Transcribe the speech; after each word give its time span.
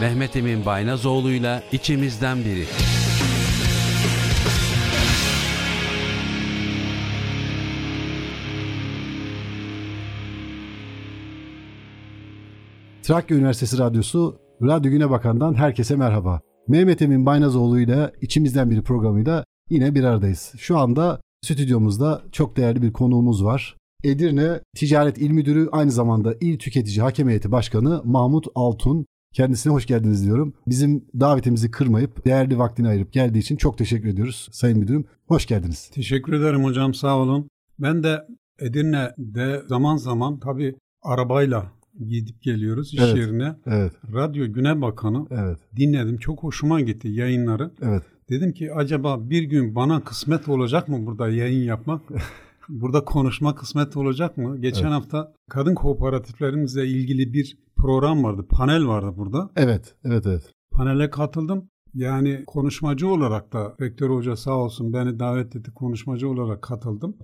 Mehmet 0.00 0.36
Emin 0.36 0.66
Baynazoğlu'yla 0.66 1.62
içimizden 1.72 2.38
biri. 2.38 2.64
Trakya 13.02 13.36
Üniversitesi 13.36 13.78
Radyosu 13.78 14.38
Radyo 14.62 14.90
Güne 14.90 15.10
Bakan'dan 15.10 15.54
herkese 15.54 15.96
merhaba. 15.96 16.40
Mehmet 16.68 17.02
Emin 17.02 17.26
Baynazoğlu 17.26 17.80
ile 17.80 18.12
içimizden 18.20 18.70
biri 18.70 18.82
programıyla 18.82 19.44
yine 19.70 19.94
bir 19.94 20.04
aradayız. 20.04 20.52
Şu 20.58 20.78
anda 20.78 21.20
stüdyomuzda 21.42 22.22
çok 22.32 22.56
değerli 22.56 22.82
bir 22.82 22.92
konuğumuz 22.92 23.44
var. 23.44 23.76
Edirne 24.06 24.60
Ticaret 24.76 25.18
İl 25.18 25.30
Müdürü 25.30 25.68
aynı 25.72 25.90
zamanda 25.90 26.34
İl 26.40 26.58
Tüketici 26.58 27.00
Hakem 27.00 27.28
Heyeti 27.28 27.52
Başkanı 27.52 28.02
Mahmut 28.04 28.46
Altun. 28.54 29.06
Kendisine 29.34 29.72
hoş 29.72 29.86
geldiniz 29.86 30.24
diyorum. 30.24 30.54
Bizim 30.66 31.04
davetimizi 31.20 31.70
kırmayıp 31.70 32.24
değerli 32.24 32.58
vaktini 32.58 32.88
ayırıp 32.88 33.12
geldiği 33.12 33.38
için 33.38 33.56
çok 33.56 33.78
teşekkür 33.78 34.08
ediyoruz 34.08 34.48
Sayın 34.52 34.78
Müdürüm. 34.78 35.04
Hoş 35.28 35.46
geldiniz. 35.46 35.90
Teşekkür 35.94 36.32
ederim 36.32 36.64
hocam 36.64 36.94
sağ 36.94 37.18
olun. 37.18 37.48
Ben 37.78 38.02
de 38.02 38.26
Edirne'de 38.60 39.62
zaman 39.68 39.96
zaman 39.96 40.38
tabii 40.40 40.74
arabayla 41.02 41.72
gidip 42.08 42.42
geliyoruz 42.42 42.94
iş 42.94 43.00
Evet. 43.00 43.16
yerine. 43.16 43.54
Evet, 43.66 43.92
Radyo 44.14 44.52
Güne 44.52 44.82
Bakanı 44.82 45.26
evet, 45.30 45.58
dinledim. 45.76 46.18
Çok 46.18 46.42
hoşuma 46.42 46.80
gitti 46.80 47.08
yayınları. 47.08 47.70
evet. 47.82 48.02
Dedim 48.30 48.52
ki 48.52 48.72
acaba 48.74 49.30
bir 49.30 49.42
gün 49.42 49.74
bana 49.74 50.04
kısmet 50.04 50.48
olacak 50.48 50.88
mı 50.88 51.06
burada 51.06 51.28
yayın 51.28 51.64
yapmak? 51.64 52.02
burada 52.68 53.04
konuşma 53.04 53.54
kısmet 53.54 53.96
olacak 53.96 54.36
mı? 54.36 54.60
Geçen 54.60 54.82
Evet. 54.82 54.92
hafta 54.92 55.32
kadın 55.50 55.74
kooperatiflerimizle 55.74 56.86
ilgili 56.86 57.32
bir 57.32 57.58
program 57.76 58.24
vardı. 58.24 58.46
Panel 58.50 58.86
vardı 58.86 59.14
burada. 59.16 59.50
Evet, 59.56 59.94
evet, 60.04 60.26
evet. 60.26 60.52
Panele 60.72 61.10
katıldım. 61.10 61.68
Yani 61.94 62.44
konuşmacı 62.46 63.08
olarak 63.08 63.52
da 63.52 63.74
rektör 63.80 64.10
hoca 64.10 64.36
sağ 64.36 64.54
olsun 64.54 64.92
beni 64.92 65.18
davet 65.18 65.56
etti 65.56 65.70
konuşmacı 65.74 66.28
olarak 66.28 66.62
katıldım. 66.62 67.16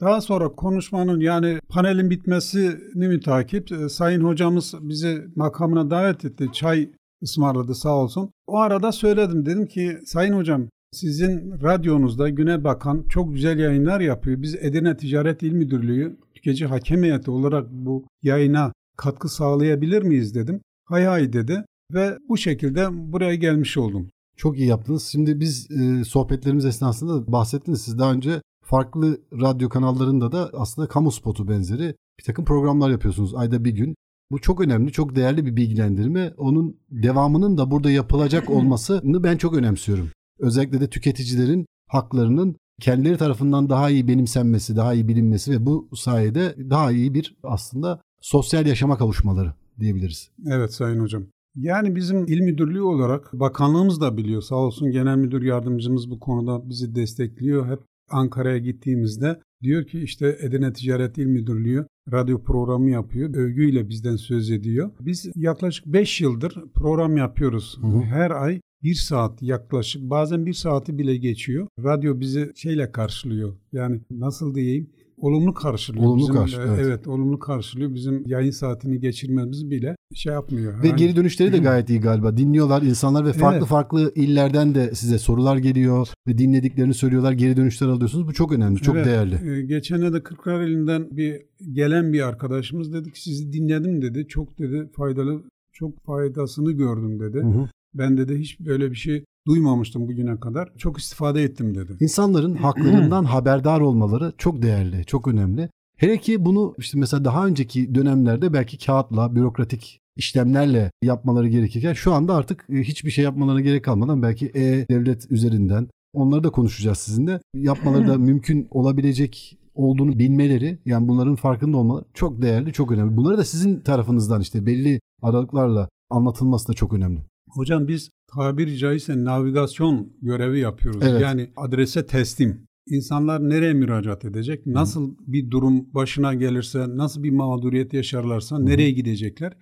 Daha 0.00 0.20
sonra 0.20 0.48
konuşmanın 0.48 1.20
yani 1.20 1.58
panelin 1.68 2.10
bitmesini 2.10 3.08
mütakip 3.08 3.72
e, 3.72 3.88
sayın 3.88 4.24
hocamız 4.24 4.74
bizi 4.80 5.24
makamına 5.36 5.90
davet 5.90 6.24
etti. 6.24 6.48
Çay 6.52 6.90
ısmarladı 7.22 7.74
sağ 7.74 7.96
olsun. 7.96 8.30
O 8.46 8.58
arada 8.58 8.92
söyledim 8.92 9.46
dedim 9.46 9.66
ki 9.66 9.98
sayın 10.06 10.32
hocam 10.32 10.68
sizin 10.92 11.60
radyonuzda 11.62 12.28
Güne 12.28 12.64
Bakan 12.64 13.04
çok 13.08 13.34
güzel 13.34 13.58
yayınlar 13.58 14.00
yapıyor. 14.00 14.42
Biz 14.42 14.54
Edirne 14.54 14.96
Ticaret 14.96 15.42
İl 15.42 15.52
Müdürlüğü 15.52 16.16
tüketici 16.34 16.68
hakem 16.68 17.02
heyeti 17.02 17.30
olarak 17.30 17.70
bu 17.70 18.04
yayına 18.22 18.72
katkı 18.96 19.28
sağlayabilir 19.28 20.02
miyiz 20.02 20.34
dedim. 20.34 20.60
Hay 20.84 21.04
hay 21.04 21.32
dedi 21.32 21.64
ve 21.94 22.18
bu 22.28 22.36
şekilde 22.36 23.12
buraya 23.12 23.34
gelmiş 23.34 23.76
oldum. 23.76 24.08
Çok 24.36 24.58
iyi 24.58 24.68
yaptınız. 24.68 25.02
Şimdi 25.02 25.40
biz 25.40 25.70
e, 25.70 26.04
sohbetlerimiz 26.04 26.64
esnasında 26.64 27.32
bahsettiniz. 27.32 27.82
Siz 27.82 27.98
daha 27.98 28.12
önce 28.12 28.42
farklı 28.64 29.20
radyo 29.32 29.68
kanallarında 29.68 30.32
da 30.32 30.50
aslında 30.52 30.88
kamu 30.88 31.12
spotu 31.12 31.48
benzeri 31.48 31.94
bir 32.18 32.24
takım 32.24 32.44
programlar 32.44 32.90
yapıyorsunuz 32.90 33.34
ayda 33.34 33.64
bir 33.64 33.70
gün. 33.70 33.94
Bu 34.30 34.40
çok 34.40 34.60
önemli, 34.60 34.92
çok 34.92 35.16
değerli 35.16 35.46
bir 35.46 35.56
bilgilendirme. 35.56 36.34
Onun 36.36 36.76
devamının 36.90 37.58
da 37.58 37.70
burada 37.70 37.90
yapılacak 37.90 38.50
olmasını 38.56 39.24
ben 39.24 39.36
çok 39.36 39.54
önemsiyorum. 39.54 40.08
Özellikle 40.38 40.80
de 40.80 40.90
tüketicilerin 40.90 41.66
haklarının 41.88 42.56
kendileri 42.80 43.16
tarafından 43.16 43.68
daha 43.70 43.90
iyi 43.90 44.08
benimsenmesi, 44.08 44.76
daha 44.76 44.94
iyi 44.94 45.08
bilinmesi 45.08 45.52
ve 45.52 45.66
bu 45.66 45.88
sayede 45.94 46.70
daha 46.70 46.92
iyi 46.92 47.14
bir 47.14 47.36
aslında 47.42 48.00
sosyal 48.20 48.66
yaşama 48.66 48.98
kavuşmaları 48.98 49.54
diyebiliriz. 49.80 50.30
Evet 50.46 50.74
Sayın 50.74 51.00
Hocam. 51.00 51.24
Yani 51.54 51.96
bizim 51.96 52.26
il 52.26 52.40
müdürlüğü 52.40 52.82
olarak 52.82 53.32
bakanlığımız 53.32 54.00
da 54.00 54.16
biliyor. 54.16 54.42
Sağ 54.42 54.56
olsun 54.56 54.90
genel 54.90 55.16
müdür 55.16 55.42
yardımcımız 55.42 56.10
bu 56.10 56.20
konuda 56.20 56.68
bizi 56.68 56.94
destekliyor. 56.94 57.70
Hep 57.70 57.78
Ankara'ya 58.10 58.58
gittiğimizde 58.58 59.40
diyor 59.62 59.84
ki 59.86 60.00
işte 60.00 60.38
Edirne 60.40 60.72
Ticaret 60.72 61.18
İl 61.18 61.26
Müdürlüğü 61.26 61.86
radyo 62.12 62.42
programı 62.42 62.90
yapıyor. 62.90 63.34
Övgüyle 63.34 63.88
bizden 63.88 64.16
söz 64.16 64.50
ediyor. 64.50 64.90
Biz 65.00 65.30
yaklaşık 65.34 65.86
5 65.86 66.20
yıldır 66.20 66.64
program 66.74 67.16
yapıyoruz. 67.16 67.78
Hı 67.80 67.86
hı. 67.86 68.00
Her 68.00 68.30
ay 68.30 68.60
bir 68.82 68.94
saat 68.94 69.42
yaklaşık 69.42 70.02
bazen 70.02 70.46
bir 70.46 70.52
saati 70.52 70.98
bile 70.98 71.16
geçiyor. 71.16 71.66
Radyo 71.84 72.20
bizi 72.20 72.52
şeyle 72.54 72.92
karşılıyor. 72.92 73.56
Yani 73.72 74.00
nasıl 74.10 74.54
diyeyim? 74.54 74.90
Olumlu 75.20 75.54
karşılıyor. 75.54 76.04
Olumlu 76.04 76.22
Bizim, 76.22 76.34
karşılıyor, 76.34 76.78
e, 76.78 76.80
evet. 76.80 77.08
olumlu 77.08 77.38
karşılıyor. 77.38 77.94
Bizim 77.94 78.22
yayın 78.26 78.50
saatini 78.50 79.00
geçirmemiz 79.00 79.70
bile 79.70 79.96
şey 80.14 80.32
yapmıyor. 80.32 80.82
Ve 80.82 80.88
Yani- 80.88 80.98
geri 80.98 81.16
dönüşleri 81.16 81.52
de 81.52 81.58
gayet 81.58 81.90
iyi 81.90 82.00
galiba. 82.00 82.36
Dinliyorlar 82.36 82.82
insanlar 82.82 83.26
ve 83.26 83.32
farklı 83.32 83.58
Evet. 83.58 83.68
farklı 83.68 84.12
illerden 84.14 84.74
de 84.74 84.94
size 84.94 85.18
sorular 85.18 85.56
geliyor 85.56 86.08
ve 86.28 86.38
dinlediklerini 86.38 86.94
söylüyorlar. 86.94 87.32
Geri 87.32 87.56
dönüşler 87.56 87.86
alıyorsunuz. 87.88 88.28
Bu 88.28 88.32
çok 88.32 88.52
önemli, 88.52 88.76
çok 88.80 88.96
Evet, 88.96 89.06
değerli. 89.06 89.50
e, 89.50 89.62
geçen 89.62 90.12
de 90.12 90.22
Kırklareli'nden 90.22 91.16
bir 91.16 91.42
gelen 91.72 92.12
bir 92.12 92.28
arkadaşımız 92.28 92.92
dedi 92.92 93.12
ki 93.12 93.22
sizi 93.22 93.52
dinledim 93.52 94.02
dedi. 94.02 94.26
Çok 94.28 94.58
dedi 94.58 94.88
faydalı, 94.96 95.42
çok 95.72 96.04
faydasını 96.04 96.72
gördüm 96.72 97.20
dedi. 97.20 97.38
Hı 97.38 97.46
hı. 97.46 97.68
Ben 97.98 98.16
dedi 98.16 98.38
hiç 98.38 98.60
böyle 98.60 98.90
bir 98.90 98.96
şey 98.96 99.24
duymamıştım 99.46 100.08
bugüne 100.08 100.40
kadar. 100.40 100.72
Çok 100.78 100.98
istifade 100.98 101.42
ettim 101.42 101.74
dedi. 101.74 101.96
İnsanların 102.00 102.54
haklarından 102.62 103.24
haberdar 103.24 103.80
olmaları 103.80 104.32
çok 104.38 104.62
değerli, 104.62 105.04
çok 105.04 105.28
önemli. 105.28 105.70
Hele 105.96 106.18
ki 106.18 106.44
bunu 106.44 106.74
işte 106.78 106.98
mesela 106.98 107.24
daha 107.24 107.46
önceki 107.46 107.94
dönemlerde 107.94 108.52
belki 108.52 108.78
kağıtla, 108.78 109.34
bürokratik 109.34 110.00
işlemlerle 110.16 110.90
yapmaları 111.02 111.48
gerekirken 111.48 111.92
şu 111.92 112.12
anda 112.12 112.34
artık 112.34 112.66
e, 112.70 112.74
hiçbir 112.74 113.10
şey 113.10 113.24
yapmalarına 113.24 113.60
gerek 113.60 113.84
kalmadan 113.84 114.22
belki 114.22 114.46
e-devlet 114.46 115.30
üzerinden 115.30 115.88
onları 116.12 116.44
da 116.44 116.50
konuşacağız 116.50 116.98
sizinle. 116.98 117.40
Yapmaları 117.54 118.08
da 118.08 118.18
mümkün 118.18 118.68
olabilecek 118.70 119.58
olduğunu 119.74 120.18
bilmeleri 120.18 120.78
yani 120.86 121.08
bunların 121.08 121.36
farkında 121.36 121.76
olmaları 121.76 122.04
çok 122.14 122.42
değerli, 122.42 122.72
çok 122.72 122.92
önemli. 122.92 123.16
Bunları 123.16 123.38
da 123.38 123.44
sizin 123.44 123.80
tarafınızdan 123.80 124.40
işte 124.40 124.66
belli 124.66 125.00
aralıklarla 125.22 125.88
anlatılması 126.10 126.68
da 126.68 126.72
çok 126.72 126.92
önemli. 126.92 127.20
Hocam 127.50 127.88
biz 127.88 128.10
tabiri 128.34 128.78
caizse 128.78 129.24
navigasyon 129.24 130.12
görevi 130.22 130.60
yapıyoruz. 130.60 131.02
Evet. 131.02 131.22
Yani 131.22 131.50
adrese 131.56 132.06
teslim. 132.06 132.68
İnsanlar 132.90 133.48
nereye 133.48 133.72
müracaat 133.74 134.24
edecek? 134.24 134.66
Nasıl 134.66 135.14
bir 135.26 135.50
durum 135.50 135.94
başına 135.94 136.34
gelirse, 136.34 136.86
nasıl 136.88 137.22
bir 137.22 137.30
mağduriyet 137.30 137.92
yaşarlarsa 137.94 138.58
nereye 138.58 138.90
gidecekler? 138.90 139.52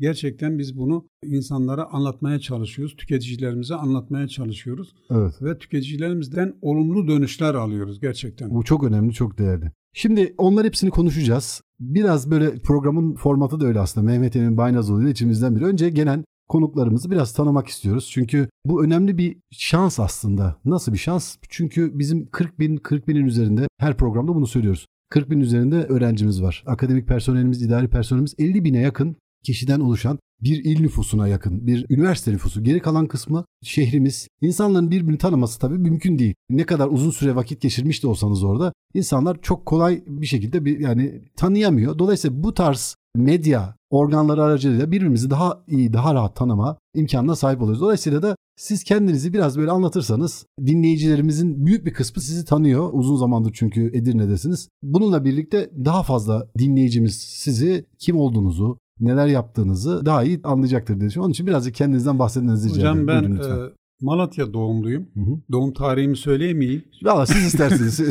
Gerçekten 0.00 0.58
biz 0.58 0.76
bunu 0.76 1.08
insanlara 1.26 1.84
anlatmaya 1.92 2.38
çalışıyoruz. 2.38 2.96
Tüketicilerimize 2.96 3.74
anlatmaya 3.74 4.28
çalışıyoruz. 4.28 4.94
Evet. 5.10 5.42
Ve 5.42 5.58
tüketicilerimizden 5.58 6.54
olumlu 6.62 7.08
dönüşler 7.08 7.54
alıyoruz 7.54 8.00
gerçekten. 8.00 8.50
Bu 8.50 8.64
çok 8.64 8.84
önemli, 8.84 9.12
çok 9.12 9.38
değerli. 9.38 9.70
Şimdi 9.92 10.34
onlar 10.38 10.66
hepsini 10.66 10.90
konuşacağız. 10.90 11.62
Biraz 11.80 12.30
böyle 12.30 12.58
programın 12.58 13.14
formatı 13.14 13.60
da 13.60 13.66
öyle 13.66 13.80
aslında. 13.80 14.06
Mehmet 14.06 14.36
Emin 14.36 14.56
Baynazoğlu 14.56 15.02
ile 15.02 15.10
içimizden 15.10 15.56
biri. 15.56 15.64
Önce 15.64 15.90
gelen 15.90 16.24
konuklarımızı 16.48 17.10
biraz 17.10 17.32
tanımak 17.32 17.68
istiyoruz. 17.68 18.10
Çünkü 18.12 18.48
bu 18.66 18.84
önemli 18.84 19.18
bir 19.18 19.36
şans 19.50 20.00
aslında. 20.00 20.56
Nasıl 20.64 20.92
bir 20.92 20.98
şans? 20.98 21.36
Çünkü 21.48 21.98
bizim 21.98 22.30
40 22.30 22.58
bin, 22.58 22.76
40 22.76 23.08
binin 23.08 23.26
üzerinde 23.26 23.68
her 23.78 23.96
programda 23.96 24.34
bunu 24.34 24.46
söylüyoruz. 24.46 24.86
40 25.10 25.30
bin 25.30 25.40
üzerinde 25.40 25.76
öğrencimiz 25.76 26.42
var. 26.42 26.64
Akademik 26.66 27.08
personelimiz, 27.08 27.62
idari 27.62 27.88
personelimiz 27.88 28.34
50 28.38 28.64
bine 28.64 28.80
yakın 28.80 29.16
kişiden 29.44 29.80
oluşan 29.80 30.18
bir 30.42 30.64
il 30.64 30.80
nüfusuna 30.80 31.28
yakın 31.28 31.66
bir 31.66 31.86
üniversite 31.90 32.32
nüfusu. 32.32 32.64
Geri 32.64 32.80
kalan 32.80 33.06
kısmı 33.06 33.44
şehrimiz. 33.62 34.28
İnsanların 34.40 34.90
birbirini 34.90 35.18
tanıması 35.18 35.58
tabii 35.58 35.78
mümkün 35.78 36.18
değil. 36.18 36.34
Ne 36.50 36.64
kadar 36.64 36.88
uzun 36.88 37.10
süre 37.10 37.36
vakit 37.36 37.60
geçirmiş 37.60 38.02
de 38.02 38.06
olsanız 38.06 38.44
orada 38.44 38.72
insanlar 38.94 39.42
çok 39.42 39.66
kolay 39.66 40.02
bir 40.06 40.26
şekilde 40.26 40.64
bir 40.64 40.80
yani 40.80 41.22
tanıyamıyor. 41.36 41.98
Dolayısıyla 41.98 42.42
bu 42.42 42.54
tarz 42.54 42.96
medya 43.16 43.76
organları 43.94 44.42
aracılığıyla 44.42 44.90
birbirimizi 44.92 45.30
daha 45.30 45.64
iyi, 45.68 45.92
daha 45.92 46.14
rahat 46.14 46.36
tanıma 46.36 46.76
imkanına 46.94 47.36
sahip 47.36 47.62
oluyoruz. 47.62 47.80
Dolayısıyla 47.82 48.22
da 48.22 48.36
siz 48.56 48.84
kendinizi 48.84 49.32
biraz 49.32 49.58
böyle 49.58 49.70
anlatırsanız 49.70 50.46
dinleyicilerimizin 50.66 51.66
büyük 51.66 51.86
bir 51.86 51.92
kısmı 51.92 52.22
sizi 52.22 52.44
tanıyor. 52.44 52.90
Uzun 52.92 53.16
zamandır 53.16 53.52
çünkü 53.54 53.90
Edirne'desiniz. 53.94 54.68
Bununla 54.82 55.24
birlikte 55.24 55.70
daha 55.84 56.02
fazla 56.02 56.48
dinleyicimiz 56.58 57.14
sizi 57.20 57.86
kim 57.98 58.16
olduğunuzu, 58.16 58.78
neler 59.00 59.26
yaptığınızı 59.26 60.06
daha 60.06 60.22
iyi 60.24 60.40
anlayacaktır 60.44 61.00
diye 61.00 61.08
düşünüyorum. 61.08 61.24
Onun 61.26 61.32
için 61.32 61.46
birazcık 61.46 61.74
kendinizden 61.74 62.18
bahsetmenizi 62.18 62.68
rica 62.68 62.76
Hocam 62.78 62.94
ederim. 62.96 63.08
ben 63.08 63.22
Buyurun 63.22 63.38
lütfen. 63.38 63.58
e, 63.66 63.70
Malatya 64.02 64.52
doğumluyum. 64.52 65.06
Hı 65.14 65.20
hı. 65.20 65.40
Doğum 65.52 65.72
tarihimi 65.72 66.16
söyleyemeyeyim. 66.16 66.84
Valla 67.02 67.26
siz 67.26 67.44
isterseniz. 67.46 68.00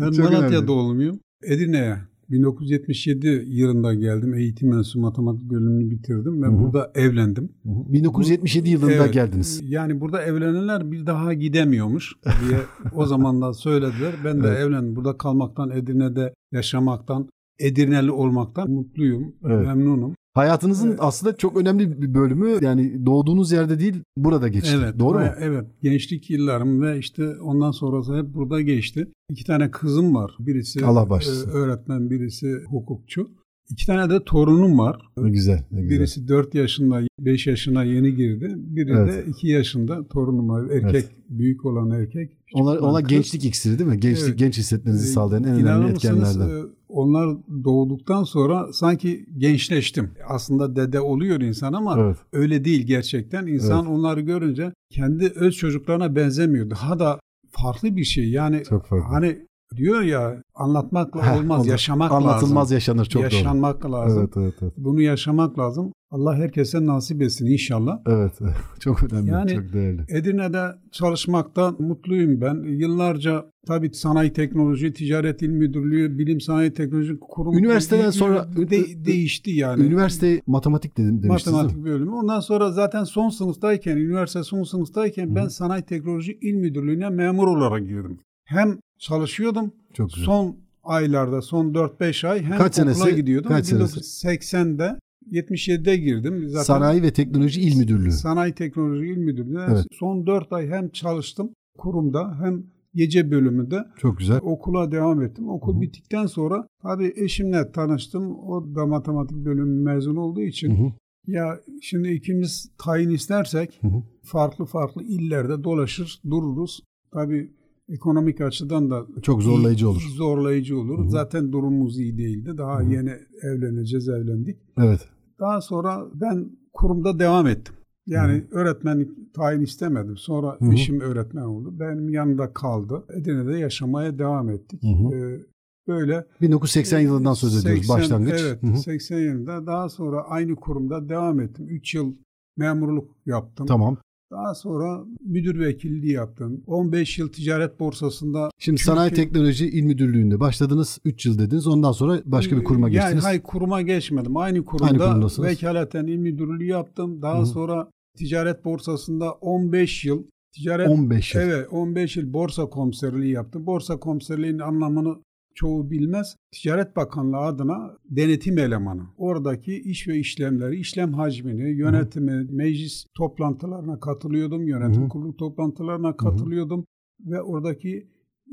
Ben 0.00 0.10
Çok 0.10 0.24
Malatya 0.24 0.48
önemli. 0.48 0.66
doğumluyum. 0.68 1.20
Edirne'ye 1.44 1.96
1977 2.30 3.44
yılında 3.46 3.94
geldim. 3.94 4.34
Eğitim 4.34 4.70
mensubu 4.70 5.02
matematik 5.02 5.50
bölümünü 5.50 5.90
bitirdim 5.90 6.42
ve 6.42 6.46
Hı 6.46 6.50
hı. 6.50 6.58
burada 6.58 6.92
evlendim. 6.94 7.48
1977 7.64 8.70
yılında 8.70 8.92
Evet. 8.92 9.12
geldiniz. 9.12 9.62
Yani 9.68 10.00
burada 10.00 10.22
evlenenler 10.22 10.92
bir 10.92 11.06
daha 11.06 11.34
gidemiyormuş 11.34 12.12
diye 12.24 12.58
o 12.94 13.06
zamanlar 13.06 13.52
söylediler. 13.52 14.14
Ben 14.24 14.42
de 14.42 14.48
Evet. 14.48 14.60
evlendim. 14.60 14.96
Burada 14.96 15.18
kalmaktan, 15.18 15.70
Edirne'de 15.70 16.34
yaşamaktan, 16.52 17.28
Edirneli 17.58 18.10
olmaktan 18.10 18.70
mutluyum, 18.70 19.34
Evet. 19.46 19.66
memnunum. 19.66 20.14
Hayatınızın 20.36 20.88
Evet. 20.88 20.98
aslında 21.02 21.36
çok 21.36 21.56
önemli 21.56 22.02
bir 22.02 22.14
bölümü 22.14 22.58
yani 22.64 23.06
doğduğunuz 23.06 23.52
yerde 23.52 23.78
değil 23.80 23.94
burada 24.16 24.48
geçti. 24.48 24.76
Evet. 24.82 24.98
Doğru 24.98 25.18
mu? 25.18 25.24
Evet. 25.40 25.64
Gençlik 25.82 26.30
yıllarım 26.30 26.82
ve 26.82 26.98
işte 26.98 27.28
ondan 27.40 27.70
sonrası 27.70 28.16
hep 28.16 28.34
burada 28.34 28.60
geçti. 28.60 29.08
İki 29.30 29.44
tane 29.44 29.70
kızım 29.70 30.14
var. 30.14 30.30
Birisi 30.40 30.84
Allah 30.84 31.10
başlasın. 31.10 31.48
e, 31.50 31.52
öğretmen, 31.52 32.10
birisi 32.10 32.54
hukukçu. 32.70 33.28
İki 33.70 33.86
tane 33.86 34.10
de 34.10 34.24
torunum 34.24 34.78
var. 34.78 35.00
Ne 35.18 35.30
güzel. 35.30 35.64
Ne 35.72 35.80
güzel. 35.82 35.98
Birisi 35.98 36.28
4 36.28 36.54
yaşında, 36.54 37.00
5 37.20 37.46
yaşına 37.46 37.84
yeni 37.84 38.14
girdi. 38.14 38.54
Biri 38.56 38.90
Evet. 38.92 39.26
de 39.26 39.30
2 39.30 39.48
yaşında 39.48 40.08
torunum 40.08 40.48
var. 40.48 40.62
Erkek, 40.70 40.90
Evet. 40.90 41.10
büyük 41.28 41.64
olan 41.64 41.90
erkek. 41.90 42.30
küçük 42.46 42.60
Ona, 42.82 42.98
kız. 43.00 43.08
gençlik 43.08 43.44
iksiri 43.44 43.78
değil 43.78 43.90
mi? 43.90 44.00
Gençlik 44.00 44.28
Evet. 44.28 44.38
genç 44.38 44.58
hissetmenizi 44.58 45.08
Ee, 45.08 45.12
sağlayan 45.12 45.44
en 45.44 45.54
önemli 45.54 45.90
etkenlerden. 45.90 46.50
Onlar 46.88 47.36
doğduktan 47.64 48.24
sonra 48.24 48.72
sanki 48.72 49.26
gençleştim. 49.38 50.10
Aslında 50.28 50.76
dede 50.76 51.00
oluyor 51.00 51.40
insan 51.40 51.72
ama 51.72 51.96
Evet. 52.00 52.16
öyle 52.32 52.64
değil 52.64 52.86
gerçekten. 52.86 53.46
İnsan 53.46 53.86
onları 53.86 54.20
görünce 54.20 54.72
kendi 54.90 55.32
öz 55.34 55.56
çocuklarına 55.56 56.16
benzemiyor. 56.16 56.70
Daha 56.70 56.98
da 56.98 57.20
farklı 57.50 57.96
bir 57.96 58.04
şey. 58.04 58.30
Yani 58.30 58.62
Çok 58.68 58.86
farklı. 58.86 59.06
hani 59.08 59.46
diyor 59.76 60.02
ya 60.02 60.42
anlatmakla 60.54 61.26
Heh, 61.26 61.36
olmaz, 61.40 61.60
olur. 61.60 61.68
yaşamak 61.70 62.12
Anlatılmaz 62.12 62.62
lazım. 62.64 62.74
yaşanır 62.74 63.04
çok 63.04 63.22
doğru. 63.22 63.34
Yaşanmak 63.34 63.90
lazım. 63.90 64.18
Evet 64.20 64.36
evet 64.36 64.54
evet. 64.62 64.72
Bunu 64.76 65.00
yaşamak 65.02 65.58
lazım. 65.58 65.92
Allah 66.10 66.34
herkese 66.36 66.86
nasip 66.86 67.22
etsin 67.22 67.46
inşallah. 67.46 67.98
Evet. 68.08 68.32
Çok 68.80 69.12
önemli. 69.12 69.30
Yani- 69.30 69.54
çok 69.54 69.72
değerli. 69.72 70.02
Edirne'de 70.08 70.64
çalışmaktan 70.92 71.76
mutluyum 71.78 72.40
ben. 72.40 72.62
Yıllarca 72.64 73.44
tabii 73.66 73.94
sanayi 73.94 74.32
teknoloji, 74.32 74.92
ticaret 74.92 75.42
il 75.42 75.48
müdürlüğü, 75.48 76.18
bilim 76.18 76.40
sanayi 76.40 76.72
teknoloji 76.72 77.18
kurumu 77.20 77.58
Üniversiteden 77.58 78.10
sonra- 78.10 78.48
de- 78.56 79.04
değişti 79.04 79.50
yani. 79.50 79.82
Üniversite 79.82 80.42
matematik 80.46 80.96
dedim 80.98 81.22
demiştiniz? 81.22 81.56
Matematik 81.56 81.84
bölümü. 81.84 82.10
Ondan 82.10 82.40
sonra 82.40 82.72
zaten 82.72 83.04
son 83.04 83.28
sınıftayken, 83.28 83.96
üniversite 83.96 84.42
son 84.42 84.62
sınıftayken 84.62 85.34
ben 85.34 85.48
sanayi 85.48 85.82
teknoloji 85.82 86.38
il 86.42 86.54
müdürlüğüne 86.54 87.08
memur 87.10 87.46
olarak 87.46 87.86
girdim. 87.86 88.18
Hem 88.46 88.78
çalışıyordum 88.98 89.72
Çok 89.94 90.08
güzel. 90.10 90.24
son 90.24 90.56
aylarda, 90.84 91.42
son 91.42 91.74
4-5 91.74 92.24
ay 92.28 92.42
hem 92.42 92.58
Kaç 92.58 92.78
okula 92.78 92.94
senesi? 92.94 93.16
gidiyordum. 93.16 93.48
Kaç 93.48 93.66
senesi? 93.66 94.00
1980'de 94.00 94.98
77'de 95.30 95.96
girdim. 95.96 96.48
Zaten 96.48 96.62
Sanayi 96.64 97.02
ve 97.02 97.12
Teknoloji 97.12 97.60
İl 97.60 97.76
Müdürlüğü. 97.76 98.12
Sanayi 98.12 98.52
Teknoloji 98.54 99.04
İl 99.06 99.16
Müdürlüğü'ne 99.16 99.64
Evet. 99.70 99.86
son 99.92 100.26
4 100.26 100.52
ay 100.52 100.68
hem 100.68 100.88
çalıştım 100.88 101.50
kurumda 101.78 102.38
hem 102.40 102.62
gece 102.94 103.30
bölümünde 103.30 103.84
Çok 103.98 104.18
güzel. 104.18 104.38
okula 104.42 104.92
devam 104.92 105.22
ettim. 105.22 105.48
Okul 105.48 105.72
Hı 105.72 105.76
hı. 105.76 105.80
bittikten 105.80 106.26
sonra 106.26 106.66
tabii 106.82 107.12
eşimle 107.16 107.72
tanıştım. 107.72 108.38
O 108.38 108.74
da 108.74 108.86
matematik 108.86 109.36
bölümü 109.36 109.82
mezun 109.84 110.16
olduğu 110.16 110.42
için 110.42 110.70
Hı 110.78 110.82
hı. 110.86 110.92
ya 111.26 111.60
şimdi 111.82 112.08
ikimiz 112.08 112.70
tayin 112.78 113.10
istersek 113.10 113.78
Hı 113.82 113.88
hı. 113.88 114.02
farklı 114.22 114.64
farklı 114.64 115.02
illerde 115.02 115.64
dolaşır 115.64 116.20
dururuz. 116.30 116.80
Tabii 117.12 117.50
ekonomik 117.88 118.40
açıdan 118.40 118.90
da 118.90 119.06
Çok 119.22 119.42
zorlayıcı 119.42 119.88
olur. 119.88 120.02
Zorlayıcı 120.16 120.78
olur. 120.78 120.98
Hı 120.98 121.02
hı. 121.02 121.10
Zaten 121.10 121.52
durumumuz 121.52 121.98
iyi 121.98 122.18
değildi. 122.18 122.58
Daha 122.58 122.80
Hı 122.80 122.84
hı. 122.84 122.92
yeni 122.92 123.12
evleneceğiz, 123.42 124.08
evlendik. 124.08 124.56
Evet. 124.78 125.08
Daha 125.40 125.60
sonra 125.60 126.06
ben 126.14 126.50
kurumda 126.72 127.18
devam 127.18 127.46
ettim. 127.46 127.74
Yani 128.06 128.44
öğretmenlik 128.50 129.34
tayin 129.34 129.60
istemedim. 129.60 130.16
Sonra 130.16 130.56
Hı 130.58 130.64
hı. 130.64 130.72
eşim 130.72 131.00
öğretmen 131.00 131.42
oldu. 131.42 131.80
Benim 131.80 132.08
yanımda 132.08 132.52
kaldı. 132.52 133.04
Edirne'de 133.20 133.58
yaşamaya 133.58 134.18
devam 134.18 134.50
ettik. 134.50 134.84
Ee, 134.84 135.40
böyle 135.88 136.26
1980 136.40 137.00
yılından 137.00 137.34
söz 137.34 137.56
ediyoruz 137.56 137.86
80 137.86 137.96
başlangıç. 137.98 138.40
Evet, 138.46 138.62
Hı 138.62 138.66
hı. 138.66 138.76
80 138.76 139.18
yılında. 139.18 139.66
Daha 139.66 139.88
sonra 139.88 140.22
aynı 140.22 140.56
kurumda 140.56 141.08
devam 141.08 141.40
ettim. 141.40 141.66
3 141.68 141.94
yıl 141.94 142.14
memurluk 142.56 143.10
yaptım. 143.26 143.66
Tamam. 143.66 143.96
Daha 144.30 144.54
sonra 144.54 145.04
müdür 145.24 145.60
vekilliği 145.60 146.12
yaptım. 146.12 146.62
15 146.66 147.18
yıl 147.18 147.28
ticaret 147.28 147.80
borsasında 147.80 148.50
Şimdi 148.58 148.78
Çünkü- 148.78 148.84
Sanayi 148.84 149.10
Teknoloji 149.12 149.68
İl 149.68 149.82
Müdürlüğü'nde 149.84 150.40
başladınız. 150.40 150.98
3 151.04 151.26
yıl 151.26 151.38
dediniz. 151.38 151.66
Ondan 151.66 151.92
sonra 151.92 152.20
başka 152.24 152.56
bir 152.56 152.64
kuruma 152.64 152.88
Yani 152.88 152.92
geçtiniz. 152.92 153.24
hayır 153.24 153.42
kuruma 153.42 153.82
geçmedim. 153.82 154.36
Aynı 154.36 154.46
Aynı 154.56 154.64
kurumda 154.64 155.08
kurumdasınız. 155.08 155.48
vekaleten 155.48 156.06
il 156.06 156.16
müdürlüğü 156.16 156.64
yaptım. 156.66 157.22
Daha 157.22 157.40
hı. 157.40 157.46
sonra 157.46 157.90
ticaret 158.18 158.64
borsasında 158.64 159.32
15 159.32 160.04
yıl 160.04 160.22
ticaret 160.54 160.88
15 160.88 161.34
yıl. 161.34 161.40
Evet 161.42 161.68
15 161.70 162.16
yıl 162.16 162.32
borsa 162.32 162.66
komiserliği 162.66 163.32
yaptım. 163.32 163.66
Borsa 163.66 163.96
komiserliğinin 164.00 164.58
anlamını 164.58 165.16
çoğu 165.56 165.90
bilmez. 165.90 166.36
Ticaret 166.52 166.96
Bakanlığı 166.96 167.36
adına 167.36 167.96
denetim 168.10 168.58
elemanı. 168.58 169.02
Oradaki 169.16 169.80
iş 169.80 170.08
ve 170.08 170.18
işlemleri, 170.18 170.76
işlem 170.80 171.12
hacmini, 171.12 171.70
yönetimi, 171.70 172.46
meclis 172.50 173.06
toplantılarına 173.14 174.00
katılıyordum. 174.00 174.68
Yönetim 174.68 175.02
Hı 175.02 175.04
hı. 175.04 175.08
kurulu 175.08 175.36
toplantılarına 175.36 176.16
katılıyordum. 176.16 176.86
Ve 177.20 177.42
oradaki 177.42 178.06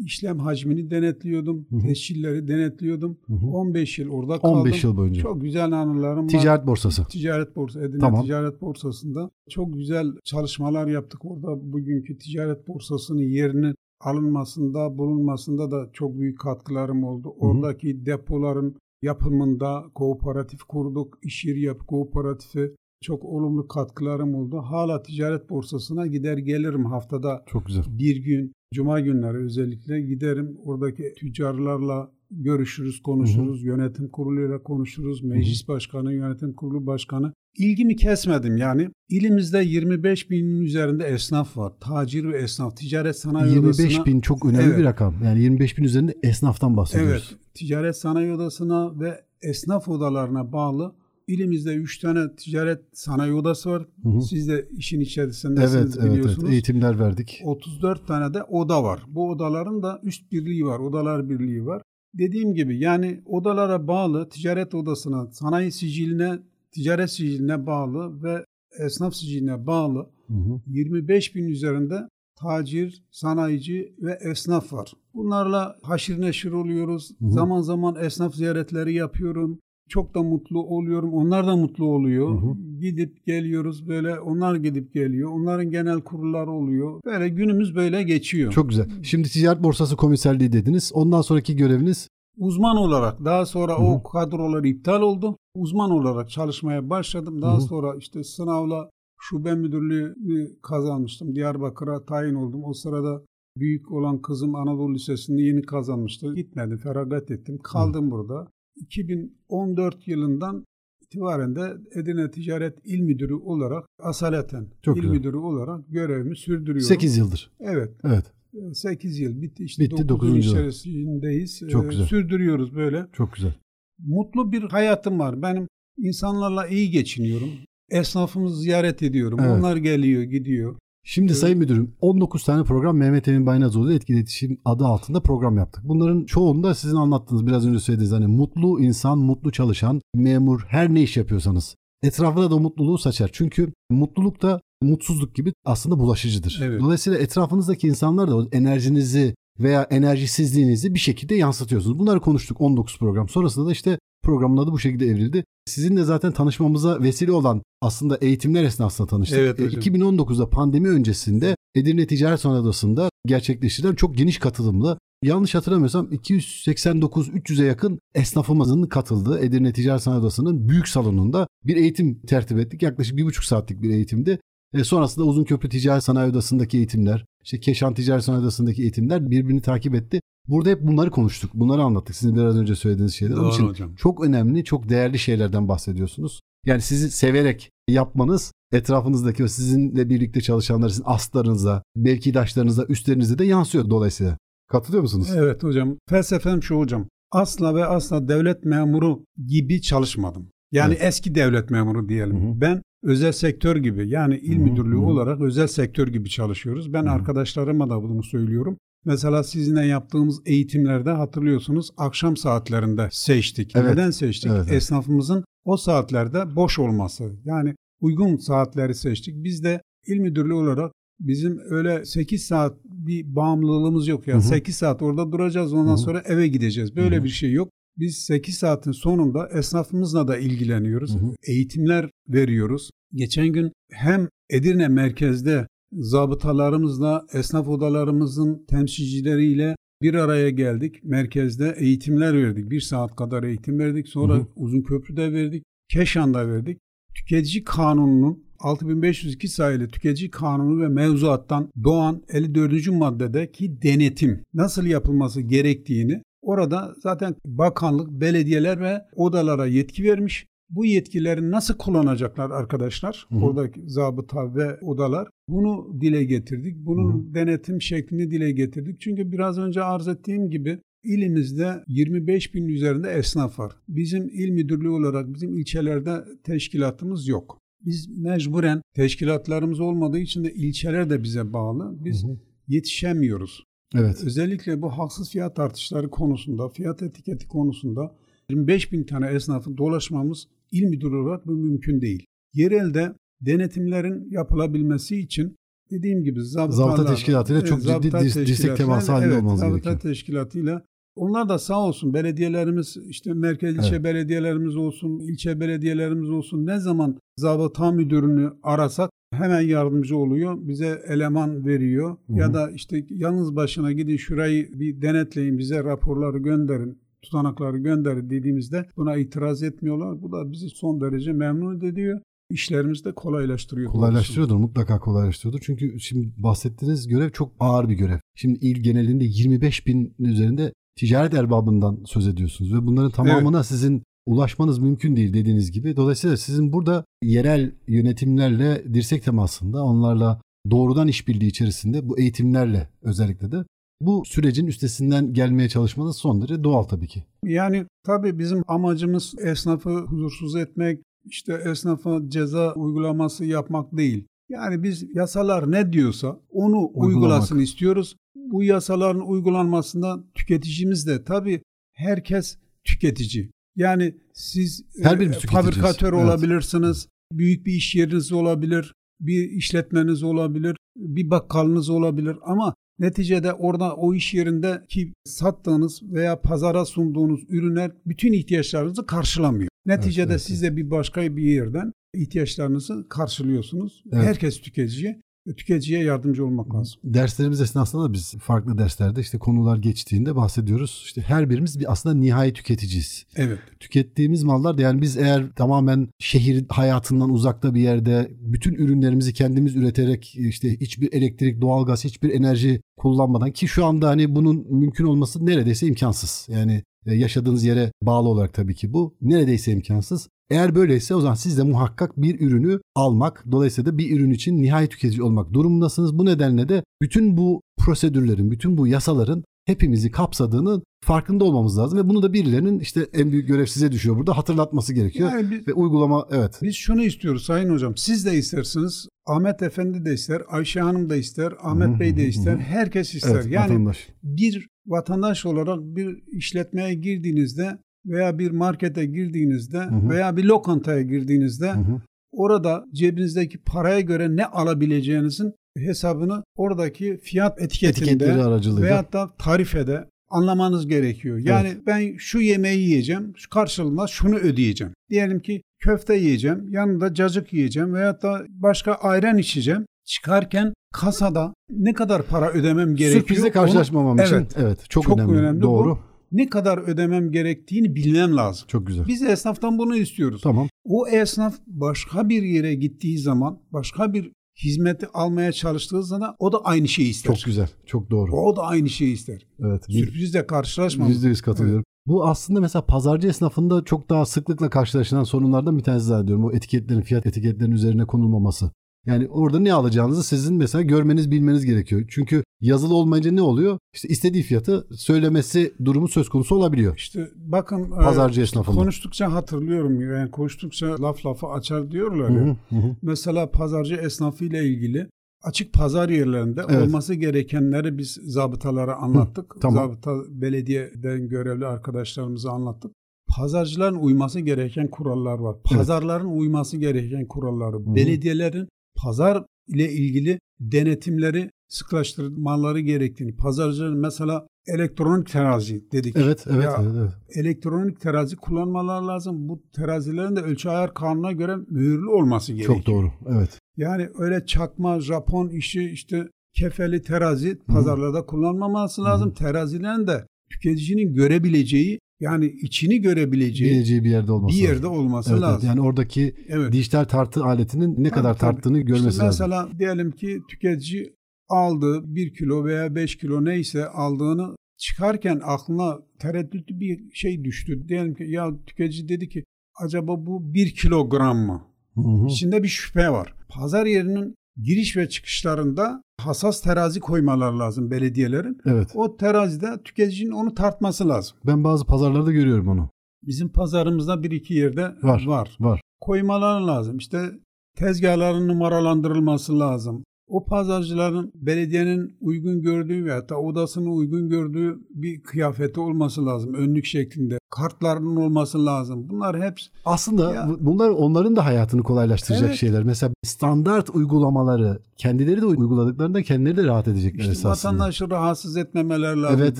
işlem 0.06 0.40
hacmini 0.40 0.90
denetliyordum. 0.90 1.66
Hı 1.70 1.76
hı. 1.76 1.80
Tescilleri 1.80 2.48
denetliyordum. 2.48 3.18
Hı 3.28 3.34
hı. 3.34 3.48
15 3.48 4.00
yıl 4.00 4.10
orada 4.10 4.40
kaldım. 4.40 4.60
15 4.60 4.84
yıl 4.84 4.98
boyunca. 4.98 5.22
Çok 5.22 5.42
güzel 5.42 5.72
anılarım 5.72 6.24
var. 6.24 6.28
Ticaret 6.28 6.68
borsası. 6.68 7.06
Ticaret 7.08 7.56
Borsa, 7.56 7.82
Edirne 7.82 8.00
Tamam. 8.00 8.24
Ticaret 8.24 8.62
Borsası'nda 8.62 9.30
çok 9.50 9.74
güzel 9.74 10.08
çalışmalar 10.24 10.88
yaptık. 10.88 11.26
Orada 11.26 11.74
bugünkü 11.74 12.18
Ticaret 12.18 12.68
Borsası'nın 12.68 13.22
yerinin 13.22 13.76
alınmasında, 14.04 14.98
bulunmasında 14.98 15.72
da 15.72 15.90
çok 15.94 16.20
büyük 16.20 16.40
katkılarım 16.40 17.04
oldu. 17.04 17.36
Oradaki 17.40 18.06
depoların 18.06 18.76
yapımında 19.02 19.86
kooperatif 19.96 20.64
kurduk. 20.64 21.18
İş 21.22 21.46
yeri 21.46 21.62
yapı 21.62 21.86
kooperatifi 21.86 22.76
çok 23.02 23.26
olumlu 23.26 23.68
katkılarım 23.68 24.36
oldu. 24.36 24.58
Hala 24.58 25.04
Ticaret 25.04 25.50
Borsası'na 25.50 26.08
gider 26.08 26.38
gelirim 26.38 26.86
haftada 26.86 27.44
Çok 27.48 27.66
güzel. 27.66 27.84
bir 27.90 28.16
gün 28.18 28.54
cuma 28.74 29.00
günleri 29.00 29.38
özellikle 29.38 30.02
giderim 30.02 30.58
oradaki 30.66 31.14
tüccarlarla 31.18 32.12
görüşürüz, 32.42 33.02
konuşuruz, 33.02 33.64
yönetim 33.64 34.10
kuruluyla 34.10 34.64
konuşuruz, 34.64 35.24
meclis 35.24 35.68
başkanı, 35.68 36.14
yönetim 36.14 36.54
kurulu 36.54 36.86
başkanı. 36.86 37.34
İlgimi 37.58 37.96
kesmedim 37.96 38.58
yani. 38.58 38.90
İlimizde 39.10 39.64
25 39.64 40.30
binin 40.30 40.62
üzerinde 40.62 41.04
esnaf 41.06 41.58
var. 41.58 41.74
Tacir 41.80 42.24
ve 42.24 42.38
esnaf, 42.38 42.78
ticaret 42.78 43.16
sanayi 43.16 43.54
25 43.54 43.80
odasına... 43.80 44.06
bin 44.06 44.22
çok 44.22 44.46
önemli 44.46 44.64
Evet. 44.64 44.78
bir 44.78 44.84
rakam. 44.84 45.16
Yani 45.24 45.42
25 45.44 45.78
bin 45.78 45.84
üzerinde 45.84 46.16
esnaftan 46.24 46.78
bahsediyoruz. 46.78 47.30
Evet, 47.32 47.40
ticaret 47.54 47.98
sanayi 47.98 48.34
odasına 48.34 49.00
ve 49.00 49.22
esnaf 49.42 49.88
odalarına 49.88 50.52
bağlı 50.52 50.96
ilimizde 51.28 51.76
3 51.76 52.00
tane 52.00 52.36
ticaret 52.36 52.80
sanayi 52.94 53.34
odası 53.34 53.70
var. 53.70 53.88
Hı 54.04 54.10
hı. 54.10 54.22
Siz 54.22 54.48
de 54.48 54.68
işin 54.78 55.00
içerisindesiniz 55.00 55.76
Evet, 55.76 55.96
evet, 56.00 56.12
biliyorsunuz. 56.12 56.44
evet. 56.44 56.54
Eğitimler 56.54 57.00
verdik. 57.00 57.42
34 57.46 58.08
tane 58.08 58.34
de 58.34 58.44
oda 58.44 58.84
var. 58.84 59.04
Bu 59.08 59.30
odaların 59.30 59.84
da 59.84 60.00
üst 60.04 60.32
birliği 60.32 60.66
var, 60.66 60.80
odalar 60.80 61.30
birliği 61.30 61.66
var. 61.66 61.82
Dediğim 62.14 62.54
gibi 62.54 62.80
yani 62.80 63.22
odalara 63.26 63.88
bağlı 63.88 64.30
ticaret 64.30 64.76
odasına, 64.76 65.32
sanayi 65.32 65.72
siciline, 65.72 66.40
ticaret 66.72 67.12
siciline 67.12 67.66
bağlı 67.66 68.24
ve 68.24 68.46
esnaf 68.80 69.16
siciline 69.16 69.68
bağlı 69.68 70.10
Hı 70.28 70.34
hı. 70.34 70.62
25 70.68 71.36
bin 71.36 71.48
üzerinde 71.48 72.08
tacir, 72.36 73.04
sanayici 73.12 73.94
ve 74.02 74.20
esnaf 74.22 74.74
var. 74.74 74.94
Bunlarla 75.14 75.76
haşir 75.82 76.22
neşir 76.22 76.52
oluyoruz. 76.52 77.12
Hı 77.20 77.26
hı. 77.26 77.32
Zaman 77.32 77.62
zaman 77.62 77.96
esnaf 77.96 78.36
ziyaretleri 78.36 78.94
yapıyorum. 78.94 79.60
Çok 79.94 80.16
da 80.16 80.24
mutlu 80.24 80.64
oluyorum. 80.64 81.14
Onlar 81.14 81.48
da 81.48 81.56
mutlu 81.56 81.86
oluyor. 81.86 82.30
Hı 82.30 82.46
hı. 82.46 82.80
Gidip 82.80 83.26
geliyoruz 83.26 83.88
böyle. 83.88 84.20
Onlar 84.20 84.56
gidip 84.56 84.94
geliyor. 84.94 85.32
Onların 85.32 85.70
genel 85.70 86.02
kurulları 86.02 86.52
oluyor. 86.52 87.02
Böyle 87.06 87.30
günümüz 87.30 87.76
böyle 87.76 88.04
geçiyor. 88.04 88.52
Çok 88.52 88.70
güzel. 88.70 88.90
Şimdi 89.04 89.30
Ticaret 89.30 89.64
Borsası 89.64 89.96
Komiserliği 89.96 90.52
dediniz. 90.52 90.92
Ondan 90.94 91.22
sonraki 91.22 91.56
göreviniz 91.56 92.08
Uzman 92.38 92.78
olarak 92.78 93.26
daha 93.26 93.46
sonra 93.46 93.74
Hı 93.74 93.82
hı. 93.82 93.86
o 93.86 94.04
kadrolar 94.04 94.64
iptal 94.64 95.02
oldu. 95.02 95.38
Uzman 95.56 95.92
olarak 95.92 96.30
çalışmaya 96.30 96.90
başladım. 96.90 97.42
Daha 97.42 97.54
Hı 97.54 97.58
hı. 97.58 97.62
sonra 97.62 97.96
işte 98.00 98.24
sınavla 98.24 98.90
şube 99.20 99.56
müdürlüğünü 99.56 100.62
kazanmıştım. 100.62 101.36
Diyarbakır'a 101.36 102.06
tayin 102.06 102.34
oldum. 102.34 102.64
O 102.66 102.74
sırada 102.74 103.22
büyük 103.58 103.92
olan 103.92 104.22
kızım 104.22 104.56
Anadolu 104.56 104.94
Lisesi'nde 104.94 105.42
yeni 105.42 105.62
kazanmıştı. 105.62 106.36
Gitmedim, 106.36 106.78
feragat 106.78 107.32
ettim. 107.32 107.60
Kaldım 107.64 108.12
burada. 108.12 108.48
2014 108.76 110.08
yılından 110.08 110.66
itibaren 111.02 111.56
de 111.56 111.74
Edirne 111.96 112.32
Ticaret 112.32 112.78
İl 112.84 113.00
Müdürü 113.00 113.34
olarak 113.34 113.86
asaleten 114.00 114.68
Çok 114.82 114.98
il 114.98 115.02
güzel. 115.02 115.16
müdürü 115.16 115.38
olarak 115.38 115.88
görevimi 115.90 116.38
sürdürüyorum. 116.38 116.82
8 116.88 117.18
yıldır. 117.18 117.52
Evet. 117.60 117.92
Evet. 118.04 118.26
8 118.74 119.20
yıl 119.20 119.42
bitti. 119.42 119.64
İşte 119.64 119.84
Bitti, 119.84 119.92
9 119.98 120.10
dokuzuncu 120.10 120.38
yıl 120.38 120.46
yıl. 120.46 120.52
içerisindeyiz. 120.54 121.62
Çok 121.72 121.86
Ee, 121.86 121.90
güzel. 121.90 122.06
Sürdürüyoruz 122.06 122.76
böyle. 122.76 123.06
Çok 123.14 123.34
güzel. 123.34 123.54
Mutlu 124.00 124.52
bir 124.52 124.62
hayatım 124.64 125.20
var. 125.20 125.42
Benim 125.42 125.68
insanlarla 125.98 126.68
iyi 126.68 126.92
geçiniyorum. 126.92 127.50
Esnafımızı 127.92 128.62
ziyaret 128.62 129.04
ediyorum. 129.04 129.40
Evet. 129.42 129.52
Onlar 129.52 129.78
geliyor, 129.78 130.24
gidiyor. 130.24 130.76
Şimdi 131.06 131.32
Evet. 131.32 131.42
Sayın 131.42 131.60
Müdürüm 131.60 131.96
19 132.02 132.44
tane 132.44 132.64
program 132.64 132.98
Mehmet 132.98 133.28
Emin 133.28 133.46
Baynazoğlu 133.46 133.94
etkili 133.94 134.18
iletişim 134.18 134.58
adı 134.66 134.86
altında 134.86 135.20
program 135.22 135.58
yaptık. 135.58 135.84
Bunların 135.88 136.26
çoğunda 136.26 136.76
sizin 136.76 136.96
anlattığınız 136.96 137.48
biraz 137.48 137.68
önce 137.68 137.80
söylediğiniz 137.80 138.14
hani 138.14 138.28
mutlu 138.28 138.80
insan, 138.80 139.18
mutlu 139.18 139.52
çalışan, 139.52 140.02
memur 140.16 140.66
her 140.68 140.94
ne 140.94 141.02
iş 141.02 141.18
yapıyorsanız 141.18 141.76
etrafına 142.04 142.52
da 142.52 142.58
mutluluğu 142.58 142.98
saçar. 142.98 143.30
Çünkü 143.34 143.74
mutluluk 143.90 144.42
da 144.42 144.62
mutsuzluk 144.82 145.36
gibi 145.36 145.54
aslında 145.66 146.00
bulaşıcıdır. 146.00 146.60
Evet. 146.64 146.82
Dolayısıyla 146.82 147.20
etrafınızdaki 147.20 147.88
insanlar 147.88 148.32
da 148.32 148.48
enerjinizi 148.52 149.36
veya 149.60 149.84
enerjisizliğinizi 149.84 150.94
bir 150.94 151.00
şekilde 151.00 151.36
yansıtıyorsunuz. 151.36 152.00
Bunları 152.00 152.20
konuştuk 152.20 152.62
19 152.62 152.98
program. 153.00 153.30
Sonrasında 153.30 153.68
da 153.68 153.72
işte 153.72 154.00
programın 154.24 154.58
adı 154.58 154.72
bu 154.72 154.80
şekilde 154.80 155.06
evrildi. 155.06 155.46
Sizinle 155.66 156.04
zaten 156.04 156.32
tanışmamıza 156.32 157.02
vesile 157.04 157.32
olan 157.32 157.62
aslında 157.82 158.18
eğitimler 158.22 158.64
esnasında 158.64 159.08
tanıştık. 159.08 159.38
Evet 159.40 159.60
E, 159.60 159.64
hocam. 159.66 159.82
2019'da 159.82 160.50
pandemi 160.50 160.90
öncesinde 160.90 161.56
Edirne 161.76 162.08
Ticaret 162.08 162.40
Sanayi 162.40 162.62
Odası'nda 162.62 163.10
gerçekleştirilen 163.26 163.96
çok 163.96 164.18
geniş 164.18 164.38
katılımlı 164.38 164.98
yanlış 165.24 165.56
hatırlamıyorsam 165.56 166.06
289-300'e 166.06 167.66
yakın 167.66 168.00
esnafımızın 168.16 168.84
katıldığı 168.84 169.40
Edirne 169.40 169.74
Ticaret 169.74 170.02
Sanayi 170.02 170.22
Odası'nın 170.22 170.70
büyük 170.70 170.88
salonunda 170.88 171.48
bir 171.64 171.76
eğitim 171.78 172.20
tertip 172.20 172.60
ettik. 172.60 172.82
Yaklaşık 172.82 173.18
bir 173.18 173.26
buçuk 173.26 173.44
saatlik 173.44 173.82
bir 173.82 173.90
eğitimdi. 173.90 174.40
E, 174.74 174.84
sonrasında 174.84 175.26
Uzunköprü 175.26 175.70
Ticaret 175.70 176.04
Sanayi 176.04 176.32
Odası'ndaki 176.32 176.78
eğitimler, 176.78 177.26
işte 177.44 177.60
Keşan 177.60 177.94
Ticaret 177.94 178.24
Sanayi 178.24 178.42
Odası'ndaki 178.42 178.82
eğitimler 178.82 179.32
birbirini 179.32 179.62
takip 179.62 179.96
etti. 179.96 180.22
Burada 180.48 180.70
hep 180.70 180.82
bunları 180.82 181.12
konuştuk. 181.12 181.52
Bunları 181.54 181.82
anlattık. 181.82 182.16
Sizin 182.16 182.36
biraz 182.36 182.58
önce 182.58 182.76
söylediğiniz 182.76 183.14
şeyler. 183.14 183.34
Onun 183.36 183.44
Doğru 183.44 183.54
için 183.54 183.68
hocam. 183.68 183.96
çok 183.96 184.24
önemli, 184.26 184.64
çok 184.64 184.90
değerli 184.90 185.20
şeylerden 185.20 185.68
bahsediyorsunuz. 185.68 186.40
Yani 186.66 186.82
sizi 186.82 187.12
severek 187.12 187.70
yapmanız 187.90 188.52
etrafınızdaki 188.72 189.44
o 189.44 189.48
sizinle 189.48 190.10
birlikte 190.10 190.42
çalışanlar, 190.42 190.90
sizin 190.90 191.04
astlarınıza, 191.06 191.84
mevkidaşlarınıza, 191.96 192.86
üstlerinize 192.86 193.38
de 193.40 193.46
yansıyor 193.46 193.90
dolayısıyla. 193.90 194.38
Katılıyor 194.72 195.02
musunuz? 195.02 195.28
Evet 195.36 195.64
hocam. 195.64 195.98
Felsefem 196.10 196.64
şu 196.64 196.78
hocam. 196.80 197.08
Asla 197.32 197.76
ve 197.76 197.86
asla 197.86 198.28
devlet 198.28 198.66
memuru 198.66 199.24
gibi 199.48 199.82
çalışmadım. 199.82 200.48
Yani 200.72 200.94
Evet. 200.94 201.04
eski 201.08 201.36
devlet 201.36 201.70
memuru 201.70 202.10
diyelim. 202.10 202.44
Hı 202.44 202.52
hı. 202.52 202.62
Ben 202.62 202.82
özel 203.04 203.32
sektör 203.32 203.76
gibi 203.76 204.10
yani 204.10 204.38
il 204.38 204.56
Hı 204.56 204.60
hı, 204.60 204.64
müdürlüğü 204.64 204.98
hı 204.98 205.02
hı. 205.02 205.06
olarak 205.06 205.42
özel 205.42 205.68
sektör 205.68 206.08
gibi 206.08 206.30
çalışıyoruz. 206.30 206.94
Ben 206.94 207.04
Hı 207.04 207.08
hı. 207.08 207.12
arkadaşlarıma 207.12 207.90
da 207.90 208.04
bunu 208.04 208.24
söylüyorum. 208.24 208.78
Mesela 209.06 209.44
sizinle 209.44 209.86
yaptığımız 209.86 210.42
eğitimlerde 210.46 211.10
hatırlıyorsunuz 211.10 211.90
akşam 211.98 212.38
saatlerinde 212.38 213.10
seçtik. 213.12 213.76
Evet. 213.76 213.90
Neden 213.90 214.12
seçtik? 214.12 214.52
Evet. 214.52 214.72
Esnafımızın 214.72 215.44
o 215.66 215.78
saatlerde 215.78 216.56
boş 216.56 216.80
olması. 216.80 217.32
Yani 217.46 217.76
uygun 218.02 218.38
saatleri 218.38 218.96
seçtik. 218.96 219.44
Biz 219.44 219.64
de 219.64 219.82
il 220.08 220.18
müdürlüğü 220.18 220.54
olarak 220.54 220.92
bizim 221.20 221.60
öyle 221.70 222.06
8 222.06 222.44
saat 222.46 222.78
bir 222.86 223.36
bağımlılığımız 223.36 224.08
yok. 224.08 224.28
Yani 224.28 224.42
Hı 224.42 224.46
hı. 224.46 224.50
8 224.50 224.76
saat 224.76 225.02
orada 225.02 225.32
duracağız 225.32 225.74
ondan 225.74 225.90
Hı 225.90 225.94
hı. 225.94 225.98
sonra 225.98 226.24
eve 226.26 226.48
gideceğiz. 226.48 226.96
Böyle 226.96 227.16
Hı 227.16 227.20
hı. 227.20 227.24
bir 227.24 227.30
şey 227.30 227.52
yok. 227.52 227.70
Biz 227.98 228.18
8 228.18 228.58
saatin 228.58 228.92
sonunda 228.92 229.50
esnafımızla 229.54 230.28
da 230.28 230.38
ilgileniyoruz. 230.38 231.16
Hı 231.16 231.20
hı. 231.20 231.36
Eğitimler 231.48 232.10
veriyoruz. 232.28 232.90
Geçen 233.14 233.48
gün 233.48 233.72
hem 233.92 234.28
Edirne 234.50 234.88
merkezde 234.88 235.68
zabıtalarımızla, 235.98 237.26
esnaf 237.34 237.68
odalarımızın 237.68 238.66
temsilcileriyle 238.68 239.76
bir 240.02 240.14
araya 240.14 240.50
geldik. 240.50 241.04
Merkezde 241.04 241.76
eğitimler 241.78 242.44
verdik. 242.44 242.70
Bir 242.70 242.82
saat 242.82 243.16
kadar 243.16 243.44
eğitim 243.44 243.80
verdik. 243.80 244.08
Sonra 244.08 244.34
Hı 244.34 244.38
hı. 244.38 244.48
Uzunköprü'de 244.56 245.34
verdik. 245.34 245.64
Keşan'da 245.90 246.48
verdik. 246.48 246.78
Tüketici 247.16 247.64
kanununun 247.64 248.44
6502 248.60 249.48
sayılı 249.48 249.88
tüketici 249.88 250.30
kanunu 250.30 250.84
ve 250.84 250.88
mevzuattan 250.88 251.70
doğan 251.84 252.24
54. 252.30 252.88
maddedeki 252.88 253.82
denetim 253.82 254.44
nasıl 254.54 254.86
yapılması 254.86 255.42
gerektiğini 255.42 256.22
orada 256.42 256.96
zaten 257.04 257.36
bakanlık, 257.46 258.12
belediyeler 258.12 258.80
ve 258.80 259.02
odalara 259.16 259.66
yetki 259.66 260.04
vermiş. 260.04 260.46
Bu 260.76 260.86
yetkileri 260.86 261.52
nasıl 261.52 261.78
kullanacaklar 261.78 262.52
arkadaşlar? 262.52 263.26
Hı 263.30 263.36
hı. 263.36 263.40
Oradaki 263.40 263.82
zabıta 263.90 264.56
ve 264.56 264.80
odalar. 264.80 265.28
Bunu 265.50 266.02
dile 266.02 266.24
getirdik. 266.24 266.76
Bunun 266.78 267.34
denetim 267.34 267.82
şeklini 267.82 268.32
dile 268.32 268.52
getirdik. 268.52 269.02
Çünkü 269.02 269.32
biraz 269.32 269.58
önce 269.58 269.84
arz 269.84 270.08
ettiğim 270.08 270.50
gibi 270.50 270.80
ilimizde 271.04 271.84
25 271.88 272.54
bin 272.54 272.68
üzerinde 272.68 273.10
esnaf 273.10 273.60
var. 273.60 273.74
Bizim 273.88 274.30
il 274.30 274.50
müdürlüğü 274.50 274.90
olarak 274.90 275.34
bizim 275.34 275.58
ilçelerde 275.58 276.24
teşkilatımız 276.44 277.28
yok. 277.28 277.60
Biz 277.86 278.18
mecburen 278.18 278.82
teşkilatlarımız 278.96 279.80
olmadığı 279.80 280.20
için 280.20 280.44
de 280.44 280.54
ilçeler 280.54 281.10
de 281.10 281.24
bize 281.24 281.54
bağlı. 281.54 281.96
Biz 282.06 282.24
Hı 282.24 282.28
hı. 282.28 282.38
yetişemiyoruz. 282.68 283.64
Evet. 283.96 284.24
Özellikle 284.26 284.82
bu 284.82 284.90
haksız 284.90 285.32
fiyat 285.32 285.60
artışları 285.60 286.10
konusunda, 286.10 286.70
fiyat 286.70 287.04
etiketi 287.04 287.48
konusunda 287.48 288.16
25 288.50 288.92
bin 288.92 289.04
tane 289.04 289.28
esnafı 289.28 289.78
dolaşmamız 289.78 290.48
il 290.74 290.84
müdürü 290.90 291.16
olarak 291.16 291.48
bu 291.48 291.52
mümkün 291.52 292.02
değil. 292.02 292.26
Yerelde 292.54 293.14
denetimlerin 293.42 294.32
yapılabilmesi 294.32 295.18
için 295.18 295.56
dediğim 295.92 296.24
gibi 296.24 296.42
Zabıta 296.42 297.06
teşkilatıyla 297.06 297.66
çok 297.66 297.80
ciddi 297.82 297.92
zabıta 297.92 298.20
dirs- 298.22 298.46
dirsek 298.46 298.78
teması 298.78 299.12
halinde 299.12 299.34
evet, 299.34 299.44
zabıta 299.60 299.90
gerekiyor. 299.90 300.00
teşkilatıyla 300.00 300.82
onlar 301.16 301.50
da 301.50 301.60
sağ 301.60 301.80
olsun 301.80 302.14
belediyelerimiz 302.14 302.98
işte 303.08 303.34
merkez 303.34 303.76
ilçe 303.76 303.90
Evet. 303.92 304.04
belediyelerimiz 304.04 304.76
olsun, 304.76 305.20
ilçe 305.20 305.60
belediyelerimiz 305.60 306.30
olsun 306.30 306.66
ne 306.66 306.80
zaman 306.80 307.18
zabıta 307.38 307.92
müdürünü 307.92 308.52
arasak 308.64 309.10
hemen 309.34 309.62
yardımcı 309.62 310.18
oluyor. 310.18 310.58
Bize 310.68 311.02
eleman 311.08 311.66
veriyor. 311.66 312.18
Hı 312.28 312.34
hı. 312.34 312.38
Ya 312.40 312.54
da 312.54 312.72
işte 312.72 313.06
yalnız 313.10 313.56
başına 313.56 313.92
gidin 313.92 314.18
şurayı 314.18 314.80
bir 314.80 315.02
denetleyin 315.02 315.58
bize 315.58 315.84
raporları 315.84 316.38
gönderin 316.38 317.03
tutanakları 317.24 317.78
gönderin 317.78 318.30
dediğimizde 318.30 318.90
buna 318.98 319.16
itiraz 319.16 319.64
etmiyorlar. 319.64 320.22
Bu 320.22 320.32
da 320.32 320.52
bizi 320.52 320.70
son 320.70 321.02
derece 321.02 321.34
memnun 321.34 321.82
ediyor. 321.82 322.22
İşlerimizi 322.50 323.06
de 323.06 323.12
kolaylaştırıyor. 323.12 323.92
Kolaylaştırıyordur 323.92 324.56
mutlaka 324.56 325.00
kolaylaştırıyordur. 325.00 325.64
Çünkü 325.66 326.00
şimdi 326.00 326.34
bahsettiğiniz 326.38 327.08
görev 327.08 327.30
çok 327.30 327.52
ağır 327.60 327.90
bir 327.90 327.94
görev. 327.94 328.20
Şimdi 328.36 328.60
il 328.60 328.84
genelinde 328.84 329.24
25 329.26 329.88
bin 329.88 330.16
üzerinde 330.20 330.74
ticaret 330.96 331.34
erbabından 331.34 332.00
söz 332.06 332.28
ediyorsunuz 332.28 332.74
ve 332.74 332.86
bunların 332.86 333.12
tamamına 333.12 333.64
sizin 333.64 334.04
ulaşmanız 334.26 334.80
mümkün 334.80 335.16
değil 335.16 335.34
dediğiniz 335.34 335.72
gibi. 335.72 335.96
Dolayısıyla 335.96 336.38
sizin 336.38 336.74
burada 336.74 337.06
yerel 337.24 337.72
yönetimlerle 337.88 338.94
dirsek 338.94 339.24
temasında 339.24 339.84
onlarla 339.84 340.42
doğrudan 340.72 341.08
işbirliği 341.08 341.48
içerisinde 341.48 342.10
bu 342.10 342.20
eğitimlerle 342.20 342.90
özellikle 343.02 343.52
de 343.52 343.58
bu 344.06 344.24
sürecin 344.26 344.68
üstesinden 344.68 345.34
gelmeye 345.34 345.70
çalışmanız 345.70 346.18
son 346.18 346.42
derece 346.42 346.64
doğal 346.64 346.84
tabii 346.84 347.08
ki. 347.08 347.24
Yani 347.44 347.86
tabii 348.06 348.40
bizim 348.40 348.64
amacımız 348.68 349.34
esnafı 349.40 349.90
huzursuz 349.90 350.56
etmek, 350.56 351.00
işte 351.26 351.54
esnafa 351.72 352.20
ceza 352.28 352.74
uygulaması 352.74 353.46
yapmak 353.46 353.98
değil. 353.98 354.26
Yani 354.50 354.84
biz 354.84 355.16
yasalar 355.16 355.72
ne 355.72 355.94
diyorsa 355.94 356.40
onu 356.50 356.78
Uygulamak. 356.78 357.08
uygulasın 357.08 357.60
istiyoruz. 357.60 358.16
Bu 358.36 358.64
yasaların 358.64 359.28
uygulanmasında 359.30 360.24
tüketicimiz 360.36 361.08
de 361.08 361.24
tabii 361.24 361.62
herkes 361.94 362.58
tüketici. 362.84 363.50
Yani 363.76 364.16
siz 364.34 364.84
Her 365.04 365.16
e, 365.16 365.20
birimiz 365.20 365.38
tüketiciyiz. 365.38 365.66
fabrikatör 365.76 366.14
Evet. 366.14 366.24
olabilirsiniz, 366.26 367.08
büyük 367.32 367.66
bir 367.66 367.74
iş 367.74 367.96
yeriniz 367.96 368.32
olabilir, 368.32 368.94
bir 369.20 369.50
işletmeniz 369.50 370.24
olabilir, 370.24 370.76
bir 370.98 371.30
bakkalınız 371.30 371.90
olabilir 371.90 372.38
ama 372.46 372.74
neticede 373.00 373.54
orada 373.54 373.96
o 373.96 374.14
iş 374.14 374.34
yerindeki 374.34 375.14
sattığınız 375.26 376.04
veya 376.04 376.42
pazara 376.42 376.86
sunduğunuz 376.86 377.44
ürünler 377.50 377.92
bütün 378.06 378.34
ihtiyaçlarınızı 378.34 379.06
karşılamıyor. 379.06 379.70
Neticede 379.86 380.32
evet, 380.32 380.42
siz 380.42 380.62
de 380.62 380.76
bir 380.76 380.92
başka 380.92 381.38
bir 381.38 381.44
yerden 381.44 381.94
ihtiyaçlarınızı 382.14 383.06
karşılıyorsunuz. 383.10 384.04
Evet. 384.14 384.24
Herkes 384.24 384.62
tüketici. 384.62 385.22
Tüketiciye 385.46 386.04
yardımcı 386.04 386.46
olmak 386.46 386.76
lazım. 386.76 387.02
Derslerimiz 387.04 387.62
esnasında 387.62 388.04
da 388.04 388.14
biz 388.14 388.36
farklı 388.36 388.78
derslerde 388.78 389.22
işte 389.22 389.38
konular 389.38 389.78
geçtiğinde 389.78 390.36
bahsediyoruz. 390.36 391.02
İşte 391.06 391.22
her 391.22 391.50
birimiz 391.50 391.80
bir 391.80 391.92
aslında 391.92 392.16
nihai 392.16 392.54
tüketiciyiz. 392.54 393.26
Evet. 393.36 393.60
Tükettiğimiz 393.80 394.44
mallar 394.44 394.78
da 394.78 394.82
yani 394.82 395.02
biz 395.02 395.18
eğer 395.18 395.50
tamamen 395.56 396.08
şehir 396.20 396.66
hayatından 396.70 397.30
uzakta 397.30 397.74
bir 397.74 397.82
yerde 397.82 398.32
bütün 398.40 398.74
ürünlerimizi 398.74 399.34
kendimiz 399.34 399.76
üreterek 399.76 400.36
işte 400.36 400.80
hiçbir 400.82 401.14
elektrik, 401.14 401.62
doğalgaz, 401.62 402.04
hiçbir 402.04 402.30
enerji 402.30 402.82
kullanmadan 402.98 403.52
ki 403.52 403.68
şu 403.68 403.86
anda 403.86 404.10
hani 404.10 404.36
bunun 404.36 404.68
mümkün 404.70 405.06
olması 405.06 405.46
neredeyse 405.46 405.88
imkansız. 405.88 406.48
Yani 406.50 406.84
e, 407.06 407.16
yaşadığınız 407.16 407.64
yere 407.64 407.92
bağlı 408.02 408.30
olarak 408.30 408.54
tabii 408.54 408.76
ki 408.76 408.94
bu 408.94 409.16
neredeyse 409.22 409.72
imkansız. 409.72 410.30
Eğer 410.50 410.76
böyleyse 410.76 411.16
o 411.16 411.22
zaman 411.22 411.36
siz 411.36 411.58
de 411.58 411.64
muhakkak 411.64 412.18
bir 412.18 412.40
ürünü 412.40 412.80
almak, 412.96 413.46
dolayısıyla 413.52 413.94
da 413.94 413.98
bir 413.98 414.18
ürün 414.18 414.32
için 414.32 414.62
nihai 414.62 414.88
tüketici 414.88 415.24
olmak 415.24 415.54
durumundasınız. 415.54 416.18
Bu 416.18 416.26
nedenle 416.26 416.70
de 416.70 416.84
bütün 417.02 417.38
bu 417.38 417.62
prosedürlerin, 417.80 418.52
bütün 418.52 418.78
bu 418.78 418.88
yasaların 418.88 419.44
hepimizi 419.66 420.12
kapsadığını 420.12 420.82
farkında 421.04 421.44
olmamız 421.44 421.78
lazım 421.78 422.00
ve 422.00 422.10
bunu 422.10 422.24
da 422.24 422.34
birilerinin 422.34 422.80
işte 422.80 423.08
en 423.14 423.32
büyük 423.32 423.48
görev 423.48 423.66
size 423.66 423.92
düşüyor 423.92 424.18
burada 424.18 424.38
hatırlatması 424.38 424.94
gerekiyor 424.94 425.32
Yani 425.32 425.52
biz, 425.52 425.68
ve 425.68 425.74
uygulama 425.74 426.28
evet. 426.32 426.60
biz 426.62 426.76
şunu 426.76 427.04
istiyoruz 427.04 427.46
Sayın 427.46 427.70
Hocam. 427.70 427.98
Siz 427.98 428.26
de 428.26 428.38
istersiniz. 428.38 429.08
Ahmet 429.26 429.62
Efendi 429.62 430.06
de 430.06 430.14
ister, 430.14 430.42
Ayşe 430.50 430.80
Hanım 430.80 431.10
da 431.10 431.16
ister, 431.16 431.54
Ahmet 431.62 432.00
Bey 432.00 432.18
de 432.18 432.26
ister, 432.26 432.58
herkes 432.58 433.16
ister. 433.16 433.36
Evet, 433.36 433.46
yani 433.50 433.72
vatandaş. 433.72 434.10
bir 434.24 434.68
vatandaş 434.88 435.46
olarak 435.46 435.80
bir 435.82 436.24
işletmeye 436.32 436.94
girdiğinizde 436.94 437.78
veya 438.06 438.40
bir 438.40 438.52
markete 438.52 439.06
girdiğinizde 439.06 439.80
hı. 439.80 440.10
veya 440.10 440.38
bir 440.38 440.44
lokantaya 440.44 441.02
girdiğinizde 441.02 441.72
Hı 441.72 441.80
hı. 441.80 442.02
orada 442.32 442.86
cebinizdeki 442.94 443.58
paraya 443.58 444.02
göre 444.02 444.36
ne 444.36 444.46
alabileceğinizin 444.46 445.54
hesabını 445.78 446.44
oradaki 446.56 447.18
fiyat 447.18 447.62
etiketinde 447.62 448.36
veyahut 448.82 449.14
da 449.14 449.30
tarifede 449.38 450.06
anlamanız 450.30 450.88
gerekiyor. 450.88 451.38
Yani 451.38 451.74
ben 451.88 452.16
şu 452.18 452.40
yemeği 452.40 452.80
yiyeceğim, 452.80 453.34
şu 453.36 453.50
karşılığında 453.50 454.08
şunu 454.08 454.36
ödeyeceğim. 454.36 454.94
Diyelim 455.10 455.40
ki 455.40 455.62
köfte 455.80 456.16
yiyeceğim, 456.16 456.68
yanında 456.70 457.14
cacık 457.14 457.54
yiyeceğim 457.54 457.94
veyahut 457.94 458.24
da 458.24 458.42
başka 458.50 458.94
ayran 458.94 459.38
içeceğim. 459.38 459.86
Çıkarken 460.06 460.74
kasada 460.94 461.54
ne 461.70 461.94
kadar 461.94 462.24
para 462.24 462.52
ödemem 462.52 462.96
gerekiyor? 462.96 463.22
Sürprizle 463.22 463.46
onu- 463.46 463.54
karşılaşmamam 463.54 464.20
için. 464.20 464.36
Evet. 464.36 464.56
Evet. 464.58 464.90
Çok, 464.90 465.04
Çok 465.04 465.20
önemli. 465.20 465.38
önemli 465.38 465.62
bu. 465.62 466.00
Ne 466.34 466.50
kadar 466.50 466.78
ödemem 466.78 467.32
gerektiğini 467.32 467.96
bilmem 467.96 468.38
lazım. 468.38 468.66
Çok 468.68 468.88
güzel. 468.88 469.08
Biz 469.08 469.22
esnaftan 469.22 469.78
bunu 469.78 469.96
istiyoruz. 469.96 470.42
Tamam. 470.44 470.68
O 470.86 471.08
esnaf 471.08 471.56
başka 471.68 472.30
bir 472.30 472.44
yere 472.44 472.76
gittiği 472.76 473.20
zaman, 473.20 473.60
başka 473.72 474.14
bir 474.14 474.32
hizmeti 474.64 475.08
almaya 475.14 475.52
çalıştığı 475.52 476.04
zaman 476.04 476.36
o 476.40 476.52
da 476.52 476.58
aynı 476.64 476.88
şeyi 476.88 477.10
ister. 477.10 477.36
Çok 477.36 477.46
güzel. 477.46 477.70
Çok 477.86 478.12
doğru. 478.12 478.32
O 478.32 478.56
da 478.56 478.62
aynı 478.62 478.90
şeyi 478.90 479.14
ister. 479.14 479.48
Evet. 479.60 479.86
Sürprizle 479.90 480.48
karşılaşmam. 480.48 481.10
Yüzde 481.10 481.28
yüz 481.28 481.42
katılıyorum. 481.42 481.84
Bu 482.06 482.28
aslında 482.28 482.60
mesela 482.62 482.86
pazarcı 482.86 483.28
esnafında 483.28 483.84
çok 483.84 484.10
daha 484.10 484.26
sıklıkla 484.26 484.70
karşılaşılan 484.70 485.24
sorunlardan 485.24 485.78
bir 485.78 485.84
tanesi 485.84 486.06
zannediyorum. 486.06 486.46
O 486.46 486.52
etiketlerin, 486.52 487.02
fiyat 487.02 487.26
etiketlerin 487.26 487.72
üzerine 487.72 488.06
konulmaması. 488.06 488.72
Yani 489.06 489.28
orada 489.28 489.60
ne 489.60 489.74
alacağınızı 489.74 490.24
sizin 490.24 490.56
mesela 490.56 490.82
görmeniz, 490.82 491.32
bilmeniz 491.32 491.66
gerekiyor. 491.66 492.06
Çünkü 492.10 492.44
yazılı 492.62 492.96
olmayınca 492.96 493.32
ne 493.32 493.42
oluyor? 493.42 493.78
İşte 493.94 494.08
istediği 494.08 494.44
fiyatı 494.44 494.88
söylemesi 494.96 495.74
durumu 495.86 496.08
söz 496.08 496.30
konusu 496.30 496.56
olabiliyor. 496.56 496.94
İşte 496.98 497.30
bakın 497.36 497.90
Pazarcı 497.90 498.42
e, 498.42 498.44
esnafında. 498.44 498.76
konuştukça 498.76 499.34
hatırlıyorum. 499.34 500.02
Yani 500.12 500.32
konuştukça 500.32 501.02
laf 501.02 501.26
lafı 501.26 501.48
açar 501.48 501.92
diyorlar 501.92 502.30
Hı 502.30 502.34
ya. 502.34 502.40
hı, 502.46 502.56
hı 502.70 502.76
hı. 502.76 502.96
Mesela 503.02 503.52
pazarcı 503.52 503.96
esnafı 503.96 504.46
ile 504.46 504.66
ilgili 504.68 505.08
açık 505.44 505.74
pazar 505.74 506.10
yerlerinde 506.10 506.62
Evet. 506.70 506.88
olması 506.88 507.14
gerekenleri 507.14 507.98
biz 507.98 508.18
zabıtalara 508.24 508.96
anlattık. 508.96 509.56
tamam. 509.62 509.86
Zabıta 509.86 510.12
belediyeden 510.30 511.30
görevli 511.30 511.66
arkadaşlarımıza 511.66 512.52
anlattık. 512.52 512.92
Pazarcıların 513.38 513.96
uyması 513.96 514.40
gereken 514.40 514.88
kurallar 514.88 515.40
var. 515.40 515.56
Pazarların 515.64 516.38
uyması 516.38 516.78
gereken 516.78 517.28
kuralları. 517.28 517.76
hı. 517.76 517.96
Belediyelerin 517.96 518.68
pazar 518.96 519.44
ile 519.68 519.92
ilgili 519.92 520.40
denetimleri 520.60 521.50
sıklaştırmaları 521.68 522.80
gerektiğini. 522.80 523.36
Pazarcıların 523.36 523.98
mesela 523.98 524.48
elektronik 524.68 525.30
terazi 525.30 525.92
dedik. 525.92 526.16
Evet, 526.18 526.46
evet, 526.50 526.64
Ya, 526.64 526.78
evet, 526.82 526.96
evet. 526.98 527.12
Elektronik 527.36 528.02
terazi 528.02 528.36
kullanmalar 528.36 529.02
lazım. 529.02 529.50
Bu 529.50 529.64
terazilerin 529.76 530.36
de 530.36 530.42
ölçü 530.42 530.70
ayar 530.70 530.94
kanuna 530.94 531.32
göre 531.32 531.56
mühürlü 531.70 532.10
olması 532.10 532.54
gerekiyor. 532.54 532.78
Çok 532.78 532.86
doğru. 532.86 533.12
Evet. 533.30 533.60
Yani 533.78 534.10
öyle 534.18 534.46
çakma 534.46 535.00
Japon 535.00 535.50
işi 535.50 535.84
işte 535.84 536.28
kefeli 536.54 537.02
terazi 537.02 537.60
pazarlarda 537.68 538.26
kullanmaması 538.26 539.04
lazım. 539.04 539.34
Terazilerin 539.34 540.08
de 540.08 540.26
tüketicinin 540.50 541.14
görebileceği 541.14 542.00
yani 542.24 542.46
içini 542.62 543.02
görebileceği 543.02 543.74
Geleceği 543.74 544.04
bir 544.04 544.10
yerde 544.10 544.32
olması 544.32 544.58
bir 544.58 544.62
lazım. 544.64 544.74
yerde 544.76 544.88
olması 544.88 545.30
Evet, 545.32 545.42
evet. 545.44 545.54
lazım. 545.54 545.70
Yani 545.70 545.82
oradaki 545.82 546.36
Evet. 546.48 546.72
dijital 546.74 547.04
tartı 547.06 547.44
aletinin 547.44 547.92
ne 547.92 548.10
Tabii, 548.10 548.10
kadar 548.10 548.38
tabii. 548.38 548.52
tarttığını 548.54 548.80
görmesi 548.80 549.10
İşte 549.10 549.24
lazım. 549.26 549.48
mesela 549.50 549.70
diyelim 549.80 550.12
ki 550.12 550.40
tüketici 550.50 551.14
aldı 551.50 552.02
1 552.06 552.34
kilo 552.34 552.66
veya 552.66 552.96
5 552.96 553.18
kilo 553.18 553.46
neyse 553.46 553.86
aldığını 553.88 554.56
çıkarken 554.78 555.40
aklına 555.44 555.98
tereddütlü 556.20 556.80
bir 556.80 557.00
şey 557.14 557.44
düştü. 557.44 557.88
Diyelim 557.88 558.14
ki 558.16 558.24
ya 558.28 558.50
tüketici 558.68 559.10
dedi 559.10 559.30
ki 559.30 559.44
acaba 559.84 560.26
bu 560.26 560.54
1 560.54 560.76
kilogram 560.76 561.38
mı? 561.38 561.62
Hı 561.96 562.02
hı. 562.02 562.28
İçinde 562.28 562.64
bir 562.64 562.68
şüphe 562.68 563.10
var. 563.10 563.34
Pazar 563.50 563.86
yerinin 563.86 564.36
giriş 564.62 564.98
ve 564.98 565.10
çıkışlarında 565.10 566.04
hassas 566.22 566.62
terazi 566.62 567.00
koymalar 567.00 567.54
lazım 567.54 567.92
belediyelerin. 567.92 568.58
Evet. 568.66 568.92
O 568.96 569.18
terazide 569.18 569.84
tüketicinin 569.84 570.32
onu 570.32 570.54
tartması 570.54 571.10
lazım. 571.10 571.38
Ben 571.46 571.64
bazı 571.64 571.86
pazarlarda 571.86 572.32
görüyorum 572.32 572.68
onu. 572.68 572.90
Bizim 573.24 573.50
pazarımızda 573.50 574.24
bir 574.24 574.32
iki 574.32 574.54
yerde 574.54 574.92
Var. 575.04 575.26
var. 575.26 575.58
Var. 575.60 575.82
Koymalar 576.02 576.62
lazım. 576.62 576.98
İşte 576.98 577.32
tezgahların 577.78 578.48
numaralandırılması 578.48 579.60
lazım. 579.60 580.04
O 580.28 580.46
pazarcıların 580.46 581.32
belediyenin 581.36 582.18
uygun 582.22 582.62
gördüğü 582.62 583.06
veya 583.06 583.30
da 583.30 583.40
odasının 583.40 583.98
uygun 583.98 584.30
gördüğü 584.30 584.80
bir 584.90 585.22
kıyafeti 585.24 585.80
olması 585.80 586.26
lazım. 586.26 586.54
Önlük 586.54 586.86
şeklinde. 586.86 587.38
Kartlarının 587.50 588.16
olması 588.16 588.66
lazım. 588.66 589.10
Bunlar 589.10 589.42
hepsi 589.42 589.68
Aslında 589.86 590.34
Ya. 590.34 590.48
bu- 590.50 590.58
bunlar 590.66 590.90
onların 590.90 591.36
da 591.36 591.46
hayatını 591.46 591.84
kolaylaştıracak 591.84 592.48
Evet. 592.48 592.58
şeyler. 592.58 592.84
Mesela 592.84 593.14
standart 593.24 593.90
uygulamaları 593.90 594.80
kendileri 594.98 595.42
de 595.42 595.46
uyguladıklarında 595.46 596.24
kendileri 596.24 596.58
de 596.58 596.64
rahat 596.66 596.88
edecekler 596.88 597.20
İşte 597.20 597.32
esasında. 597.32 597.72
vatandaşı 597.74 598.10
rahatsız 598.10 598.58
etmemeler 598.58 599.16
lazım. 599.16 599.40
Evet. 599.42 599.60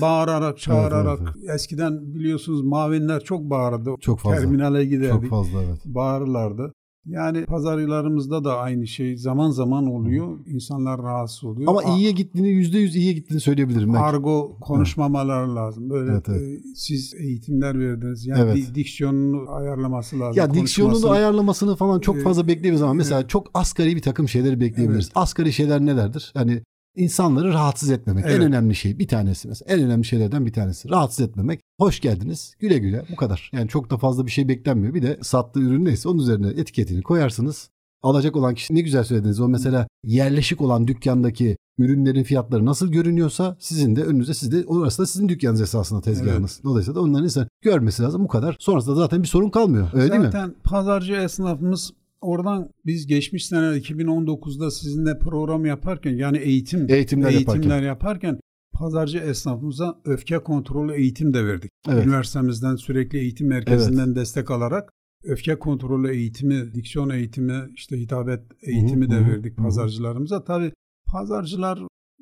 Bağırarak, 0.00 0.58
çağırarak. 0.58 1.18
Evet, 1.38 1.50
Eskiden 1.54 2.14
biliyorsunuz 2.14 2.62
mavinler 2.62 3.20
çok 3.24 3.40
bağırdı. 3.50 3.90
Çok 4.00 4.18
fazla. 4.20 4.38
Terminale 4.38 4.84
giderdik. 4.84 5.20
Çok 5.22 5.30
fazla 5.30 5.62
evet. 5.62 5.78
Bağırırlardı. 5.84 6.72
Yani 7.06 7.44
pazarlarımızda 7.46 8.44
da 8.44 8.58
aynı 8.58 8.86
şey 8.86 9.16
zaman 9.16 9.50
zaman 9.50 9.86
oluyor. 9.86 10.38
İnsanlar 10.46 11.02
rahatsız 11.02 11.44
oluyor. 11.44 11.70
Ama 11.70 11.82
iyiye 11.82 12.10
gittiğini 12.10 12.48
yüzde 12.48 12.78
yüz 12.78 12.96
iyiye 12.96 13.12
gittiğini 13.12 13.40
söyleyebilirim 13.40 13.94
ben. 13.94 13.98
Argo 13.98 14.56
konuşmamalar 14.60 15.46
lazım. 15.46 15.90
Böyle 15.90 16.12
Evet, 16.12 16.28
evet. 16.28 16.42
e, 16.42 16.62
siz 16.74 17.14
eğitimler 17.14 17.78
verdiniz. 17.78 18.26
Yani 18.26 18.40
Evet. 18.40 18.56
di- 18.56 18.74
diksiyonunu 18.74 19.50
ayarlaması 19.50 20.20
lazım. 20.20 20.38
ya 20.38 20.54
diksiyonunu 20.54 21.10
ayarlamasını 21.10 21.76
falan 21.76 22.00
çok 22.00 22.16
Ee, 22.16 22.20
fazla 22.20 22.48
bekleyemeyiz 22.48 22.82
ama 22.82 22.94
mesela 22.94 23.28
çok 23.28 23.50
asgari 23.54 23.96
bir 23.96 24.02
takım 24.02 24.28
şeyleri 24.28 24.60
bekleyebiliriz. 24.60 25.10
Asgari 25.14 25.52
şeyler 25.52 25.80
nelerdir? 25.86 26.30
Hani 26.36 26.62
insanları 26.96 27.48
rahatsız 27.48 27.90
etmemek 27.90 28.24
Evet. 28.26 28.36
en 28.36 28.42
önemli 28.42 28.74
şey. 28.74 28.98
Bir 28.98 29.08
tanesi 29.08 29.48
mesela 29.48 29.74
en 29.74 29.84
önemli 29.84 30.04
şeylerden 30.04 30.46
bir 30.46 30.52
tanesi. 30.52 30.90
Rahatsız 30.90 31.28
etmemek. 31.28 31.60
Hoş 31.80 32.00
geldiniz. 32.00 32.54
Güle 32.58 32.78
güle. 32.78 33.04
Bu 33.12 33.16
kadar. 33.16 33.50
Yani 33.52 33.68
çok 33.68 33.90
da 33.90 33.98
fazla 33.98 34.26
bir 34.26 34.30
şey 34.30 34.48
beklenmiyor. 34.48 34.94
Bir 34.94 35.02
de 35.02 35.18
sattığı 35.22 35.60
ürün 35.60 35.84
neyse 35.84 36.08
onun 36.08 36.18
üzerine 36.18 36.48
etiketini 36.48 37.02
koyarsınız. 37.02 37.70
Alacak 38.02 38.36
olan 38.36 38.54
kişi 38.54 38.74
ne 38.74 38.80
güzel 38.80 39.04
söylediniz. 39.04 39.40
O 39.40 39.48
mesela 39.48 39.86
yerleşik 40.04 40.60
olan 40.60 40.86
dükkandaki 40.86 41.56
ürünlerin 41.78 42.22
fiyatları 42.22 42.66
nasıl 42.66 42.92
görünüyorsa 42.92 43.56
sizin 43.60 43.96
de 43.96 44.02
önünüzde 44.04 44.34
siz 44.34 44.52
de 44.52 44.64
orası 44.66 45.02
da 45.02 45.06
sizin 45.06 45.28
dükkanınız 45.28 45.60
esasında 45.60 46.00
tezgahınız. 46.00 46.60
Dolayısıyla 46.64 47.00
da 47.00 47.04
onların 47.04 47.24
insan 47.24 47.48
görmesi 47.62 48.02
lazım 48.02 48.24
bu 48.24 48.28
kadar. 48.28 48.56
Sonrasında 48.58 48.94
zaten 48.94 49.22
bir 49.22 49.28
sorun 49.28 49.50
kalmıyor. 49.50 49.88
Öyle 49.94 50.10
değil 50.10 50.20
mi? 50.20 50.26
Zaten 50.32 50.54
pazarcı 50.64 51.14
esnafımız 51.14 51.92
oradan 52.24 52.70
biz 52.86 53.06
geçmiş 53.06 53.46
sene 53.46 53.66
2019'da 53.66 54.70
sizinle 54.70 55.18
program 55.18 55.66
yaparken 55.66 56.16
yani 56.16 56.38
eğitim 56.38 56.90
Eğitimler 56.90 57.30
eğitimler 57.30 57.60
yaparken. 57.60 57.86
yaparken 57.86 58.40
pazarcı 58.72 59.18
esnafımıza 59.18 60.00
öfke 60.04 60.38
kontrolü 60.38 60.94
eğitim 60.94 61.34
de 61.34 61.46
verdik. 61.46 61.70
Evet. 61.88 62.06
Üniversitemizden 62.06 62.76
sürekli 62.76 63.18
eğitim 63.18 63.48
merkezinden 63.48 64.14
destek 64.14 64.50
alarak 64.50 64.90
öfke 65.24 65.58
kontrolü 65.58 66.10
eğitimi, 66.16 66.74
diksiyon 66.74 67.10
eğitimi, 67.10 67.62
işte 67.74 68.00
hitabet 68.00 68.40
eğitimi 68.62 69.06
Hı 69.06 69.10
de 69.10 69.14
hı 69.14 69.28
verdik 69.28 69.58
hı. 69.58 69.62
pazarcılarımıza. 69.62 70.44
Tabii 70.44 70.72
pazarcılar 71.06 71.78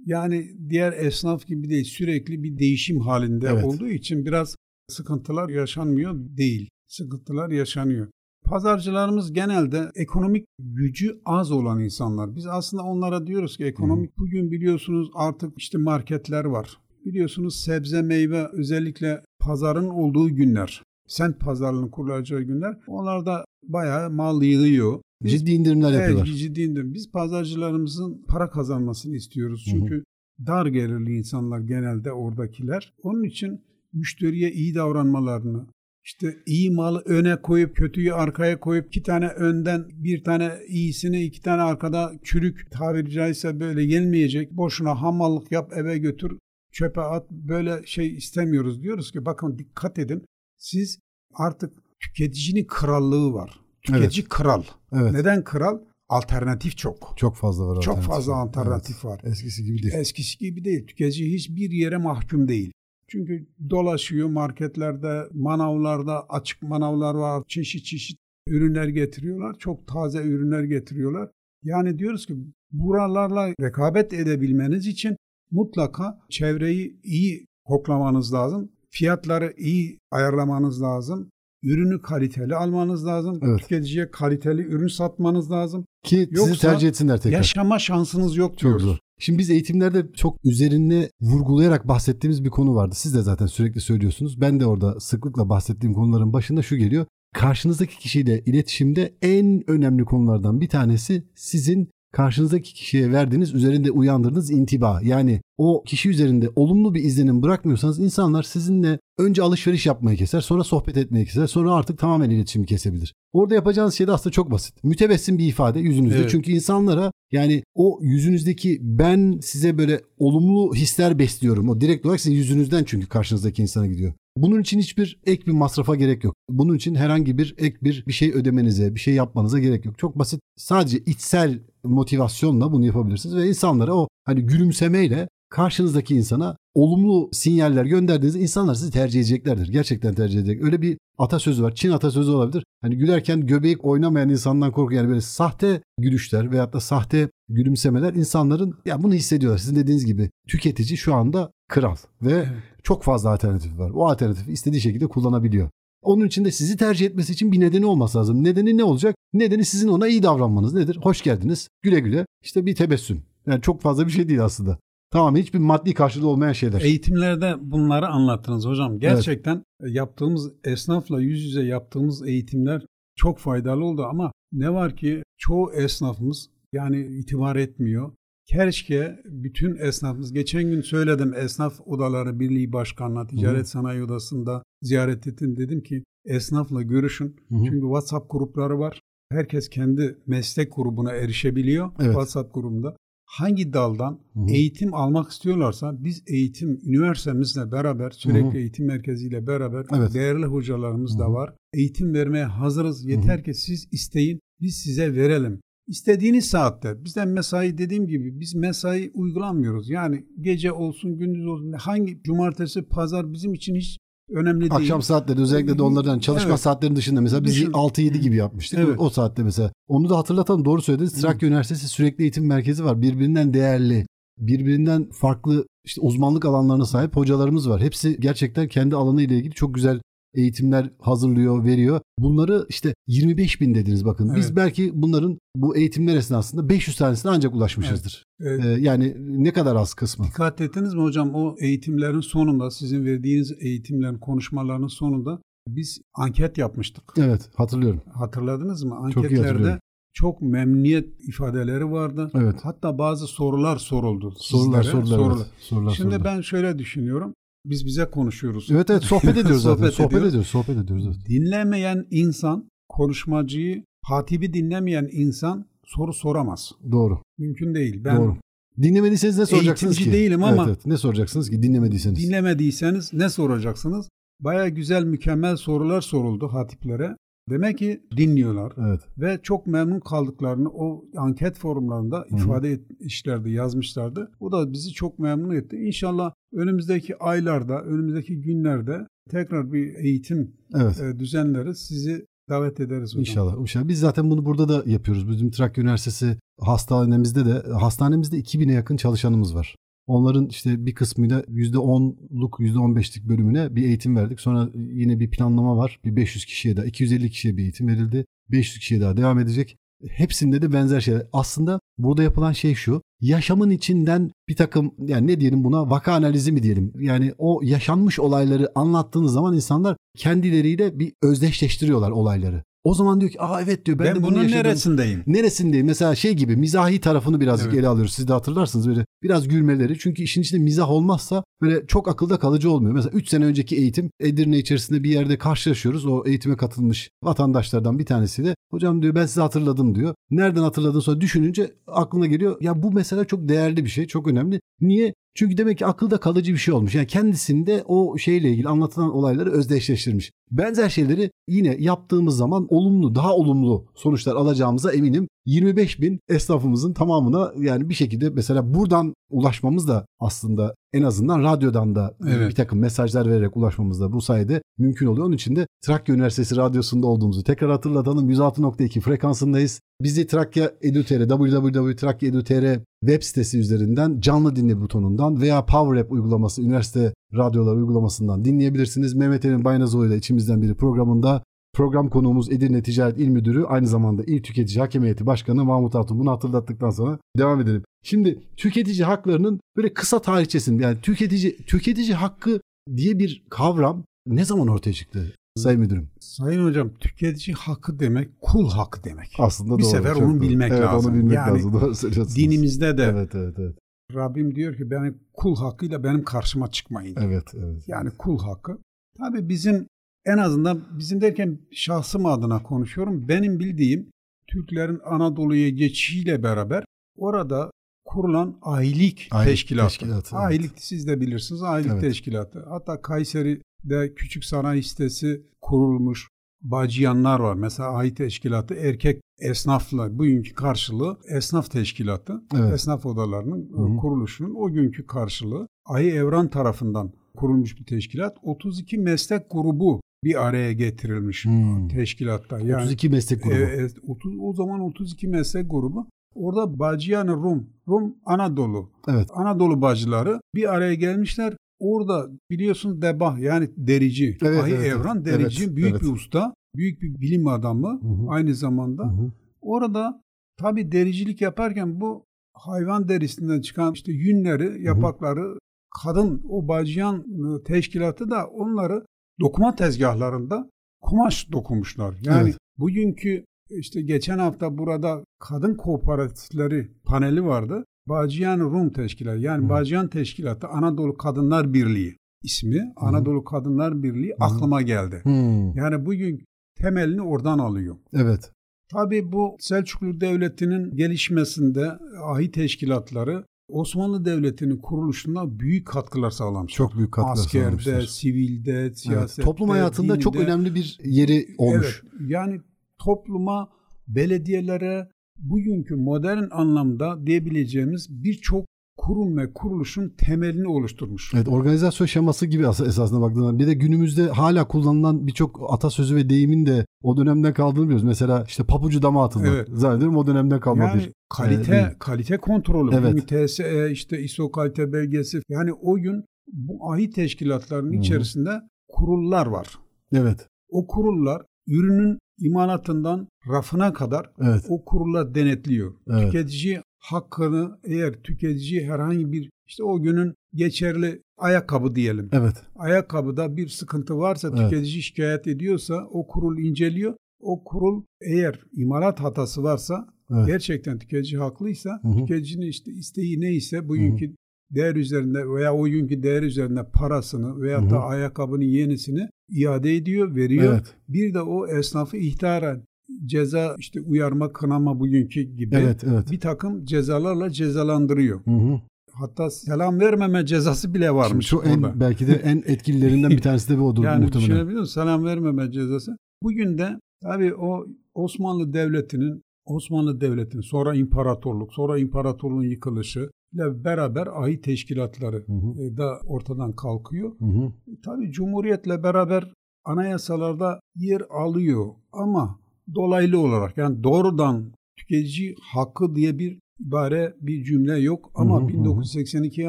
yani 0.07 0.51
diğer 0.69 0.93
esnaf 0.93 1.47
gibi 1.47 1.71
değil 1.71 1.85
sürekli 1.85 2.43
bir 2.43 2.59
değişim 2.59 3.01
halinde 3.01 3.49
Evet. 3.53 3.65
olduğu 3.65 3.89
için 3.89 4.25
biraz 4.25 4.57
sıkıntılar 4.89 5.49
yaşanmıyor 5.49 6.15
değil. 6.17 6.69
Sıkıntılar 6.89 7.51
yaşanıyor. 7.51 8.09
Pazarcılarımız 8.45 9.33
genelde 9.33 9.91
ekonomik 9.95 10.47
gücü 10.59 11.21
az 11.25 11.53
olan 11.53 11.81
insanlar. 11.81 12.37
Biz 12.37 12.47
aslında 12.47 12.83
onlara 12.83 13.27
diyoruz 13.27 13.57
ki 13.57 13.65
ekonomik 13.65 14.19
bugün 14.19 14.51
biliyorsunuz 14.51 15.11
artık 15.15 15.53
işte 15.59 15.79
marketler 15.79 16.45
var. 16.45 16.79
Biliyorsunuz 17.05 17.57
sebze 17.61 18.03
meyve 18.03 18.47
özellikle 18.53 19.25
pazarın 19.41 19.89
olduğu 19.89 20.29
günler. 20.35 20.83
Sent 21.09 21.41
pazarlığının 21.41 21.89
kurulacağı 21.89 22.43
günler. 22.43 22.79
Onlarda 22.87 23.45
bayağı 23.69 24.11
mal 24.11 24.43
yığıyor. 24.43 25.01
Biz- 25.23 25.33
Ciddi 25.33 25.51
indirimler 25.51 25.89
Evet, 25.91 26.01
yapıyorlar. 26.01 26.27
ciddi 26.27 26.63
indirim. 26.63 26.95
Biz 26.95 27.11
pazarcılarımızın 27.11 28.25
para 28.29 28.51
kazanmasını 28.51 29.17
istiyoruz. 29.17 29.67
Çünkü 29.71 30.05
dar 30.47 30.67
gelirli 30.67 31.17
insanlar 31.19 31.61
genelde 31.61 32.13
oradakiler. 32.13 32.93
Onun 33.03 33.23
için 33.25 33.61
müşteriye 33.93 34.53
iyi 34.53 34.75
davranmalarını, 34.75 35.67
işte 36.05 36.37
iyi 36.47 36.71
malı 36.71 37.03
öne 37.05 37.43
koyup 37.43 37.77
kötüyü 37.77 38.15
arkaya 38.15 38.61
koyup 38.61 38.87
iki 38.87 39.03
tane 39.03 39.29
önden 39.29 39.89
bir 39.93 40.25
tane 40.25 40.53
iyisini 40.69 41.23
iki 41.23 41.43
tane 41.43 41.63
arkada 41.63 42.13
çürük 42.23 42.71
tabiri 42.71 43.11
caizse 43.11 43.61
böyle 43.61 43.83
yenmeyecek. 43.83 44.53
Boşuna 44.53 45.03
hamallık 45.03 45.53
yap 45.53 45.73
eve 45.77 45.99
götür 45.99 46.39
çöpe 46.73 47.01
at 47.01 47.31
böyle 47.31 47.87
şey 47.87 48.17
istemiyoruz. 48.17 48.83
Diyoruz 48.83 49.13
ki 49.13 49.25
bakın 49.25 49.59
dikkat 49.59 49.99
edin 49.99 50.25
siz 50.59 50.99
artık 51.35 51.73
tüketicinin 52.01 52.67
krallığı 52.67 53.33
var. 53.33 53.61
Tüketici 53.83 54.25
kral. 54.29 54.63
Evet. 54.93 55.13
Neden 55.13 55.45
kral? 55.45 55.79
alternatif 56.09 56.77
çok. 56.77 57.15
Çok 57.17 57.37
fazla 57.37 57.67
var. 57.67 57.75
Çok 57.75 57.99
alternatif. 57.99 58.11
fazla 58.11 58.35
alternatif 58.35 59.05
var. 59.05 59.21
Eskisi 59.25 59.65
gibi 59.65 59.83
değil. 59.83 59.95
Eskisi 59.95 60.39
gibi 60.39 60.65
değil. 60.65 60.87
Tüketici 60.87 61.35
hiçbir 61.35 61.71
yere 61.71 61.97
mahkum 61.97 62.49
değil. 62.49 62.73
Çünkü 63.13 63.47
dolaşıyor 63.71 64.29
marketlerde, 64.29 65.29
manavlarda 65.35 66.27
açık 66.29 66.63
manavlar 66.63 67.15
var. 67.15 67.43
Çeşit 67.49 67.85
çeşit 67.85 68.19
ürünler 68.49 68.89
getiriyorlar. 68.89 69.59
Çok 69.59 69.87
taze 69.87 70.23
ürünler 70.23 70.63
getiriyorlar. 70.63 71.29
Yani 71.63 71.99
diyoruz 71.99 72.27
ki 72.27 72.35
buralarla 72.71 73.55
rekabet 73.61 74.13
edebilmeniz 74.13 74.87
için 74.87 75.17
mutlaka 75.51 76.21
çevreyi 76.31 77.01
iyi 77.03 77.47
koklamanız 77.65 78.35
lazım. 78.35 78.71
Fiyatları 78.91 79.55
iyi 79.57 79.99
ayarlamanız 80.11 80.83
lazım. 80.83 81.31
Ürünü 81.63 82.03
kaliteli 82.03 82.55
almanız 82.57 83.07
lazım. 83.07 83.41
Evet. 83.43 83.61
Tüketiciye 83.61 84.11
kaliteli 84.11 84.63
ürün 84.63 84.89
satmanız 84.89 85.51
lazım. 85.51 85.85
Ki 86.05 86.17
sizi 86.17 86.51
Yoksa 86.51 86.71
tercih 86.71 86.89
etsinler 86.89 87.21
tekrar. 87.21 87.37
Yaşama 87.37 87.79
şansınız 87.79 88.37
yok 88.37 88.51
Çok 88.51 88.61
diyoruz. 88.61 88.83
zor. 88.83 88.99
Şimdi 89.19 89.39
biz 89.39 89.51
eğitimlerde 89.51 90.13
çok 90.13 90.45
üzerine 90.45 91.11
vurgulayarak 91.21 91.89
bahsettiğimiz 91.89 92.45
bir 92.45 92.51
konu 92.51 92.75
vardı. 92.75 92.95
Siz 92.99 93.15
de 93.15 93.23
zaten 93.23 93.47
sürekli 93.47 93.81
söylüyorsunuz. 93.81 94.41
Ben 94.41 94.61
de 94.61 94.67
orada 94.67 95.01
sıklıkla 95.01 95.49
bahsettiğim 95.49 95.95
konuların 95.95 96.33
başında 96.33 96.63
şu 96.63 96.77
geliyor. 96.77 97.07
Karşınızdaki 97.35 97.99
kişiyle 97.99 98.43
iletişimde 98.45 99.15
en 99.23 99.71
önemli 99.71 100.05
konulardan 100.05 100.61
bir 100.61 100.69
tanesi 100.69 101.25
sizin 101.35 101.91
karşınızdaki 102.13 102.75
kişiye 102.75 103.13
verdiğiniz, 103.13 103.55
üzerinde 103.55 103.91
uyandırdığınız 103.91 104.51
intiba. 104.51 105.01
Yani 105.05 105.41
o 105.59 105.83
kişi 105.87 106.09
üzerinde 106.09 106.51
olumlu 106.57 106.95
bir 106.95 107.05
izlenim 107.05 107.43
bırakmıyorsanız 107.43 107.99
insanlar 107.99 108.43
sizinle 108.43 108.99
önce 109.19 109.43
alışveriş 109.43 109.87
yapmayı 109.87 110.19
keser, 110.19 110.41
sonra 110.41 110.65
sohbet 110.65 110.97
etmeyi 110.97 111.27
keser, 111.27 111.47
sonra 111.47 111.75
artık 111.75 111.99
tamamen 111.99 112.31
iletişimi 112.31 112.67
kesebilir. 112.67 113.15
Orada 113.33 113.55
yapacağınız 113.55 113.95
şey 113.95 114.07
de 114.07 114.13
aslında 114.13 114.33
çok 114.33 114.51
basit. 114.51 114.85
Mütebessim 114.85 115.39
bir 115.39 115.47
ifade 115.47 115.81
yüzünüzde. 115.81 116.19
Evet. 116.19 116.31
Çünkü 116.31 116.53
insanlara 116.53 117.13
yani 117.33 117.63
o 117.75 117.99
yüzünüzdeki 118.03 118.79
ben 118.83 119.39
size 119.43 119.79
böyle 119.79 120.01
olumlu 120.19 120.75
hisler 120.75 121.19
besliyorum. 121.19 121.69
O 121.69 121.81
direkt 121.81 122.07
olarak 122.07 122.21
sizin 122.21 122.37
yüzünüzden 122.37 122.85
çünkü 122.85 123.07
karşınızdaki 123.09 123.63
insana 123.63 123.87
gidiyor. 123.87 124.13
Bunun 124.37 124.61
için 124.61 124.79
hiçbir 124.79 125.21
ek 125.27 125.47
bir 125.47 125.53
masrafa 125.53 125.95
gerek 125.95 126.25
yok. 126.25 126.35
Bunun 126.49 126.75
için 126.75 126.95
herhangi 126.95 127.39
bir 127.39 127.55
ek 127.59 127.77
bir 127.83 128.05
bir 128.07 128.13
şey 128.13 128.33
ödemenize, 128.33 128.95
bir 128.95 129.01
şey 129.01 129.15
yapmanıza 129.15 129.59
gerek 129.59 129.85
yok. 129.85 129.99
Çok 129.99 130.19
basit. 130.19 130.41
Sadece 130.57 130.99
içsel 130.99 131.61
motivasyonla 131.85 132.73
bunu 132.73 132.87
yapabilirsiniz 132.87 133.37
ve 133.37 133.49
insanlara 133.49 133.95
o 133.95 134.09
hani 134.25 134.43
gülümsemeyle 134.43 135.29
karşınızdaki 135.53 136.15
insana 136.15 136.57
olumlu 136.75 137.29
sinyaller 137.33 137.85
gönderdiğinizde 137.85 138.41
insanlar 138.41 138.75
sizi 138.75 138.91
tercih 138.91 139.21
edeceklerdir. 139.21 139.69
Gerçekten 139.69 140.15
tercih 140.15 140.39
edecek. 140.39 140.63
Öyle 140.63 140.83
bir 140.83 140.99
atasözü 141.19 141.63
var. 141.63 141.75
Çin 141.75 141.91
atasözü 141.91 142.31
olabilir. 142.31 142.65
Hani 142.83 142.97
gülerken 142.97 143.47
göbek 143.47 143.85
oynamayan 143.85 144.29
insandan 144.29 144.73
korku. 144.73 144.95
Yani 144.95 145.09
böyle 145.09 145.21
sahte 145.21 145.83
gülüşler 145.99 146.51
veyahut 146.51 146.73
da 146.73 146.81
sahte 146.81 147.29
gülümsemeler 147.49 148.15
insanların 148.15 148.75
ya 148.85 149.03
bunu 149.03 149.15
hissediyorlar. 149.15 149.59
Sizin 149.59 149.77
dediğiniz 149.77 150.07
gibi 150.07 150.31
tüketici 150.49 150.97
şu 150.97 151.15
anda 151.15 151.51
kral 151.69 151.97
ve 152.23 152.47
çok 152.83 153.03
fazla 153.03 153.31
alternatif 153.31 153.79
var. 153.79 153.91
O 153.95 154.09
alternatifi 154.09 154.53
istediği 154.53 154.81
şekilde 154.81 155.07
kullanabiliyor. 155.07 155.71
Onun 156.03 156.27
için 156.27 156.45
de 156.45 156.51
sizi 156.51 156.77
tercih 156.77 157.07
etmesi 157.07 157.33
için 157.33 157.53
bir 157.53 157.61
nedeni 157.61 157.87
olması 157.87 158.19
lazım. 158.19 158.45
Nedeni 158.45 158.77
ne 158.77 158.85
olacak? 158.85 159.15
Nedeni 159.33 159.65
sizin 159.65 159.89
ona 159.89 160.09
iyi 160.09 160.23
davranmanız. 160.23 160.75
Nedir? 160.75 160.99
Hoş 161.03 161.23
geldiniz. 161.23 161.69
Güle 161.83 162.01
güle. 162.01 162.27
İşte 162.43 162.67
bir 162.67 162.75
tebessüm. 162.75 163.23
Yani 163.47 163.63
çok 163.63 163.81
fazla 163.81 164.07
bir 164.07 164.13
şey 164.13 164.29
değil 164.29 164.45
aslında. 164.45 164.79
Tamam 165.13 165.37
hiçbir 165.37 165.59
maddi 165.59 165.95
karşılığı 165.95 166.29
olmayan 166.29 166.53
şeyler. 166.53 166.81
Eğitimlerde 166.81 167.55
bunları 167.61 168.09
anlattınız 168.09 168.67
hocam. 168.67 168.99
Gerçekten 168.99 169.65
yaptığımız 169.87 170.53
esnafla 170.65 171.21
yüz 171.21 171.45
yüze 171.45 171.63
yaptığımız 171.63 172.29
eğitimler 172.29 172.87
çok 173.17 173.39
faydalı 173.39 173.85
oldu 173.85 174.05
ama 174.05 174.33
ne 174.53 174.75
var 174.75 174.97
ki 174.97 175.23
çoğu 175.39 175.73
esnafımız 175.73 176.51
yani 176.73 177.07
itibar 177.07 177.57
etmiyor. 177.57 178.13
Keşke 178.47 179.23
bütün 179.25 179.77
esnafımız, 179.77 180.33
geçen 180.33 180.63
gün 180.63 180.81
söyledim 180.81 181.35
Esnaf 181.35 181.81
Odaları 181.87 182.41
Birliği 182.41 182.73
Başkanı'na, 182.73 183.27
Ticaret 183.27 183.69
Sanayi 183.69 184.03
Odası'nda 184.03 184.63
ziyaret 184.83 185.27
ettim. 185.27 185.57
Dedim 185.57 185.83
ki 185.83 186.05
esnafla 186.25 186.83
görüşün. 186.83 187.37
Hı 187.49 187.55
hı. 187.55 187.65
Çünkü 187.65 187.81
WhatsApp 187.81 188.31
grupları 188.31 188.79
var. 188.79 189.01
Herkes 189.33 189.69
kendi 189.69 190.19
meslek 190.27 190.77
grubuna 190.77 191.13
erişebiliyor 191.13 191.91
Evet. 191.99 192.13
WhatsApp 192.13 192.55
grubunda. 192.55 192.97
Hangi 193.33 193.73
daldan 193.73 194.19
Hı 194.35 194.41
hı. 194.41 194.51
eğitim 194.51 194.95
almak 194.95 195.31
istiyorlarsa 195.31 196.05
biz 196.05 196.23
eğitim 196.27 196.81
üniversitemizle 196.85 197.73
beraber 197.73 198.11
sürekli 198.11 198.47
Hı 198.47 198.51
hı. 198.51 198.57
eğitim 198.59 198.87
merkeziyle 198.87 199.47
beraber 199.47 199.87
Evet. 199.97 200.15
değerli 200.15 200.47
hocalarımız 200.47 201.15
Hı 201.15 201.19
da 201.19 201.33
var. 201.33 201.55
Eğitim 201.75 202.15
vermeye 202.15 202.45
hazırız. 202.45 203.05
Yeter 203.05 203.45
ki 203.45 203.55
siz 203.55 203.89
isteyin 203.93 204.41
biz 204.61 204.77
size 204.77 205.15
verelim. 205.15 205.61
İstediğiniz 205.87 206.45
saatte 206.45 207.05
bizden 207.05 207.29
mesai 207.29 207.79
dediğim 207.79 208.07
gibi 208.07 208.41
biz 208.41 208.55
mesai 208.55 209.11
uygulamıyoruz. 209.15 209.91
Yani 209.91 210.27
gece 210.41 210.73
olsun 210.73 211.19
gündüz 211.19 211.47
olsun 211.47 211.73
hangi 211.73 212.23
cumartesi 212.23 212.83
pazar 212.83 213.33
bizim 213.33 213.55
için 213.55 213.75
hiç 213.75 213.99
önemli 214.33 214.61
değil. 214.61 214.75
Akşam 214.75 215.03
saatleri 215.03 215.41
özellikle 215.41 215.79
de 215.79 215.83
onlardan 215.83 216.19
çalışma 216.19 216.51
Evet. 216.51 216.61
saatlerinin 216.61 216.97
dışında 216.97 217.21
mesela 217.21 217.45
biz 217.45 217.55
Düşün. 217.55 217.73
6-7 217.73 218.19
gibi 218.19 218.37
yapmıştık. 218.37 218.79
Evet. 218.79 218.95
O 218.99 219.11
saatte 219.11 219.43
mesela. 219.43 219.73
Onu 219.89 220.09
da 220.09 220.19
hatırlatalım 220.19 220.65
doğru 220.65 220.83
söylediniz. 220.83 221.21
Trakya 221.21 221.49
Üniversitesi 221.49 221.89
sürekli 221.89 222.23
eğitim 222.23 222.47
merkezi 222.47 222.85
var. 222.85 223.03
Birbirinden 223.03 223.55
değerli, 223.55 224.07
birbirinden 224.39 225.11
farklı 225.11 225.67
işte 225.85 226.01
uzmanlık 226.01 226.45
alanlarına 226.45 226.87
sahip 226.87 227.17
hocalarımız 227.17 227.69
var. 227.69 227.83
Hepsi 227.83 228.17
gerçekten 228.21 228.69
kendi 228.69 228.97
alanı 228.97 229.23
ile 229.23 229.37
ilgili 229.37 229.55
çok 229.55 229.75
güzel 229.75 230.01
eğitimler 230.35 230.91
hazırlıyor, 231.01 231.65
veriyor. 231.65 232.01
Bunları 232.19 232.67
işte 232.69 232.95
25 233.07 233.61
bin 233.61 233.75
dediniz 233.75 234.05
bakın. 234.05 234.35
Biz 234.35 234.47
Evet. 234.47 234.57
belki 234.57 234.91
bunların 234.95 235.39
bu 235.57 235.77
eğitimler 235.77 236.17
esnasında 236.17 236.69
500 236.69 236.97
tanesine 236.97 237.33
ancak 237.33 237.55
ulaşmışızdır. 237.55 238.25
Evet. 238.41 238.65
Ee, 238.65 238.69
yani 238.69 239.17
ne 239.19 239.53
kadar 239.53 239.77
az 239.77 239.95
kısmı. 239.95 240.25
Dikkat 240.25 240.61
ettiniz 240.61 240.95
mi 240.95 241.03
hocam 241.03 241.35
o 241.35 241.55
eğitimlerin 241.61 242.21
sonunda 242.21 242.71
sizin 242.71 243.05
verdiğiniz 243.05 243.53
eğitimlerin 243.61 244.19
konuşmalarının 244.19 244.87
sonunda 244.89 245.43
biz 245.69 246.01
anket 246.15 246.59
yapmıştık. 246.59 247.05
Evet 247.19 247.51
hatırlıyorum. 247.55 248.01
Hatırladınız 248.15 248.85
mı? 248.85 248.91
Çok 249.15 249.25
Anketlerde 249.25 249.49
hatırlıyorum. 249.49 249.81
çok 250.13 250.43
memnuniyet 250.43 251.09
ifadeleri 251.29 251.91
vardı. 251.91 252.31
Evet. 252.35 252.61
Hatta 252.63 252.99
bazı 252.99 253.27
sorular 253.27 253.77
soruldu. 253.77 254.35
Sorular 254.39 254.83
sizlere. 254.83 255.05
sorular. 255.07 255.17
Sorular. 255.19 255.37
evet. 255.37 255.47
Sorular, 255.61 255.95
Şimdi 255.95 256.15
sorular. 256.15 256.25
ben 256.37 256.41
şöyle 256.41 256.79
düşünüyorum. 256.79 257.35
Biz 257.65 257.87
bize 257.87 258.05
konuşuyoruz. 258.05 258.69
Evet 258.71 258.91
evet 258.91 259.03
sohbet 259.03 259.31
ediyoruz 259.39 259.63
zaten. 259.63 259.77
Sohbet 259.77 259.95
sohbet 259.95 260.23
ediyoruz. 260.29 260.47
Sohbet 260.49 260.77
ediyoruz. 260.79 261.05
Evet. 261.07 261.29
Dinlemeyen 261.29 262.07
insan, 262.11 262.69
konuşmacıyı, 262.89 263.85
hatibi 264.03 264.53
dinlemeyen 264.55 265.09
insan 265.13 265.67
soru 265.85 266.13
soramaz. 266.13 266.73
Doğru. 266.93 267.23
Mümkün 267.39 267.75
değil. 267.75 268.05
Ben 268.05 268.17
Doğru. 268.17 268.37
Dinlemediyseniz 268.83 269.39
ne 269.39 269.47
soracaksınız 269.47 269.97
ki? 269.99 270.13
değilim 270.13 270.45
ama- 270.45 270.57
Evet, 270.57 270.67
evet. 270.69 270.87
Ne 270.87 270.97
soracaksınız 270.97 271.51
ki 271.51 271.63
dinlemediyseniz? 271.63 272.19
dinlemediyseniz 272.27 273.13
ne 273.13 273.29
soracaksınız? 273.29 274.09
Baya 274.41 274.69
güzel, 274.69 275.05
mükemmel 275.05 275.57
sorular 275.57 276.01
soruldu 276.01 276.49
hatiplere. 276.49 277.17
Demek 277.51 277.79
ki 277.79 278.03
dinliyorlar. 278.17 278.73
Evet. 278.79 279.01
ve 279.19 279.41
çok 279.43 279.67
memnun 279.67 280.01
kaldıklarını 280.01 280.69
o 280.69 281.05
anket 281.17 281.59
forumlarında 281.59 282.27
hı. 282.31 282.37
ifade 282.37 282.71
etmişlerdi, 282.71 283.51
yazmışlardı. 283.51 284.31
Bu 284.41 284.53
da 284.53 284.73
bizi 284.73 284.93
çok 284.93 285.19
memnun 285.19 285.55
etti. 285.55 285.77
İnşallah 285.77 286.33
önümüzdeki 286.53 287.17
aylarda, 287.19 287.83
önümüzdeki 287.83 288.41
günlerde 288.41 289.07
tekrar 289.31 289.73
bir 289.73 289.95
eğitim 289.95 290.55
Evet. 290.75 291.01
e, 291.01 291.19
düzenleriz. 291.19 291.79
Sizi 291.79 292.27
davet 292.49 292.81
ederiz 292.81 293.11
hocam. 293.11 293.21
İnşallah. 293.21 293.61
İnşallah. 293.61 293.89
Biz 293.89 294.01
zaten 294.01 294.31
bunu 294.31 294.45
burada 294.45 294.69
da 294.69 294.91
yapıyoruz. 294.91 295.29
Bizim 295.29 295.51
Trakya 295.51 295.83
Üniversitesi 295.83 296.39
hastanemizde 296.61 297.47
de 297.47 297.73
hastanemizde 297.73 298.39
2000'e 298.39 298.73
yakın 298.73 298.97
çalışanımız 298.97 299.55
var. 299.55 299.77
Onların 300.07 300.47
işte 300.47 300.87
bir 300.87 300.95
kısmıyla 300.95 301.41
%10'luk 301.41 302.51
%15'lik 302.59 303.29
bölümüne 303.29 303.77
bir 303.77 303.83
eğitim 303.83 304.17
verdik. 304.17 304.41
Sonra 304.41 304.69
yine 304.75 305.21
bir 305.21 305.31
planlama 305.31 305.77
var. 305.77 306.01
Bir 306.05 306.17
500 306.17 306.45
kişiye 306.45 306.77
daha 306.77 306.85
250 306.87 307.31
kişiye 307.31 307.57
bir 307.57 307.63
eğitim 307.63 307.89
verildi. 307.89 308.25
500 308.51 308.79
kişiye 308.79 309.01
daha 309.01 309.17
devam 309.17 309.39
edecek. 309.39 309.77
Hepsinde 310.09 310.63
de 310.63 310.73
benzer 310.73 311.01
şeyler. 311.01 311.27
Aslında 311.33 311.81
burada 311.99 312.23
yapılan 312.23 312.53
şey 312.53 312.75
şu. 312.75 313.03
Yaşamın 313.21 313.71
içinden 313.71 314.31
bir 314.49 314.57
takım 314.57 314.95
yani 315.07 315.27
ne 315.27 315.41
diyelim 315.41 315.65
buna 315.65 315.91
vaka 315.91 316.13
analizi 316.13 316.53
mi 316.53 316.63
diyelim. 316.63 316.93
Yani 317.01 317.33
o 317.39 317.61
yaşanmış 317.65 318.19
olayları 318.19 318.73
anlattığınız 318.75 319.33
zaman 319.33 319.55
insanlar 319.55 319.97
kendileriyle 320.17 320.99
bir 320.99 321.13
özdeşleştiriyorlar 321.23 322.11
olayları. 322.11 322.65
O 322.85 322.95
zaman 322.95 323.21
diyor 323.21 323.33
ki 323.33 323.41
aa 323.43 323.63
evet 323.63 323.87
diyor 323.87 323.99
ben, 323.99 324.07
Ben, 324.07 324.15
de 324.17 324.23
bunu 324.23 324.31
bunun 324.31 324.43
yaşadım. 324.43 324.59
neresindeyim? 324.59 325.23
Neresindeyim? 325.27 325.87
Mesela 325.87 326.15
şey 326.15 326.33
gibi 326.35 326.57
mizahi 326.57 327.01
tarafını 327.01 327.41
birazcık 327.41 327.69
Evet. 327.69 327.79
ele 327.79 327.89
alıyoruz. 327.89 328.13
Siz 328.15 328.29
de 328.29 328.33
hatırlarsınız 328.33 328.89
böyle 328.89 329.07
biraz 329.23 329.49
gülmeleri. 329.49 329.99
Çünkü 329.99 330.23
işin 330.23 330.43
içinde 330.43 330.61
mizah 330.61 330.91
olmazsa 330.91 331.45
böyle 331.63 331.87
çok 331.87 332.09
akılda 332.09 332.39
kalıcı 332.39 332.71
olmuyor. 332.71 332.95
Mesela 332.95 333.13
3 333.13 333.29
sene 333.29 333.45
önceki 333.45 333.77
eğitim 333.77 334.11
Edirne 334.21 334.59
içerisinde 334.59 335.03
bir 335.03 335.11
yerde 335.11 335.39
karşılaşıyoruz. 335.39 336.07
O 336.07 336.23
eğitime 336.27 336.57
katılmış 336.57 337.11
vatandaşlardan 337.23 337.99
bir 337.99 338.07
tanesiyle. 338.07 338.55
Hocam 338.71 339.03
diyor 339.03 339.15
ben 339.15 339.27
sizi 339.27 339.41
hatırladım 339.41 339.95
diyor. 339.95 340.15
Nereden 340.31 340.63
hatırladın 340.63 341.01
sonra 341.01 341.21
düşününce 341.21 341.75
aklına 341.87 342.27
geliyor. 342.27 342.57
Ya 342.61 342.83
bu 342.83 342.93
mesela 342.93 343.25
çok 343.25 343.49
değerli 343.49 343.85
bir 343.85 343.91
şey. 343.91 344.07
Çok 344.07 344.29
önemli. 344.29 344.61
Niye? 344.81 345.15
Çünkü 345.35 345.57
demek 345.57 345.79
ki 345.79 345.87
akılda 345.87 346.21
kalıcı 346.21 346.53
bir 346.53 346.59
şey 346.59 346.75
olmuş. 346.75 346.95
Yani 346.95 347.07
kendisinde 347.07 347.85
o 347.87 348.19
şeyle 348.19 348.51
ilgili 348.51 348.69
anlatılan 348.69 349.15
olayları 349.15 349.51
özdeşleştirmiş. 349.53 350.33
Benzer 350.51 350.89
şeyleri 350.89 351.31
yine 351.49 351.77
yaptığımız 351.79 352.37
zaman 352.37 352.67
olumlu, 352.71 353.15
daha 353.15 353.37
olumlu 353.37 353.87
sonuçlar 353.95 354.37
alacağımıza 354.37 354.93
eminim. 354.93 355.29
25 355.47 356.01
bin 356.01 356.21
esnafımızın 356.29 356.93
tamamına 356.93 357.53
yani 357.59 357.89
bir 357.89 357.95
şekilde 357.95 358.31
mesela 358.31 358.75
buradan 358.75 359.15
ulaşmamız 359.31 359.89
da 359.89 360.07
aslında 360.21 360.75
en 360.93 361.03
azından 361.03 361.43
radyodan 361.43 361.95
da 361.95 362.15
Evet. 362.29 362.51
bir 362.51 362.55
takım 362.55 362.79
mesajlar 362.79 363.31
vererek 363.31 363.57
ulaşmamız 363.57 364.01
da 364.01 364.13
bu 364.13 364.21
sayede 364.21 364.63
mümkün 364.79 365.07
oluyor. 365.07 365.27
Onun 365.27 365.35
için 365.35 365.57
de 365.57 365.67
Trakya 365.87 366.15
Üniversitesi 366.15 366.57
Radyosu'nda 366.57 367.07
olduğumuzu 367.07 367.45
tekrar 367.45 367.71
hatırlatalım. 367.71 368.31
106.2 368.31 369.01
frekansındayız. 369.01 369.81
Bizi 370.03 370.27
Trakya 370.27 370.73
Edu.tr, 370.83 371.29
www.trakya.edu.tr 371.29 372.81
web 373.01 373.23
sitesi 373.23 373.59
üzerinden 373.59 374.21
canlı 374.21 374.57
dinle 374.57 374.81
butonundan 374.81 375.41
veya 375.41 375.65
Power 375.67 376.01
App 376.01 376.13
uygulaması, 376.13 376.63
üniversite 376.63 377.15
radyoları 377.35 377.77
uygulamasından 377.77 378.45
dinleyebilirsiniz. 378.45 379.15
Mehmet 379.15 379.45
Emin 379.45 379.65
Baynazoğlu 379.65 380.07
ile 380.07 380.17
içimizden 380.17 380.63
biri 380.63 380.75
programında 380.75 381.43
Program 381.75 382.09
konuğumuz 382.11 382.53
Edirne 382.53 382.83
Ticaret 382.83 383.19
İl 383.19 383.29
Müdürü 383.29 383.65
aynı 383.65 383.87
zamanda 383.87 384.23
İl 384.25 384.43
Tüketici 384.43 384.81
Hakem 384.81 385.03
Heyeti 385.03 385.27
Başkanı 385.27 385.65
Mahmut 385.65 385.95
Hatun. 385.95 386.19
Bunu 386.19 386.31
hatırlattıktan 386.31 386.91
sonra 386.91 387.19
devam 387.39 387.61
edelim. 387.61 387.83
Şimdi 388.03 388.39
tüketici 388.57 389.05
haklarının 389.05 389.61
böyle 389.77 389.95
kısa 389.95 390.23
tarihçesini 390.23 390.83
yani 390.83 391.01
tüketici 391.01 391.57
tüketici 391.57 392.15
hakkı 392.15 392.61
diye 392.97 393.19
bir 393.19 393.45
kavram 393.51 394.05
ne 394.27 394.45
zaman 394.45 394.69
ortaya 394.69 394.93
çıktı 394.93 395.35
Sayın 395.57 395.81
Müdürüm? 395.81 396.09
Sayın 396.21 396.65
hocam 396.65 396.91
tüketici 397.01 397.55
hakkı 397.55 397.99
demek 397.99 398.41
kul 398.41 398.71
hakkı 398.71 399.05
demek. 399.05 399.37
Aslında 399.39 399.79
Bir 399.79 399.83
doğru. 399.83 399.91
sefer 399.91 400.15
çok 400.15 400.23
onu 400.23 400.33
doğru. 400.35 400.41
bilmek 400.41 400.73
evet, 400.73 400.83
lazım. 400.83 401.13
onu 401.13 401.19
bilmek 401.19 401.37
Yani 401.37 401.53
lazım. 401.53 401.73
Doğru. 401.73 402.29
Dinimizde 402.37 402.99
de 402.99 403.03
Evet 403.03 403.35
evet 403.35 403.55
evet. 403.59 403.75
Rabbim 404.15 404.55
diyor 404.55 404.77
ki 404.77 404.91
beni 404.91 405.15
kul 405.33 405.57
hakkıyla 405.57 406.05
benim 406.05 406.25
karşıma 406.25 406.71
çıkmayın. 406.71 407.17
Evet 407.21 407.53
evet. 407.55 407.83
Yani 407.87 408.11
kul 408.11 408.39
hakkı. 408.39 408.79
Tabii 409.19 409.49
bizim 409.49 409.87
en 410.25 410.39
azından 410.39 410.85
bizim 410.99 411.21
derken 411.21 411.59
şahsım 411.73 412.27
adına 412.27 412.63
konuşuyorum. 412.63 413.29
Benim 413.29 413.59
bildiğim 413.59 414.11
Türklerin 414.47 415.01
Anadolu'ya 415.05 415.69
geçişiyle 415.69 416.43
beraber 416.43 416.85
orada 417.17 417.71
kurulan 418.05 418.59
ailelik, 418.63 419.29
Ailelik 419.31 419.51
teşkilatı. 419.51 419.89
teşkilatı, 419.89 420.29
evet. 420.37 420.45
Ailelik 420.45 420.73
siz 420.77 421.07
de 421.07 421.21
bilirsiniz 421.21 421.63
ailelik 421.63 421.93
Evet. 421.93 422.01
teşkilatı. 422.03 422.65
Hatta 422.69 423.03
Kayseri'de 423.03 424.15
küçük 424.15 424.45
sanayi 424.45 424.83
sitesi 424.83 425.43
kurulmuş. 425.61 426.29
Bacıyanlar 426.63 427.41
var. 427.41 427.55
Mesela 427.55 427.89
ait 427.91 428.17
teşkilatı 428.17 428.75
erkek 428.75 429.21
esnafla 429.41 430.19
bugünkü 430.19 430.55
karşılığı 430.55 431.19
esnaf 431.29 431.71
teşkilatı. 431.71 432.43
Evet. 432.57 432.73
Esnaf 432.75 433.07
odalarının 433.07 433.61
e, 433.63 433.77
Hı 433.91 433.95
hı. 433.95 433.97
kuruluşunun 433.97 434.55
o 434.55 434.73
günkü 434.73 435.07
karşılığı 435.07 435.69
Ayı 435.85 436.15
Evran 436.15 436.49
tarafından 436.51 437.13
kurulmuş 437.37 437.79
bir 437.81 437.85
teşkilat. 437.85 438.37
32 438.43 438.99
meslek 438.99 439.51
grubu 439.51 440.01
bir 440.25 440.47
araya 440.47 440.73
getirilmiş 440.73 441.45
Hmm. 441.45 441.89
teşkilatta. 441.89 442.61
Yani 442.61 442.83
32 442.85 443.09
meslek 443.09 443.43
grubu. 443.43 443.55
e, 443.57 443.59
e, 443.59 443.89
30 444.07 444.35
o 444.41 444.53
zaman 444.55 444.81
32 444.81 445.29
meslek 445.29 445.71
grubu. 445.71 446.07
Orada 446.35 446.79
Bacıyanı 446.79 447.33
Rum, 447.33 447.67
Rum 447.89 448.15
Anadolu, 448.27 448.91
Evet. 449.09 449.29
Anadolu 449.35 449.83
bacıları 449.83 450.41
bir 450.55 450.75
araya 450.75 450.95
gelmişler. 450.95 451.57
Orada 451.79 452.29
biliyorsunuz 452.51 453.03
debah 453.03 453.39
yani 453.39 453.69
derici. 453.77 454.39
Evet, 454.43 454.63
Ayı 454.65 454.75
evet, 454.75 454.87
Evran 454.93 455.25
derici 455.25 455.65
Evet, 455.65 455.77
büyük 455.77 455.91
evet. 455.91 456.03
bir 456.03 456.07
usta, 456.07 456.55
büyük 456.77 457.03
bir 457.03 457.21
bilim 457.21 457.47
adamı 457.47 458.01
Hı 458.03 458.09
hı. 458.09 458.29
aynı 458.29 458.55
zamanda. 458.55 459.05
Hı 459.05 459.09
hı. 459.09 459.31
Orada 459.63 460.23
tabi 460.59 460.93
dericilik 460.93 461.41
yaparken 461.41 462.01
bu 462.01 462.25
hayvan 462.55 463.09
derisinden 463.09 463.61
çıkan 463.61 463.93
işte 463.93 464.13
yünleri, 464.13 464.83
yapakları 464.85 465.59
kadın 466.03 466.43
o 466.49 466.69
bacıyan 466.69 467.17
e, 467.21 467.63
teşkilatı 467.65 468.31
da 468.31 468.47
onları 468.47 469.05
dokuma 469.41 469.75
tezgahlarında 469.75 470.71
kumaş 471.01 471.53
dokumuşlar. 471.53 472.15
Yani 472.25 472.43
Evet. 472.49 472.59
bugünkü 472.79 473.45
işte 473.71 474.03
geçen 474.03 474.39
hafta 474.39 474.79
burada 474.79 475.25
kadın 475.39 475.75
kooperatifleri 475.75 476.91
paneli 477.05 477.45
vardı. 477.45 477.85
Bacıyan 478.09 478.61
Rum 478.61 478.93
Teşkilatı 478.93 479.39
yani 479.39 479.65
Hı. 479.65 479.69
Bacıyan 479.69 480.09
Teşkilatı 480.09 480.69
Anadolu 480.69 481.17
Kadınlar 481.17 481.75
Birliği 481.75 482.17
ismi. 482.43 482.93
Anadolu 482.97 483.45
Kadınlar 483.45 484.03
Birliği 484.03 484.35
aklıma 484.41 484.83
geldi. 484.83 485.21
Hmm. 485.23 485.77
Yani 485.77 486.07
bugün 486.07 486.45
temelini 486.77 487.23
oradan 487.23 487.59
alıyor. 487.59 487.97
Evet. 488.13 488.53
Tabii 488.93 489.33
bu 489.33 489.57
Selçuklu 489.61 490.21
Devleti'nin 490.21 490.97
gelişmesinde 490.97 491.99
ahi 492.25 492.51
teşkilatları 492.51 493.45
Osmanlı 493.73 494.25
Devleti'nin 494.25 494.77
kuruluşuna 494.77 495.59
büyük 495.61 495.87
katkılar 495.87 496.31
sağlamış. 496.31 496.73
Çok 496.75 496.97
büyük 496.97 497.13
katkılar 497.13 497.33
Askerde, 497.33 497.65
sağlamışlar. 497.65 498.01
sivilde, 498.03 498.73
Evet. 498.73 498.99
siyasette, 498.99 499.43
Toplum 499.43 499.69
hayatında 499.69 500.21
çok 500.21 500.35
dinde. 500.35 500.43
önemli 500.45 500.75
bir 500.75 500.99
yeri 501.05 501.47
olmuş. 501.59 502.03
Evet, 502.05 502.31
yani 502.31 502.61
topluma, 502.99 503.69
belediyelere 504.09 505.09
bugünkü 505.39 505.95
modern 505.97 506.45
anlamda 506.51 507.27
diyebileceğimiz 507.27 508.25
birçok 508.25 508.67
kurum 509.03 509.37
ve 509.37 509.53
kuruluşun 509.53 510.09
temelini 510.19 510.69
oluşturmuş. 510.69 511.33
Evet 511.35 511.49
organizasyon 511.49 512.07
şeması 512.07 512.47
gibi 512.47 512.67
as- 512.69 512.81
esasına 512.81 513.21
baktığında 513.21 513.59
bir 513.59 513.67
de 513.67 513.75
günümüzde 513.75 514.27
hala 514.29 514.69
kullanılan 514.69 515.27
birçok 515.27 515.61
atasözü 515.75 516.17
ve 516.17 516.29
deyimin 516.29 516.67
de 516.67 516.87
o 517.03 517.17
dönemden 517.17 517.55
kaldığını 517.55 517.85
biliyoruz. 517.85 518.05
Mesela 518.05 518.45
işte 518.49 518.65
papucu 518.65 519.03
dama 519.03 519.25
atıldı. 519.25 519.47
Evet. 519.49 519.69
Zannederim 519.73 520.17
o 520.17 520.27
dönemden 520.27 520.61
kalma 520.61 520.85
Yani 520.85 521.01
bir. 521.01 521.13
kalite 521.31 521.77
e, 521.77 521.97
kalite 521.99 522.37
kontrolü, 522.39 522.97
Evet. 522.97 523.13
bugün 523.13 523.47
TSE 523.47 523.91
işte 523.91 524.21
ISO 524.23 524.51
kalite 524.51 524.93
belgesi 524.93 525.41
yani 525.49 525.73
o 525.73 525.97
gün 525.97 526.25
bu 526.53 526.93
ahi 526.93 527.11
teşkilatlarının 527.11 527.93
Hı 527.93 527.97
hı. 527.97 528.01
içerisinde 528.01 528.51
kurullar 528.89 529.47
var. 529.47 529.79
Evet. 530.15 530.47
O 530.71 530.87
kurullar 530.87 531.43
ürünün 531.69 532.19
imalatından 532.39 533.29
rafına 533.53 533.93
kadar 533.93 534.31
Evet. 534.41 534.67
o 534.69 534.85
kurullar 534.85 535.35
denetliyor. 535.35 535.93
Evet. 536.11 536.25
Tüketici 536.33 536.81
hakkını 537.03 537.79
eğer 537.85 538.13
tüketici 538.13 538.85
herhangi 538.87 539.33
bir 539.33 539.51
işte 539.69 539.85
o 539.85 540.03
günün 540.03 540.35
geçerli 540.55 541.23
ayakkabı 541.39 541.95
diyelim. 541.95 542.29
Evet. 542.33 542.55
Ayakkabıda 542.77 543.57
bir 543.57 543.69
sıkıntı 543.69 544.19
varsa 544.19 544.49
Evet. 544.49 544.59
tüketici 544.59 545.03
şikayet 545.03 545.47
ediyorsa 545.47 546.07
o 546.11 546.27
kurul 546.27 546.59
inceliyor. 546.59 547.15
O 547.41 547.65
kurul 547.65 548.03
eğer 548.21 548.61
imalat 548.73 549.21
hatası 549.21 549.63
varsa 549.63 550.07
Evet. 550.31 550.47
gerçekten 550.47 550.99
tüketici 550.99 551.39
haklıysa 551.41 551.99
Hı 552.03 552.09
hı. 552.09 552.17
tüketicinin 552.17 552.67
işte 552.67 552.93
isteği 552.93 553.41
neyse 553.41 553.89
bugünkü 553.89 554.35
değer 554.71 554.97
üzerinde 554.97 555.49
veya 555.49 555.75
o 555.75 555.85
günkü 555.85 556.23
değer 556.23 556.43
üzerinde 556.43 556.81
parasını 556.93 557.61
veya 557.63 557.91
da 557.91 558.01
ayakkabının 558.05 558.65
yenisini 558.65 559.29
iade 559.49 559.95
ediyor, 559.97 560.37
veriyor. 560.37 560.73
Evet. 560.73 560.95
Bir 561.09 561.35
de 561.35 561.41
o 561.41 561.67
esnafı 561.67 562.17
ihtaren 562.17 562.83
ceza 563.27 563.77
işte 563.79 564.01
uyarma, 564.01 564.53
kınama 564.53 565.01
bugünkü 565.01 565.43
gibi 565.43 565.75
Evet. 565.75 566.05
Evet. 566.05 566.31
bir 566.31 566.41
takım 566.41 566.85
cezalarla 566.85 567.51
cezalandırıyor. 567.51 568.41
Hı 568.47 568.51
hı. 568.51 568.81
Hatta 569.13 569.51
selam 569.51 570.01
vermeme 570.01 570.47
cezası 570.47 570.95
bile 570.95 571.05
Şimdi 571.05 571.15
varmış 571.17 571.47
şu 571.47 571.63
en 571.65 571.83
orada. 571.83 572.01
belki 572.01 572.27
de 572.27 572.33
en 572.33 572.63
etkililerinden 572.67 573.31
bir 573.31 573.41
tanesi 573.43 573.69
de 573.75 573.79
bu 573.79 573.83
odur 573.87 574.05
Yani 574.05 574.25
muhtemelen. 574.25 574.51
düşünebiliyor 574.51 574.81
musun? 574.81 575.01
Selam 575.03 575.25
vermeme 575.25 575.73
cezası. 575.73 576.17
Bugün 576.43 576.79
de 576.79 576.99
tabii 577.23 577.55
o 577.55 577.87
Osmanlı 578.15 578.73
Devleti'nin 578.73 579.43
Osmanlı 579.67 580.21
Devleti'nin 580.21 580.63
sonra 580.63 580.95
imparatorluk, 580.95 581.73
sonra 581.75 581.99
imparatorluğun 581.99 582.63
yıkılışı 582.63 583.31
ile 583.55 583.85
beraber 583.85 584.27
ahi 584.43 584.61
teşkilatları 584.61 585.37
Hı 585.47 585.53
hı. 585.53 585.83
e, 585.83 585.97
da 585.97 586.19
ortadan 586.27 586.73
kalkıyor. 586.73 587.33
Hı 587.39 587.45
hı. 587.45 587.65
E, 587.67 587.93
Tabii 588.05 588.33
Cumhuriyet'le 588.33 589.03
beraber 589.03 589.53
anayasalarda 589.85 590.81
yer 590.97 591.23
alıyor 591.31 591.87
ama 592.13 592.59
dolaylı 592.95 593.39
olarak 593.39 593.77
yani 593.77 594.05
doğrudan 594.05 594.73
tüketici 594.97 595.55
hakkı 595.61 596.15
diye 596.15 596.39
bir 596.39 596.59
ibare 596.81 597.35
bir 597.41 597.65
cümle 597.65 597.99
yok 597.99 598.31
ama 598.35 598.57
Hı 598.57 598.63
hı 598.63 598.65
hı. 598.65 598.69
1982 598.69 599.69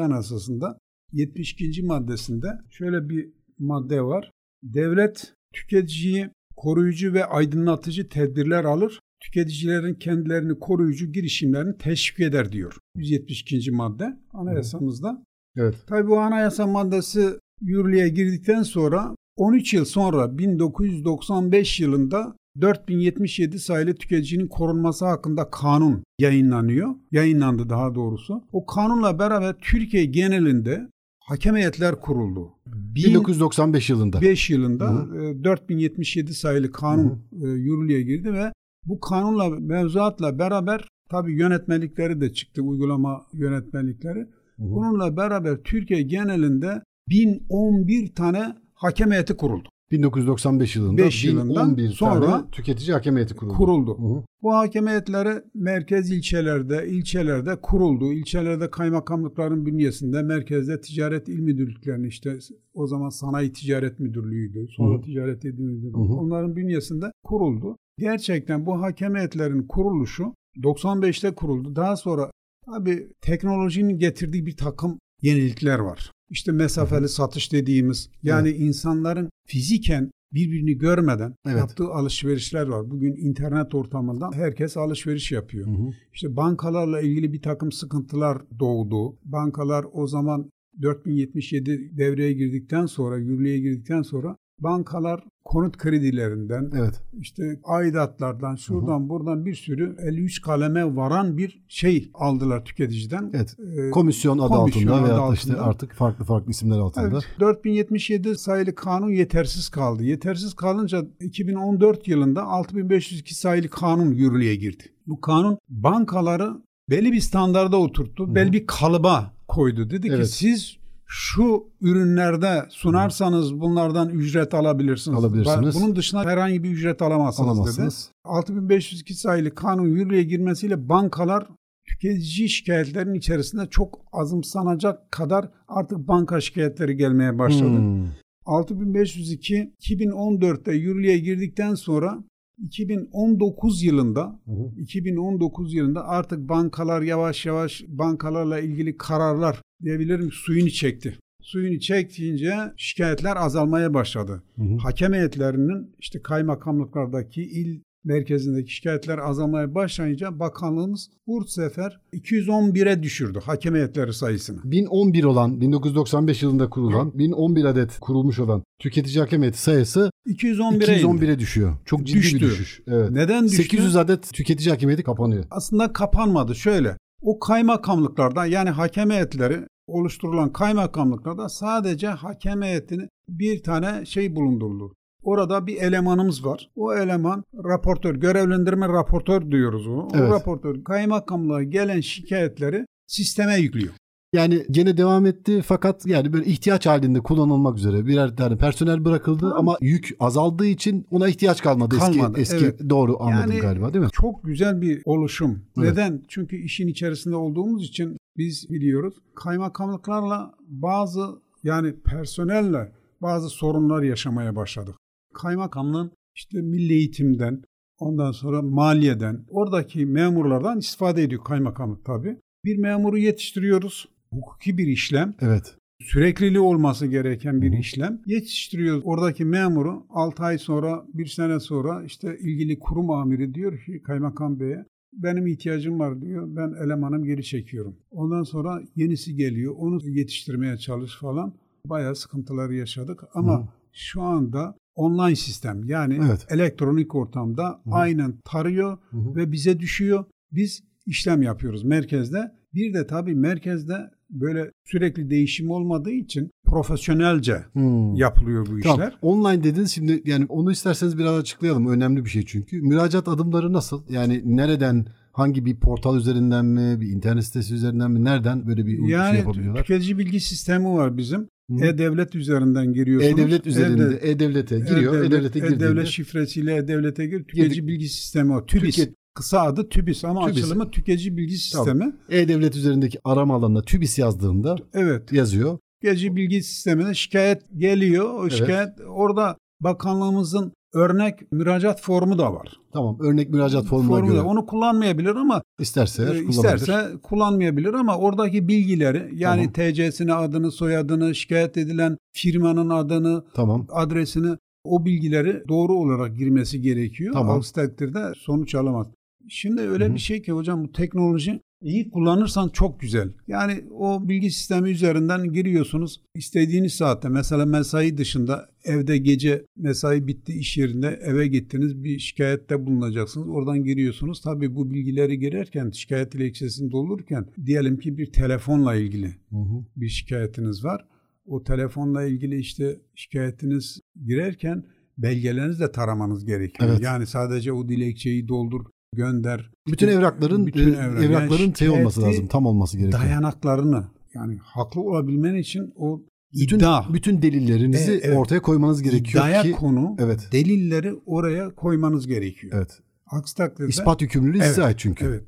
Anayasası'nda 0.00 0.78
72. 1.12 1.82
maddesinde 1.82 2.46
şöyle 2.70 3.08
bir 3.08 3.30
madde 3.58 4.02
var. 4.02 4.30
Devlet 4.62 5.34
tüketiciyi 5.52 6.30
koruyucu 6.56 7.12
ve 7.12 7.24
aydınlatıcı 7.24 8.08
tedbirler 8.08 8.64
alır. 8.64 9.00
Tüketicilerin 9.20 9.94
kendilerini 9.94 10.58
koruyucu 10.58 11.12
girişimlerini 11.12 11.76
teşvik 11.78 12.20
eder 12.20 12.52
diyor. 12.52 12.76
172. 12.96 13.70
madde 13.70 14.18
anayasamızda. 14.32 15.24
Evet. 15.56 15.74
Tabii 15.86 16.08
bu 16.08 16.18
anayasa 16.18 16.66
maddesi 16.66 17.28
yürürlüğe 17.60 18.08
girdikten 18.08 18.62
sonra 18.62 19.14
13 19.36 19.74
yıl 19.74 19.84
sonra 19.84 20.38
1995 20.38 21.80
yılında 21.80 22.36
4077 22.60 23.58
sayılı 23.58 23.94
tüketicinin 23.94 24.48
korunması 24.48 25.04
hakkında 25.06 25.50
kanun 25.50 26.04
yayınlanıyor. 26.18 26.94
Yayınlandı 27.12 27.68
daha 27.68 27.94
doğrusu. 27.94 28.42
O 28.52 28.66
kanunla 28.66 29.18
beraber 29.18 29.54
Türkiye 29.62 30.04
genelinde 30.04 30.88
hakem 31.20 31.56
heyetler 31.56 32.00
kuruldu. 32.00 32.50
1995 32.66 33.90
yılında. 33.90 34.16
2005 34.16 34.50
yılında 34.50 34.90
Hı 34.90 35.24
e, 35.24 35.44
4077 35.44 36.34
sayılı 36.34 36.72
kanun 36.72 37.24
e, 37.32 37.46
yürürlüğe 37.46 38.02
girdi 38.02 38.32
ve 38.32 38.52
bu 38.86 39.00
kanunla 39.00 39.48
mevzuatla 39.48 40.38
beraber 40.38 40.88
tabii 41.10 41.32
yönetmelikleri 41.32 42.20
de 42.20 42.32
çıktı 42.32 42.62
uygulama 42.62 43.26
yönetmelikleri. 43.32 44.18
Hı 44.18 44.62
hı. 44.62 44.70
Bununla 44.70 45.16
beraber 45.16 45.56
Türkiye 45.56 46.02
genelinde 46.02 46.82
1011 47.08 48.14
tane 48.14 48.56
hakem 48.74 49.10
heyeti 49.10 49.36
kuruldu. 49.36 49.68
1995 49.94 50.76
yılında 50.76 51.02
5 51.02 51.24
yılından 51.24 51.76
1011 51.76 51.88
sonra 51.88 52.44
tüketici 52.52 52.92
hakem 52.92 53.16
heyeti 53.16 53.34
kuruldu. 53.34 53.54
kuruldu. 53.56 53.98
Hı 53.98 54.14
hı. 54.14 54.24
Bu 54.42 54.54
hakem 54.54 54.86
heyetleri 54.86 55.42
merkez 55.54 56.10
ilçelerde, 56.10 56.88
ilçelerde 56.88 57.56
kuruldu. 57.62 58.12
İlçelerde 58.12 58.70
kaymakamlıkların 58.70 59.66
bünyesinde, 59.66 60.22
merkezde 60.22 60.80
ticaret 60.80 61.28
il 61.28 61.38
müdürlüklerinin 61.38 62.08
işte 62.08 62.38
o 62.74 62.86
zaman 62.86 63.08
sanayi 63.08 63.52
ticaret 63.52 64.00
müdürlüğüydü. 64.00 64.66
Sonra 64.76 64.98
Hı. 64.98 65.02
ticaret 65.02 65.44
il 65.44 65.58
müdürlüğü. 65.58 65.92
Hı 65.92 65.98
hı. 65.98 66.14
Onların 66.14 66.56
bünyesinde 66.56 67.06
kuruldu. 67.24 67.76
Gerçekten 67.98 68.66
bu 68.66 68.82
hakem 68.82 69.14
heyetlerinin 69.14 69.66
kuruluşu 69.66 70.34
95'te 70.56 71.34
kuruldu. 71.34 71.76
Daha 71.76 71.96
sonra 71.96 72.30
abi 72.66 73.08
teknolojinin 73.20 73.98
getirdiği 73.98 74.46
bir 74.46 74.56
takım 74.56 74.98
yenilikler 75.22 75.78
var. 75.78 76.10
İşte 76.34 76.52
mesafeli 76.52 77.08
satış 77.08 77.52
dediğimiz 77.52 78.10
yani 78.22 78.50
insanların 78.50 79.30
fiziken 79.46 80.10
birbirini 80.32 80.78
görmeden 80.78 81.34
Evet. 81.46 81.58
yaptığı 81.58 81.88
alışverişler 81.88 82.66
var. 82.66 82.90
Bugün 82.90 83.16
internet 83.16 83.74
ortamından 83.74 84.32
herkes 84.32 84.76
alışveriş 84.76 85.32
yapıyor. 85.32 85.66
Hı 85.66 85.70
hı. 85.70 85.90
İşte 86.14 86.36
bankalarla 86.36 87.00
ilgili 87.00 87.32
bir 87.32 87.42
takım 87.42 87.72
sıkıntılar 87.72 88.42
doğdu. 88.58 89.16
Bankalar 89.24 89.86
o 89.92 90.06
zaman 90.06 90.50
4077 90.82 91.98
devreye 91.98 92.32
girdikten 92.32 92.86
sonra, 92.86 93.18
yürürlüğe 93.18 93.58
girdikten 93.58 94.02
sonra 94.02 94.36
bankalar 94.58 95.24
konut 95.44 95.76
kredilerinden, 95.76 96.70
Evet. 96.78 97.02
işte 97.20 97.60
aidatlardan, 97.64 98.56
şuradan 98.56 99.08
buradan 99.08 99.46
bir 99.46 99.54
sürü 99.54 99.96
53 100.02 100.40
kaleme 100.42 100.96
varan 100.96 101.36
bir 101.38 101.64
şey 101.68 102.10
aldılar 102.14 102.64
tüketiciden. 102.64 103.30
Evet. 103.34 103.56
Ee, 103.78 103.90
Komisyon 103.90 104.38
adı 104.38 104.48
komisyon 104.48 104.82
altında 104.86 104.94
adı 105.02 105.08
veya 105.08 105.18
altında. 105.18 105.34
işte 105.34 105.56
artık 105.56 105.92
farklı 105.92 106.24
farklı 106.24 106.50
isimler 106.50 106.78
altında. 106.78 107.08
Evet, 107.08 107.22
4077 107.40 108.34
sayılı 108.38 108.74
kanun 108.74 109.10
yetersiz 109.10 109.68
kaldı. 109.68 110.04
Yetersiz 110.04 110.54
kalınca 110.54 111.04
2014 111.20 112.08
yılında 112.08 112.42
6502 112.42 113.34
sayılı 113.34 113.68
kanun 113.68 114.10
yürürlüğe 114.12 114.54
girdi. 114.56 114.82
Bu 115.06 115.20
kanun 115.20 115.58
bankaları 115.68 116.50
belli 116.90 117.12
bir 117.12 117.20
standarda 117.20 117.76
oturttu, 117.76 118.28
Hı. 118.28 118.34
belli 118.34 118.52
bir 118.52 118.66
kalıba 118.66 119.32
koydu. 119.48 119.90
Dedi 119.90 120.08
Evet. 120.10 120.20
ki 120.26 120.32
siz 120.32 120.76
şu 121.16 121.64
ürünlerde 121.80 122.66
sunarsanız 122.68 123.60
bunlardan 123.60 124.08
ücret 124.08 124.54
alabilirsiniz. 124.54 125.18
Alabilirsiniz. 125.18 125.74
Bunun 125.74 125.96
dışında 125.96 126.24
herhangi 126.24 126.62
bir 126.62 126.70
ücret 126.70 127.02
alamazsınız, 127.02 127.50
dedi. 127.50 127.60
Alamazsınız. 127.60 128.10
6502 128.24 129.14
sayılı 129.14 129.54
kanun 129.54 129.86
yürürlüğe 129.86 130.22
girmesiyle 130.22 130.88
bankalar 130.88 131.46
tüketici 131.88 132.48
şikayetlerinin 132.48 133.14
içerisinde 133.14 133.66
çok 133.70 134.00
azımsanacak 134.12 135.10
kadar 135.10 135.50
artık 135.68 135.98
banka 135.98 136.40
şikayetleri 136.40 136.96
gelmeye 136.96 137.38
başladı. 137.38 137.78
Hmm. 137.78 138.08
6502 138.46 139.74
2014'te 139.80 140.72
yürürlüğe 140.72 141.18
girdikten 141.18 141.74
sonra 141.74 142.24
2019 142.58 143.82
yılında 143.82 144.40
Hı 144.44 144.52
hı. 144.52 144.80
2019 144.80 145.74
yılında 145.74 146.08
artık 146.08 146.48
bankalar 146.48 147.02
yavaş 147.02 147.46
yavaş 147.46 147.84
bankalarla 147.88 148.60
ilgili 148.60 148.96
kararlar 148.96 149.60
diyebilirim 149.84 150.30
suyunu 150.32 150.70
çekti. 150.70 151.18
Suyunu 151.42 151.80
çektiğince 151.80 152.54
şikayetler 152.76 153.36
azalmaya 153.36 153.94
başladı. 153.94 154.42
Hı 154.56 154.62
hı. 154.62 154.76
Hakem 154.76 155.12
heyetlerinin 155.12 155.94
işte 155.98 156.22
kaymakamlıklardaki 156.22 157.42
il 157.42 157.80
merkezindeki 158.04 158.74
şikayetler 158.74 159.18
azalmaya 159.18 159.74
başlayınca 159.74 160.38
bakanlığımız 160.38 161.10
bu 161.26 161.44
sefer 161.44 162.00
211'e 162.12 163.02
düşürdü 163.02 163.40
hakem 163.44 163.74
heyetleri 163.74 164.12
sayısını. 164.12 164.60
1011 164.64 165.24
olan 165.24 165.60
1995 165.60 166.42
yılında 166.42 166.70
kurulan 166.70 167.18
1011 167.18 167.64
adet 167.64 167.98
kurulmuş 168.00 168.38
olan 168.38 168.62
tüketici 168.80 169.20
hakem 169.20 169.42
heyeti 169.42 169.62
sayısı 169.62 170.10
211'e 170.26 171.00
indi. 171.00 171.24
211'e 171.24 171.38
düşüyor. 171.38 171.76
Çok 171.84 172.04
ciddi 172.06 172.18
Düştü. 172.18 172.36
bir 172.36 172.42
düşüş. 172.42 172.82
Evet. 172.88 173.10
Neden 173.10 173.44
düştü? 173.44 173.56
800 173.56 173.96
adet 173.96 174.32
tüketici 174.32 174.70
hakem 174.70 174.88
heyeti 174.88 175.02
kapanıyor. 175.02 175.44
aslında 175.50 175.92
kapanmadı. 175.92 176.54
Şöyle 176.54 176.96
o 177.22 177.38
kaymakamlıklarda 177.38 178.46
yani 178.46 178.70
hakem 178.70 179.10
heyetleri 179.10 179.60
oluşturulan 179.86 180.52
kaymakamlıklarda 180.52 181.48
sadece 181.48 182.08
hakem 182.08 182.62
heyetini 182.62 183.08
bir 183.28 183.62
tane 183.62 184.06
şey 184.06 184.36
bulunduruldu. 184.36 184.94
Orada 185.22 185.66
bir 185.66 185.76
elemanımız 185.76 186.46
var. 186.46 186.70
O 186.76 186.94
eleman 186.94 187.44
raportör, 187.64 188.14
görevlendirme 188.14 188.88
raportör 188.88 189.50
diyoruz 189.50 189.86
onu. 189.86 190.08
Evet. 190.14 190.30
O 190.30 190.34
raportör 190.34 190.84
kaymakamlığa 190.84 191.62
gelen 191.62 192.00
şikayetleri 192.00 192.86
sisteme 193.06 193.56
yüklüyor. 193.56 193.94
Yani 194.34 194.66
gene 194.70 194.96
devam 194.96 195.26
etti 195.26 195.62
fakat 195.66 196.06
yani 196.06 196.32
böyle 196.32 196.44
ihtiyaç 196.44 196.86
halinde 196.86 197.20
kullanılmak 197.20 197.78
üzere 197.78 198.06
birer 198.06 198.36
tane 198.36 198.56
personel 198.58 199.04
bırakıldı 199.04 199.40
Tamam. 199.40 199.58
ama 199.58 199.76
yük 199.80 200.16
azaldığı 200.20 200.66
için 200.66 201.06
ona 201.10 201.28
ihtiyaç 201.28 201.62
kalmadı. 201.62 201.98
Kalmadı, 201.98 202.40
Eski, 202.40 202.56
eski 202.56 202.66
evet. 202.66 202.90
doğru 202.90 203.22
anladım 203.22 203.50
Yani- 203.50 203.60
galiba 203.60 203.94
değil 203.94 204.04
mi? 204.04 204.10
Çok 204.12 204.44
güzel 204.44 204.80
bir 204.80 205.02
oluşum. 205.04 205.62
Evet. 205.78 205.90
Neden? 205.90 206.22
Çünkü 206.28 206.56
işin 206.56 206.88
içerisinde 206.88 207.36
olduğumuz 207.36 207.84
için 207.84 208.16
biz 208.36 208.70
biliyoruz. 208.70 209.14
Kaymakamlıklarla 209.34 210.54
bazı 210.68 211.26
yani 211.64 211.94
personelle 212.04 212.92
bazı 213.22 213.48
sorunlar 213.48 214.02
yaşamaya 214.02 214.56
başladık. 214.56 214.94
Kaymakamlığın 215.34 216.10
işte 216.36 216.60
milli 216.60 216.92
eğitimden 216.92 217.62
ondan 217.98 218.32
sonra 218.32 218.62
maliyeden 218.62 219.44
oradaki 219.50 220.06
memurlardan 220.06 220.78
istifade 220.78 221.22
ediyor 221.22 221.44
kaymakamlık 221.44 222.04
tabii. 222.04 222.36
Bir 222.64 222.78
memuru 222.78 223.18
yetiştiriyoruz. 223.18 224.08
Hukuki 224.34 224.78
bir 224.78 224.86
işlem. 224.86 225.34
Evet. 225.40 225.76
Sürekliliği 226.02 226.60
olması 226.60 227.06
gereken 227.06 227.62
bir 227.62 227.72
Hı 227.72 227.76
işlem. 227.76 228.20
Yetiştiriyoruz 228.26 229.02
oradaki 229.04 229.44
memuru 229.44 230.06
6 230.10 230.42
ay 230.42 230.58
sonra, 230.58 231.04
bir 231.14 231.26
sene 231.26 231.60
sonra 231.60 232.04
işte 232.04 232.38
ilgili 232.40 232.78
kurum 232.78 233.10
amiri 233.10 233.54
diyor 233.54 233.78
ki 233.78 234.02
kaymakam 234.02 234.60
beye 234.60 234.84
benim 235.12 235.46
ihtiyacım 235.46 235.98
var 235.98 236.20
diyor. 236.20 236.46
Ben 236.48 236.84
elemanım 236.84 237.24
geri 237.24 237.44
çekiyorum. 237.44 237.96
Ondan 238.10 238.42
sonra 238.42 238.82
yenisi 238.96 239.36
geliyor. 239.36 239.74
Onu 239.76 240.08
yetiştirmeye 240.08 240.76
çalış 240.76 241.18
falan. 241.18 241.54
Bayağı 241.86 242.16
sıkıntılar 242.16 242.70
yaşadık 242.70 243.20
ama 243.34 243.60
Hı. 243.60 243.68
şu 243.92 244.22
anda 244.22 244.74
online 244.94 245.36
sistem 245.36 245.84
yani 245.84 246.18
Evet. 246.28 246.46
elektronik 246.50 247.14
ortamda 247.14 247.68
Hı. 247.84 247.90
aynen 247.90 248.34
tarıyor 248.44 248.98
hı. 249.10 249.36
ve 249.36 249.52
bize 249.52 249.80
düşüyor. 249.80 250.24
Biz 250.52 250.82
işlem 251.06 251.42
yapıyoruz 251.42 251.84
merkezde. 251.84 252.52
Bir 252.74 252.94
de 252.94 253.06
tabii 253.06 253.34
merkezde 253.34 254.10
böyle 254.30 254.70
sürekli 254.84 255.30
değişim 255.30 255.70
olmadığı 255.70 256.10
için 256.10 256.50
profesyonelce 256.66 257.64
Hmm. 257.72 258.14
yapılıyor 258.14 258.66
bu 258.66 258.80
Tamam. 258.80 258.98
işler. 259.00 259.18
Online 259.22 259.64
dediniz 259.64 259.90
şimdi 259.92 260.22
yani 260.24 260.46
onu 260.48 260.72
isterseniz 260.72 261.18
biraz 261.18 261.38
açıklayalım. 261.38 261.86
Önemli 261.86 262.24
bir 262.24 262.30
şey 262.30 262.44
çünkü. 262.46 262.82
Müracaat 262.82 263.28
adımları 263.28 263.72
nasıl? 263.72 264.02
Yani 264.10 264.42
nereden 264.44 265.06
hangi 265.32 265.64
bir 265.64 265.76
portal 265.80 266.16
üzerinden 266.18 266.64
mi, 266.64 267.00
bir 267.00 267.08
internet 267.08 267.44
sitesi 267.44 267.74
üzerinden 267.74 268.10
mi, 268.10 268.24
nereden 268.24 268.66
böyle 268.66 268.86
bir 268.86 268.96
şey 268.98 269.06
Yani 269.08 269.36
yapabiliyorlar? 269.38 269.80
tüketici 269.84 270.18
bilgi 270.18 270.40
sistemi 270.40 270.86
var 270.86 271.16
bizim. 271.16 271.48
Hı. 271.70 271.84
E-Devlet 271.84 272.34
üzerinden 272.34 272.92
giriyorsunuz. 272.92 273.38
E-Devlet 273.40 273.66
üzerinde 273.66 274.02
E-Devlet- 274.02 274.24
E-Devlet'e 274.24 274.78
giriyor. 274.78 275.14
E-Devlet- 275.14 275.26
E-Devlet'e 275.28 275.58
girdiğinde 275.58 275.84
E-Devlet 275.84 276.06
şifresiyle 276.06 276.76
E-Devlet'e 276.76 277.26
gir. 277.26 277.38
Tüketici 277.38 277.68
Girdik. 277.68 277.86
bilgi 277.86 278.08
sistemi 278.08 278.50
var. 278.50 278.66
TÜBİS. 278.66 278.96
Tüket- 278.96 279.14
Kısa 279.34 279.60
adı 279.60 279.88
TÜBİS 279.88 280.24
ama 280.24 280.46
TÜBİS. 280.46 280.64
açılımı 280.64 280.90
tüketici 280.90 281.36
bilgi 281.36 281.56
sistemi. 281.56 282.12
E-Devlet 282.28 282.76
üzerindeki 282.76 283.18
arama 283.24 283.54
alanına 283.54 283.82
TÜBİS 283.82 284.18
yazdığında 284.18 284.76
Evet. 284.94 285.32
yazıyor. 285.32 285.78
Tüketici 286.02 286.36
bilgi 286.36 286.62
sistemine 286.62 287.14
şikayet 287.14 287.62
geliyor. 287.76 288.34
O 288.34 288.42
Evet. 288.42 288.52
şikayet 288.52 288.88
orada 289.08 289.56
bakanlığımızın 289.80 290.72
örnek 290.94 291.52
müracaat 291.52 292.00
formu 292.00 292.38
da 292.38 292.54
var. 292.54 292.68
Tamam 292.92 293.18
örnek 293.20 293.50
müracaat 293.50 293.84
formuna 293.84 294.10
Formu 294.16 294.26
göre 294.28 294.38
da. 294.38 294.44
Onu 294.44 294.66
kullanmayabilir 294.66 295.36
ama 295.36 295.62
isterse 295.80 296.22
e, 296.34 296.48
isterse 296.48 297.04
kullanmayabilir 297.22 297.94
ama 297.94 298.18
oradaki 298.18 298.68
bilgileri 298.68 299.30
yani 299.34 299.72
Tamam. 299.72 299.92
TC'sini, 299.92 300.34
adını, 300.34 300.70
soyadını, 300.72 301.34
şikayet 301.34 301.76
edilen 301.76 302.16
firmanın 302.32 302.90
adını, 302.90 303.44
Tamam. 303.54 303.86
adresini 303.90 304.56
o 304.84 305.04
bilgileri 305.04 305.62
doğru 305.68 305.92
olarak 305.94 306.36
girmesi 306.36 306.80
gerekiyor. 306.82 307.32
Tamam. 307.32 307.58
Aksi 307.58 307.72
takdirde 307.74 308.32
sonuç 308.36 308.74
alamaz. 308.74 309.06
Şimdi 309.48 309.80
öyle 309.80 310.04
Hı 310.04 310.08
hı. 310.10 310.14
bir 310.14 310.20
şey 310.20 310.42
ki 310.42 310.52
hocam 310.52 310.84
bu 310.84 310.92
teknoloji 310.92 311.60
iyi 311.84 312.10
kullanırsan 312.10 312.68
çok 312.68 313.00
güzel. 313.00 313.32
Yani 313.46 313.84
o 313.90 314.28
bilgi 314.28 314.50
sistemi 314.50 314.90
üzerinden 314.90 315.52
giriyorsunuz. 315.52 316.20
istediğiniz 316.34 316.94
saatte 316.94 317.28
mesela 317.28 317.66
mesai 317.66 318.18
dışında 318.18 318.68
evde 318.84 319.18
gece 319.18 319.64
mesai 319.76 320.26
bitti 320.26 320.52
iş 320.52 320.78
yerinde 320.78 321.20
eve 321.22 321.46
gittiniz 321.46 322.04
bir 322.04 322.18
şikayette 322.18 322.86
bulunacaksınız. 322.86 323.48
Oradan 323.48 323.84
giriyorsunuz. 323.84 324.40
Tabii 324.40 324.74
bu 324.74 324.90
bilgileri 324.90 325.38
girerken 325.38 325.90
şikayet 325.90 326.32
dilekçesini 326.32 326.90
doldururken 326.90 327.46
diyelim 327.66 327.98
ki 327.98 328.18
bir 328.18 328.32
telefonla 328.32 328.94
ilgili 328.94 329.26
Hı 329.26 329.56
hı. 329.56 329.84
bir 329.96 330.08
şikayetiniz 330.08 330.84
var. 330.84 331.04
O 331.46 331.64
telefonla 331.64 332.24
ilgili 332.24 332.58
işte 332.58 333.00
şikayetiniz 333.14 334.00
girerken 334.26 334.84
belgelerinizi 335.18 335.80
de 335.80 335.92
taramanız 335.92 336.44
gerekiyor. 336.44 336.90
Evet. 336.90 337.02
Yani 337.02 337.26
sadece 337.26 337.72
o 337.72 337.88
dilekçeyi 337.88 338.48
doldur, 338.48 338.86
gönder. 339.14 339.70
Bütün 339.86 340.08
evrakların 340.08 340.66
Bütün 340.66 340.92
e, 340.94 340.96
evrak. 340.96 341.24
evrakların 341.24 341.62
Yani 341.64 341.76
şey 341.78 341.90
olması 341.90 342.22
lazım. 342.22 342.46
Tam 342.46 342.66
olması 342.66 342.98
gerekiyor. 342.98 343.22
Dayanaklarını 343.22 344.04
yani 344.34 344.58
haklı 344.62 345.00
olabilmen 345.00 345.54
için 345.54 345.92
o 345.96 346.22
Bütün, 346.60 346.78
İddia. 346.78 347.14
bütün 347.14 347.42
delillerinizi 347.42 348.12
Evet, 348.12 348.22
evet. 348.24 348.38
ortaya 348.38 348.62
koymanız 348.62 349.02
gerekiyor 349.02 349.44
İddiaya 349.44 349.62
ki 349.62 349.72
konu 349.72 350.16
evet 350.18 350.48
delilleri 350.52 351.12
oraya 351.26 351.74
koymanız 351.74 352.26
gerekiyor. 352.26 352.72
evet 352.76 352.90
Aksi 353.30 353.56
takdirde 353.56 353.88
ispat 353.88 354.22
yükümlülüğü 354.22 354.58
size 354.58 354.66
Evet, 354.68 354.78
ait 354.78 354.98
çünkü. 354.98 355.24
Evet. 355.24 355.42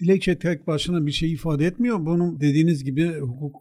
Dilekçe 0.00 0.38
tek 0.38 0.66
başına 0.66 1.06
bir 1.06 1.12
şey 1.12 1.32
ifade 1.32 1.66
etmiyor. 1.66 2.06
Bunun 2.06 2.40
dediğiniz 2.40 2.84
gibi 2.84 3.18
hukuk 3.20 3.54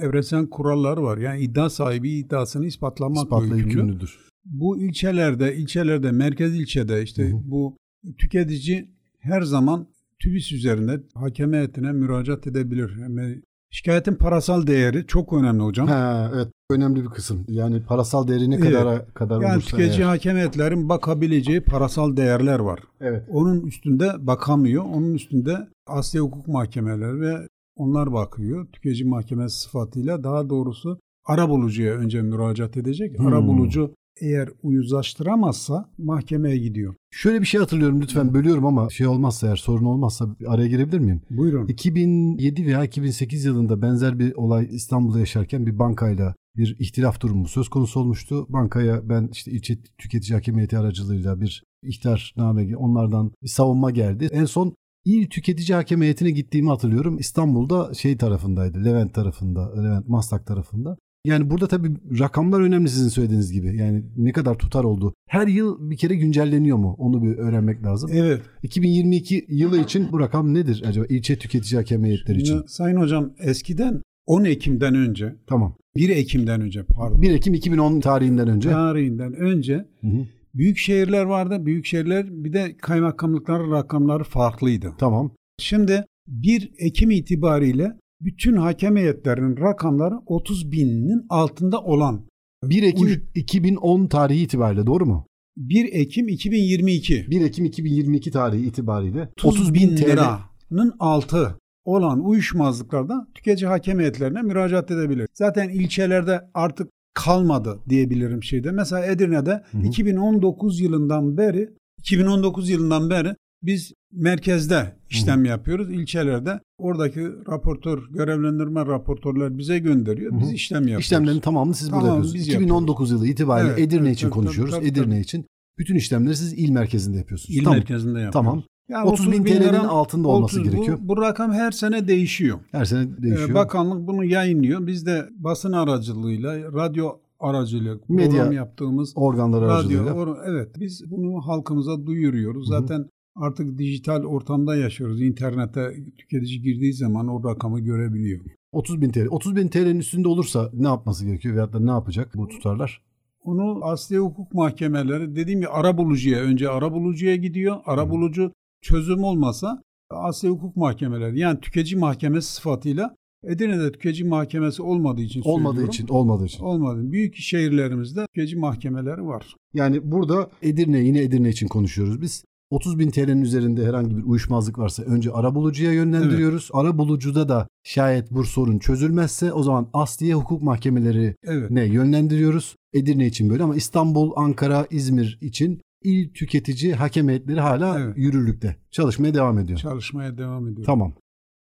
evrensel 0.00 0.46
kuralları 0.48 1.02
var. 1.02 1.18
Yani 1.18 1.40
iddia 1.40 1.70
sahibi 1.70 2.10
iddiasını 2.10 2.66
ispatlamakla 2.66 3.22
İspatla 3.22 3.44
yükümlü. 3.56 3.68
yükümlüdür. 3.68 4.18
Bu 4.44 4.78
ilçelerde, 4.78 5.56
ilçelerde, 5.56 6.12
merkez 6.12 6.54
ilçede 6.56 7.02
işte 7.02 7.22
Hı 7.30 7.36
hı. 7.36 7.40
bu 7.44 7.76
tüketici 8.18 8.88
her 9.18 9.42
zaman 9.42 9.86
TÜBİS 10.18 10.52
üzerinde 10.52 11.00
hakem 11.14 11.52
heyetine 11.52 11.92
müracaat 11.92 12.46
edebilir. 12.46 12.96
Yani 13.00 13.42
şikayetin 13.70 14.14
parasal 14.14 14.66
değeri 14.66 15.06
çok 15.06 15.32
önemli 15.32 15.62
hocam. 15.62 15.88
Ha, 15.88 16.30
evet 16.34 16.48
önemli 16.70 17.02
bir 17.04 17.08
kısım. 17.08 17.44
Yani 17.48 17.82
parasal 17.82 18.28
değeri 18.28 18.50
ne 18.50 18.54
Evet. 18.54 18.72
kadar 18.72 19.14
kadar 19.14 19.40
yani 19.40 19.52
olursa 19.54 19.70
tüketici 19.70 20.00
eğer. 20.00 20.06
hakem 20.08 20.36
heyetlerin 20.36 20.88
bakabileceği 20.88 21.60
parasal 21.60 22.16
değerler 22.16 22.58
var. 22.58 22.80
Evet. 23.00 23.22
Onun 23.30 23.60
üstünde 23.60 24.26
bakamıyor. 24.26 24.84
Onun 24.84 25.14
üstünde 25.14 25.68
Asya 25.86 26.20
Hukuk 26.22 26.48
Mahkemeleri 26.48 27.20
ve 27.20 27.48
onlar 27.76 28.12
bakıyor. 28.12 28.66
Tüketici 28.72 29.08
mahkemesi 29.08 29.60
sıfatıyla 29.60 30.24
daha 30.24 30.50
doğrusu 30.50 30.98
arabulucuya 31.24 31.94
önce 31.94 32.22
müracaat 32.22 32.76
edecek. 32.76 33.18
Hmm. 33.18 33.26
Arabulucu 33.26 33.94
eğer 34.20 34.48
uyuzlaştıramazsa 34.62 35.90
mahkemeye 35.98 36.58
gidiyor. 36.58 36.94
Şöyle 37.10 37.40
bir 37.40 37.46
şey 37.46 37.60
hatırlıyorum 37.60 38.02
lütfen 38.02 38.34
bölüyorum 38.34 38.66
ama 38.66 38.90
şey 38.90 39.06
olmazsa 39.06 39.46
eğer 39.46 39.56
sorun 39.56 39.84
olmazsa 39.84 40.36
araya 40.46 40.68
girebilir 40.68 40.98
miyim? 40.98 41.22
Buyurun. 41.30 41.66
2007 41.66 42.66
veya 42.66 42.84
2008 42.84 43.44
yılında 43.44 43.82
benzer 43.82 44.18
bir 44.18 44.34
olay 44.34 44.68
İstanbul'da 44.70 45.18
yaşarken 45.18 45.66
bir 45.66 45.78
bankayla 45.78 46.34
bir 46.56 46.76
ihtilaf 46.78 47.20
durumu 47.20 47.48
söz 47.48 47.68
konusu 47.68 48.00
olmuştu. 48.00 48.46
Bankaya 48.48 49.08
ben 49.08 49.28
işte 49.32 49.50
ilçe 49.50 49.78
tüketici 49.98 50.34
hakem 50.34 50.56
heyeti 50.56 50.78
aracılığıyla 50.78 51.40
bir 51.40 51.64
ihtarname 51.82 52.76
onlardan 52.76 53.32
bir 53.42 53.48
savunma 53.48 53.90
geldi. 53.90 54.28
En 54.32 54.44
son 54.44 54.74
İl 55.04 55.26
Tüketici 55.26 55.74
Hakem 55.76 56.02
Heyeti'ne 56.02 56.30
gittiğimi 56.30 56.68
hatırlıyorum. 56.68 57.18
İstanbul'da 57.18 57.94
şey 57.94 58.16
tarafındaydı. 58.16 58.84
Levent 58.84 59.14
tarafında, 59.14 59.82
Levent 59.82 60.08
Maslak 60.08 60.46
tarafında. 60.46 60.96
Yani 61.24 61.50
burada 61.50 61.68
tabii 61.68 61.88
rakamlar 62.18 62.60
önemli 62.60 62.88
sizin 62.88 63.08
söylediğiniz 63.08 63.52
gibi. 63.52 63.76
Yani 63.76 64.02
ne 64.16 64.32
kadar 64.32 64.54
tutar 64.58 64.84
oldu. 64.84 65.14
Her 65.28 65.46
yıl 65.46 65.90
bir 65.90 65.96
kere 65.96 66.14
güncelleniyor 66.14 66.76
mu? 66.76 66.94
Onu 66.98 67.22
bir 67.22 67.38
öğrenmek 67.38 67.84
lazım. 67.84 68.10
Evet. 68.14 68.42
2022 68.62 69.44
yılı 69.48 69.80
için 69.80 70.12
bu 70.12 70.20
rakam 70.20 70.54
nedir 70.54 70.82
acaba 70.86 71.06
ilçe 71.08 71.38
tüketici 71.38 71.78
hakem 71.78 72.04
heyetleri 72.04 72.40
için? 72.40 72.62
Sayın 72.66 72.96
Hocam 72.96 73.32
eskiden 73.40 74.02
10 74.26 74.44
Ekim'den 74.44 74.94
önce, 74.94 75.34
Tamam. 75.46 75.76
1 75.96 76.08
Ekim'den 76.08 76.60
önce 76.60 76.84
pardon. 76.84 77.22
1 77.22 77.30
Ekim 77.30 77.54
2010 77.54 78.00
tarihinden 78.00 78.48
önce. 78.48 78.70
Tarihinden 78.70 79.32
önce 79.32 79.74
Hı 80.00 80.06
hı. 80.06 80.26
büyük 80.54 80.78
şehirler 80.78 81.24
vardı. 81.24 81.66
Büyük 81.66 81.86
şehirler 81.86 82.26
bir 82.44 82.52
de 82.52 82.76
kaymakamlıkların 82.76 83.72
rakamları 83.72 84.24
farklıydı. 84.24 84.92
Tamam. 84.98 85.34
Şimdi 85.58 86.04
1 86.28 86.70
Ekim 86.78 87.10
itibariyle 87.10 87.92
bütün 88.24 88.56
hakem 88.56 88.96
heyetlerinin 88.96 89.56
rakamları 89.56 90.14
30 90.26 90.72
binin 90.72 91.26
altında 91.28 91.80
olan 91.80 92.24
1 92.64 92.82
Ekim 92.82 93.06
Uy- 93.06 93.20
2010 93.34 94.06
tarihi 94.06 94.42
itibariyle 94.42 94.86
doğru 94.86 95.06
mu? 95.06 95.26
1 95.56 95.88
Ekim 95.92 96.28
2022 96.28 97.26
1 97.30 97.40
Ekim 97.40 97.64
2022 97.64 98.30
tarihi 98.30 98.66
itibariyle 98.66 99.28
30 99.44 99.74
bin 99.74 99.96
TL. 99.96 100.02
liranın 100.02 100.92
altı 100.98 101.58
olan 101.84 102.24
uyuşmazlıklarda 102.24 103.26
tüketici 103.34 103.68
hakem 103.68 103.98
heyetlerine 103.98 104.42
müracaat 104.42 104.90
edebilir. 104.90 105.28
Zaten 105.34 105.68
ilçelerde 105.68 106.40
artık 106.54 106.88
kalmadı 107.14 107.80
diyebilirim 107.88 108.42
şeyde. 108.42 108.70
Mesela 108.70 109.06
Edirne'de 109.06 109.62
Hı 109.72 109.78
hı. 109.78 109.86
2019 109.86 110.80
yılından 110.80 111.36
beri 111.36 111.68
2019 111.98 112.70
yılından 112.70 113.10
beri 113.10 113.34
biz 113.62 113.92
merkezde 114.12 114.96
işlem 115.10 115.44
yapıyoruz. 115.44 115.90
İlçelerde 115.92 116.60
oradaki 116.78 117.20
raportör, 117.48 118.02
görevlendirme 118.10 118.86
raportörler 118.86 119.58
bize 119.58 119.78
gönderiyor. 119.78 120.32
Biz 120.40 120.52
işlem 120.52 120.80
yapıyoruz. 120.82 121.04
İşlemlerin 121.04 121.40
tamamını 121.40 121.74
siz 121.74 121.88
burada 121.92 122.00
Tamam, 122.00 122.14
yapıyorsunuz. 122.16 122.48
biz 122.48 122.54
2019 122.54 123.10
yılı 123.10 123.26
itibariyle 123.26 123.70
Evet, 123.72 123.80
Edirne 123.82 124.06
evet, 124.06 124.16
için 124.16 124.26
tabii, 124.26 124.34
konuşuyoruz. 124.34 124.74
tabii, 124.74 124.88
tabii, 124.88 124.98
Edirne 125.00 125.20
için 125.20 125.46
bütün 125.78 125.96
işlemleri 125.96 126.36
siz 126.36 126.52
il 126.52 126.70
merkezinde 126.70 127.16
yapıyorsunuz. 127.18 127.56
İl 127.58 127.64
tamam. 127.64 127.78
merkezinde 127.78 128.20
yapıyoruz. 128.20 128.32
Tamam. 128.32 128.62
Yani 128.88 129.08
30 129.08 129.32
bin 129.32 129.44
TL'nin 129.44 129.74
altında 129.74 130.28
olması 130.28 130.60
30 130.60 130.68
bu- 130.68 130.72
gerekiyor. 130.72 130.98
Bu, 131.00 131.16
rakam 131.22 131.52
her 131.52 131.70
sene 131.70 132.08
değişiyor. 132.08 132.58
Her 132.72 132.84
sene 132.84 133.22
değişiyor. 133.22 133.50
Ee, 133.50 133.54
Bakanlık 133.54 134.06
bunu 134.06 134.24
yayınlıyor. 134.24 134.86
Biz 134.86 135.06
de 135.06 135.28
basın 135.36 135.72
aracılığıyla, 135.72 136.56
radyo 136.72 137.10
aracılığıyla 137.40 137.94
Medya 138.08 138.52
yaptığımız 138.52 139.12
Organlar 139.16 139.60
radyo, 139.62 139.74
aracılığıyla. 139.74 140.12
or- 140.12 140.50
evet 140.50 140.68
biz 140.80 141.10
bunu 141.10 141.40
halkımıza 141.46 142.06
duyuruyoruz. 142.06 142.70
Hı 142.70 142.74
hı. 142.74 142.80
Zaten 142.80 143.06
artık 143.36 143.78
dijital 143.78 144.24
ortamda 144.24 144.76
yaşıyoruz. 144.76 145.22
İnternete 145.22 145.94
tüketici 146.18 146.62
girdiği 146.62 146.92
zaman 146.92 147.28
o 147.28 147.44
rakamı 147.44 147.80
görebiliyor. 147.80 148.40
30 148.72 149.00
bin 149.00 149.10
TL. 149.10 149.26
30 149.30 149.56
bin 149.56 149.68
TL'nin 149.68 149.98
üstünde 149.98 150.28
olursa 150.28 150.70
ne 150.72 150.86
yapması 150.86 151.26
gerekiyor 151.26 151.54
veyahut 151.54 151.72
da 151.72 151.80
ne 151.80 151.90
yapacak 151.90 152.32
bu 152.34 152.48
tutarlar? 152.48 153.02
Onu 153.44 153.84
Asliye 153.84 154.20
Hukuk 154.20 154.54
Mahkemeleri 154.54 155.36
dediğim 155.36 155.60
gibi 155.60 155.70
arabulucuya 155.70 156.40
önce 156.40 156.68
arabulucuya 156.68 157.36
gidiyor. 157.36 157.76
Arabulucu 157.84 158.52
çözüm 158.82 159.24
olmasa 159.24 159.82
Asliye 160.10 160.52
Hukuk 160.52 160.76
Mahkemeleri 160.76 161.38
yani 161.38 161.60
tüketici 161.60 162.00
mahkemesi 162.00 162.52
sıfatıyla 162.52 163.16
Edirne'de 163.44 163.92
tüketici 163.92 164.28
mahkemesi 164.28 164.82
olmadığı 164.82 165.20
için 165.20 165.42
Olmadığı 165.44 165.86
için, 165.86 166.08
olmadığı 166.08 166.44
için. 166.44 166.64
Olmadı. 166.64 167.12
Büyük 167.12 167.36
şehirlerimizde 167.36 168.26
tüketici 168.26 168.60
mahkemeleri 168.60 169.26
var. 169.26 169.56
Yani 169.74 170.12
burada 170.12 170.50
Edirne 170.62 170.98
yine 170.98 171.22
Edirne 171.22 171.48
için 171.48 171.68
konuşuyoruz 171.68 172.20
biz. 172.20 172.44
30 172.72 172.98
bin 172.98 173.10
TL'nin 173.10 173.42
üzerinde 173.42 173.86
herhangi 173.86 174.16
bir 174.16 174.22
uyuşmazlık 174.22 174.78
varsa 174.78 175.02
önce 175.02 175.32
arabulucuya 175.32 175.92
yönlendiriyoruz. 175.92 176.70
Arabulucuda 176.72 177.48
da 177.48 177.68
şayet 177.84 178.30
bu 178.30 178.44
sorun 178.44 178.78
çözülmezse 178.78 179.52
o 179.52 179.62
zaman 179.62 179.88
Asliye 179.92 180.34
Hukuk 180.34 180.62
Mahkemeleri 180.62 181.34
Evet. 181.44 181.70
ne 181.70 181.84
yönlendiriyoruz. 181.84 182.76
Edirne 182.94 183.26
için 183.26 183.50
böyle 183.50 183.62
ama 183.62 183.76
İstanbul, 183.76 184.32
Ankara, 184.36 184.86
İzmir 184.90 185.38
için 185.40 185.80
il 186.04 186.28
tüketici 186.34 186.94
hakem 186.94 187.28
heyetleri 187.28 187.60
hala 187.60 188.00
Evet. 188.00 188.18
yürürlükte. 188.18 188.76
Çalışmaya 188.90 189.34
devam 189.34 189.58
ediyor. 189.58 189.78
Çalışmaya 189.78 190.38
devam 190.38 190.68
ediyor. 190.68 190.86
Tamam. 190.86 191.12